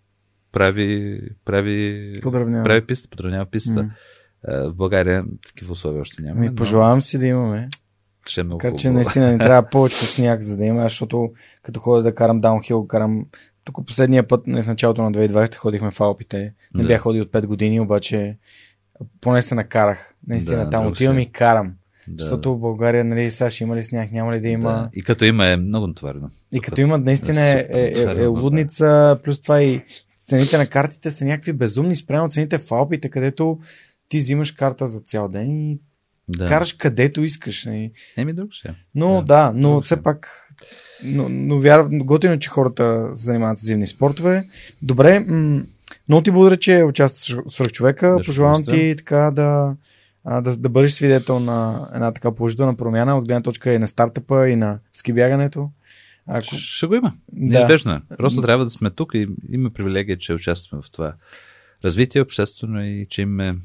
[0.51, 2.63] прави, прави, Подравнява.
[2.63, 3.91] прави писта, подравнява писта.
[4.47, 6.39] А, В България такива условия още няма.
[6.39, 7.69] Ми, но пожелавам си да имаме.
[8.27, 11.31] Ще е много Така че наистина не трябва повече сняг, за да има, защото
[11.63, 13.25] като ходя да карам даунхил, карам
[13.73, 16.53] тук последния път, не в началото на 2020 ходихме в Алпите.
[16.73, 16.88] Не Да.
[16.88, 18.38] бях ходил от 5 години, обаче
[19.22, 20.15] поне се накарах.
[20.27, 21.73] Наистина Да, там отивам и карам.
[22.07, 22.23] Да.
[22.23, 24.72] Защото в България, нали, сега ще има ли сняг, няма ли да има.
[24.72, 24.89] Да.
[24.93, 26.30] И като има е много натоварено.
[26.51, 29.83] И като има, наистина е, е, е, е лудница, плюс това и
[30.19, 33.59] цените на картите са някакви безумни спрямо цените в Алпите, където
[34.09, 35.80] ти взимаш карта за цял ден и
[36.30, 36.45] Да.
[36.48, 37.65] караш където искаш.
[37.65, 37.91] нали.
[38.17, 38.75] Еми друго ще.
[38.95, 40.03] Но Да, да, но все се.
[40.03, 40.45] пак
[41.03, 44.47] но, но вярвам, готино, е, че хората се занимават с зимни спортове.
[44.81, 45.61] Добре, м-
[46.09, 48.15] много ти благодаря, че участваш в свръхчовека.
[48.17, 48.95] Беше Пожелавам удоволствие.
[48.95, 49.75] ти така да,
[50.25, 53.87] а, да, да бъдеш свидетел на една така положителна промяна от гледна точка и на
[53.87, 55.69] стартъпа, и на ски бягането.
[56.27, 56.55] Ако...
[56.55, 57.13] Ще го има.
[57.33, 57.53] Да.
[57.53, 58.01] Неизбежно е.
[58.17, 61.13] Просто трябва да сме тук и има привилегия, че участваме в това
[61.83, 63.55] развитие обществено и че имаме е,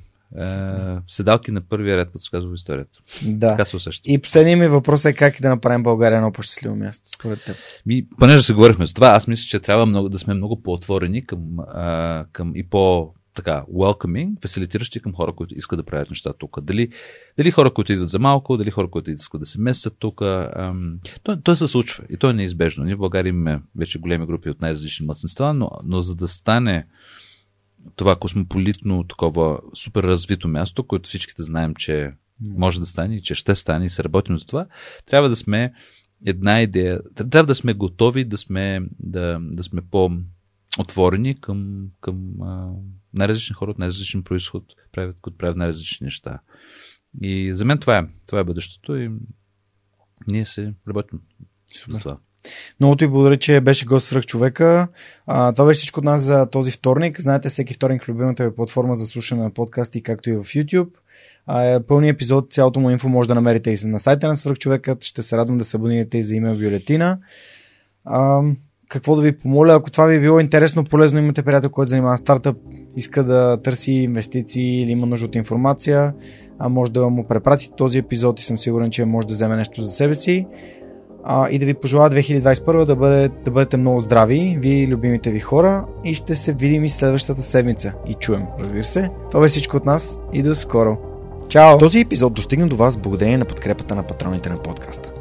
[1.08, 2.98] седалки на първия ред, като се казва в историята.
[3.26, 3.50] Да.
[3.50, 4.12] Така се усеща.
[4.12, 7.56] И последният ми въпрос е как да направим България едно по-щастливо място, според теб.
[7.86, 11.26] Ми, понеже се говорихме за това, аз мисля, че трябва много, да сме много по-отворени
[11.26, 16.32] към, а, към и по така, welcoming, фасилитиращи към хора, които искат да правят неща
[16.38, 16.60] тук.
[16.62, 16.88] Дали,
[17.36, 20.22] дали хора, които идват за малко, дали хора, които искат да се местят тук.
[20.22, 22.84] Ам, то, то се случва и то е неизбежно.
[22.84, 26.86] Ние в България имаме вече големи групи от най-различни младсинства, но, но за да стане
[27.96, 33.34] това космополитно, такова супер развито място, което всичките знаем, че може да стане и че
[33.34, 34.66] ще стане и се работим за това,
[35.06, 35.72] трябва да сме
[36.26, 42.72] една идея, трябва да сме готови да сме, да, да сме по-отворени към, към а,
[43.14, 46.38] най-различни хора от най-различен происход, правят, които правят най-различни неща.
[47.22, 48.08] И за мен това е.
[48.26, 49.10] Това е бъдещето и
[50.30, 51.20] ние се работим
[51.90, 52.18] за това.
[52.80, 54.88] Много ти благодаря, че беше гост свръх човека.
[55.26, 57.20] А, това беше всичко от нас за този вторник.
[57.20, 60.88] Знаете, всеки вторник в любимата ви платформа за слушане на подкасти, както и в YouTube.
[61.46, 65.04] А, пълният епизод, цялото му инфо може да намерите и на сайта на свръхчовекът.
[65.04, 67.18] Ще се радвам да се абонирате и за имейл бюлетина.
[68.04, 68.42] А,
[68.88, 72.16] какво да ви помоля, ако това ви е било интересно, полезно, имате приятел, който занимава
[72.16, 72.56] стартъп,
[72.96, 76.14] иска да търси инвестиции или има нужда от информация,
[76.58, 79.82] а може да му препратите този епизод и съм сигурен, че може да вземе нещо
[79.82, 80.46] за себе си
[81.26, 85.40] а, и да ви пожелая 2021 да, бъде, да бъдете много здрави, вие любимите ви
[85.40, 89.10] хора и ще се видим и следващата седмица и чуем, разбира се.
[89.30, 90.98] Това беше всичко от нас и до скоро.
[91.48, 91.78] Чао!
[91.78, 95.12] Този епизод достигна до вас благодарение на подкрепата на патроните на подкаста.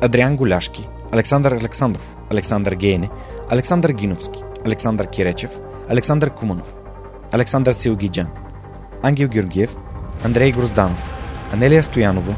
[0.00, 3.10] Адриан Голяшки, Александър Александров, Александър Гейне,
[3.48, 6.74] Александър Гиновски, Александър Киречев, Александър Куманов,
[7.32, 8.26] Александър Силгиджан,
[9.02, 9.76] Ангел Георгиев,
[10.24, 11.10] Андрей Грозданов,
[11.52, 12.34] Анелия Стоянова,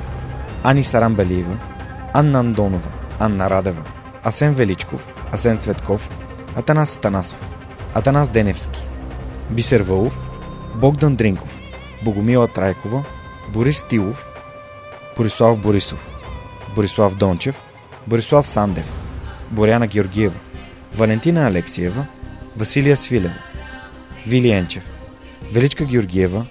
[0.65, 1.57] Ани Сарамбелиева,
[2.19, 3.83] Анна Андонова, Анна Радева,
[4.25, 6.09] Асен Величков, Асен Цветков,
[6.57, 7.39] Атанас Атанасов,
[7.95, 8.87] Атанас Деневски,
[9.51, 10.19] Бисер Вълов,
[10.75, 11.59] Богдан Дринков,
[12.05, 13.05] Богомила Трайкова,
[13.53, 14.27] Борис Тилов,
[15.17, 16.09] Борислав Борисов,
[16.75, 17.61] Борислав Дончев,
[18.07, 18.93] Борислав Сандев,
[19.51, 20.41] Боряна Георгиева,
[20.97, 22.07] Валентина Алексиева,
[22.57, 23.35] Василия Свилева,
[24.27, 24.85] Вили Енчев,
[25.53, 26.47] Величка Георгиева,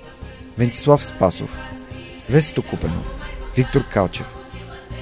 [0.58, 1.58] Вентислав Спасов,
[2.30, 3.02] Весето Купено,
[3.56, 4.35] Виктор Калчев,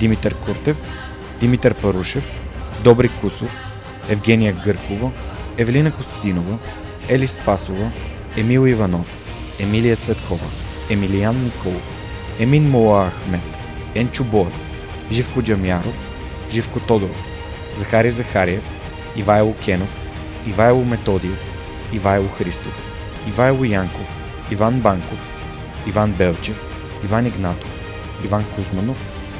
[0.00, 0.76] Димитър Куртев,
[1.40, 2.24] Димитър Парушев,
[2.84, 3.56] Добри Кусов,
[4.08, 5.10] Евгения Гъркова,
[5.58, 6.58] Евелина Костадинова,
[7.08, 7.92] Ели Спасова,
[8.36, 9.10] Емил Иванов,
[9.58, 10.46] Емилия Цветкова,
[10.90, 11.82] Емилиян Николов,
[12.38, 13.40] Емин Мола Ахмет,
[13.94, 14.54] Енчо Боев,
[15.12, 15.94] Живко Джамяров,
[16.50, 17.26] Живко Тодоров,
[17.76, 18.70] Захари Захариев,
[19.16, 20.00] Ивайло Кенов,
[20.46, 21.44] Ивайло Методиев,
[21.92, 22.82] Ивайло Христов,
[23.28, 24.08] Ивайло Янков,
[24.50, 25.18] Иван Банков,
[25.86, 26.60] Иван Белчев,
[27.04, 27.70] Иван Игнатов,
[28.24, 29.09] Иван Кузманов,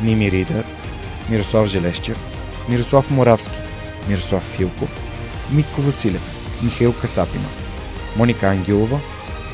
[0.00, 0.64] Мими Ридър,
[1.30, 2.18] Мирослав Желещев,
[2.68, 3.58] Мирослав Моравски,
[4.08, 5.00] Мирослав Филков,
[5.50, 6.22] Митко Василев,
[6.62, 7.48] Михаил Касапина,
[8.16, 9.00] Моника Ангелова,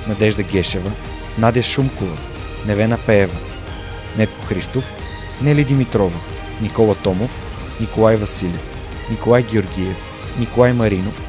[0.08, 0.90] Надежда Гешева,
[1.38, 2.16] Надя Шумкова,
[2.66, 3.36] Невена Пеева,
[4.18, 4.84] Нетко Христов,
[5.42, 6.18] Нели Димитрова,
[6.60, 7.30] Никола Томов,
[7.80, 8.68] Николай Василев,
[9.10, 9.96] Николай Георгиев,
[10.38, 11.22] Николай Маринов,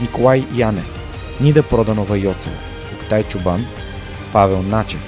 [0.00, 1.00] Николай Янев,
[1.40, 2.56] Нида Проданова Йоцева,
[2.94, 3.66] Октай Чубан,
[4.32, 5.00] Павел Начев,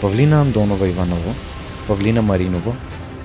[0.00, 1.34] Павлина Андонова Иванова,
[1.88, 2.76] Павлина Маринова,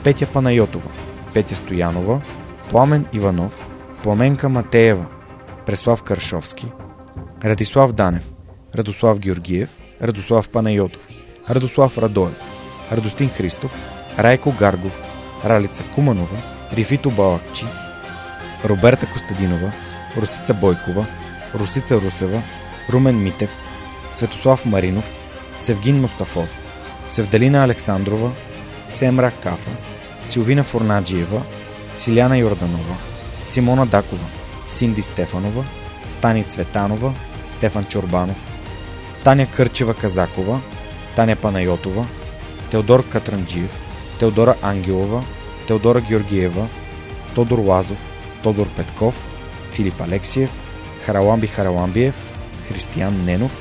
[0.03, 0.91] Петя Панайотова,
[1.33, 2.21] Петя Стоянова,
[2.69, 3.59] Пламен Иванов,
[4.03, 5.05] Пламенка Матеева,
[5.65, 6.67] Преслав Каршовски,
[7.43, 8.31] Радислав Данев,
[8.75, 9.69] Радослав Георгиев,
[10.01, 11.01] Радослав Панайотов,
[11.49, 12.41] Радослав Радоев,
[12.91, 13.75] Радостин Христов,
[14.17, 15.01] Райко Гаргов,
[15.45, 16.37] Ралица Куманова,
[16.73, 17.65] Рифито Балакчи,
[18.63, 19.71] Роберта Костадинова,
[20.17, 21.05] Русица Бойкова,
[21.53, 22.41] Русица Русева,
[22.89, 23.49] Румен Митев,
[24.13, 25.11] Светослав Маринов,
[25.59, 26.59] Севгин Мустафов,
[27.09, 28.31] Севдалина Александрова,
[28.91, 29.71] Семра Кафа,
[30.25, 31.41] Силвина Форнаджиева,
[31.95, 32.95] Силяна Йорданова,
[33.45, 34.25] Симона Дакова,
[34.67, 35.63] Синди Стефанова,
[36.09, 37.13] Стани Цветанова,
[37.51, 38.37] Стефан Чорбанов,
[39.23, 40.61] Таня Кърчева Казакова,
[41.15, 42.05] Таня Панайотова,
[42.71, 43.81] Теодор Катранджиев,
[44.19, 45.23] Теодора Ангелова,
[45.67, 46.67] Теодора Георгиева,
[47.35, 47.97] Тодор Лазов,
[48.43, 49.15] Тодор Петков,
[49.71, 50.49] Филип Алексиев,
[51.05, 52.15] Хараламби Хараламбиев,
[52.67, 53.51] Християн Ненов,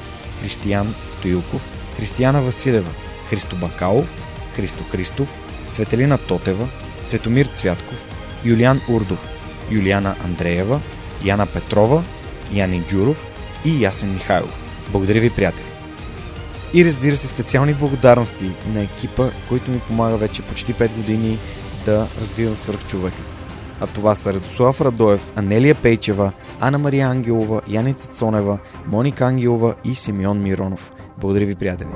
[0.41, 1.63] Християн Стоилков,
[1.97, 2.91] Християна Василева,
[3.31, 4.30] Христо Бакалов,
[4.61, 5.29] Христо Христов,
[5.73, 6.69] Цветелина Тотева,
[7.05, 8.05] Цветомир Цвятков,
[8.45, 9.29] Юлиан Урдов,
[9.71, 10.81] Юлиана Андреева,
[11.25, 12.03] Яна Петрова,
[12.53, 13.27] Яни Джуров
[13.65, 14.63] и Ясен Михайлов.
[14.93, 15.65] Благодаря ви, приятели!
[16.75, 21.39] И разбира се, специални благодарности на екипа, който ми помага вече почти 5 години
[21.85, 23.23] да развивам свърхчовека.
[23.81, 29.95] А това са Радослав Радоев, Анелия Пейчева, Ана Мария Ангелова, Яница Цонева, Моника Ангелова и
[29.95, 30.93] Симеон Миронов.
[31.19, 31.89] Благодаря ви, приятели!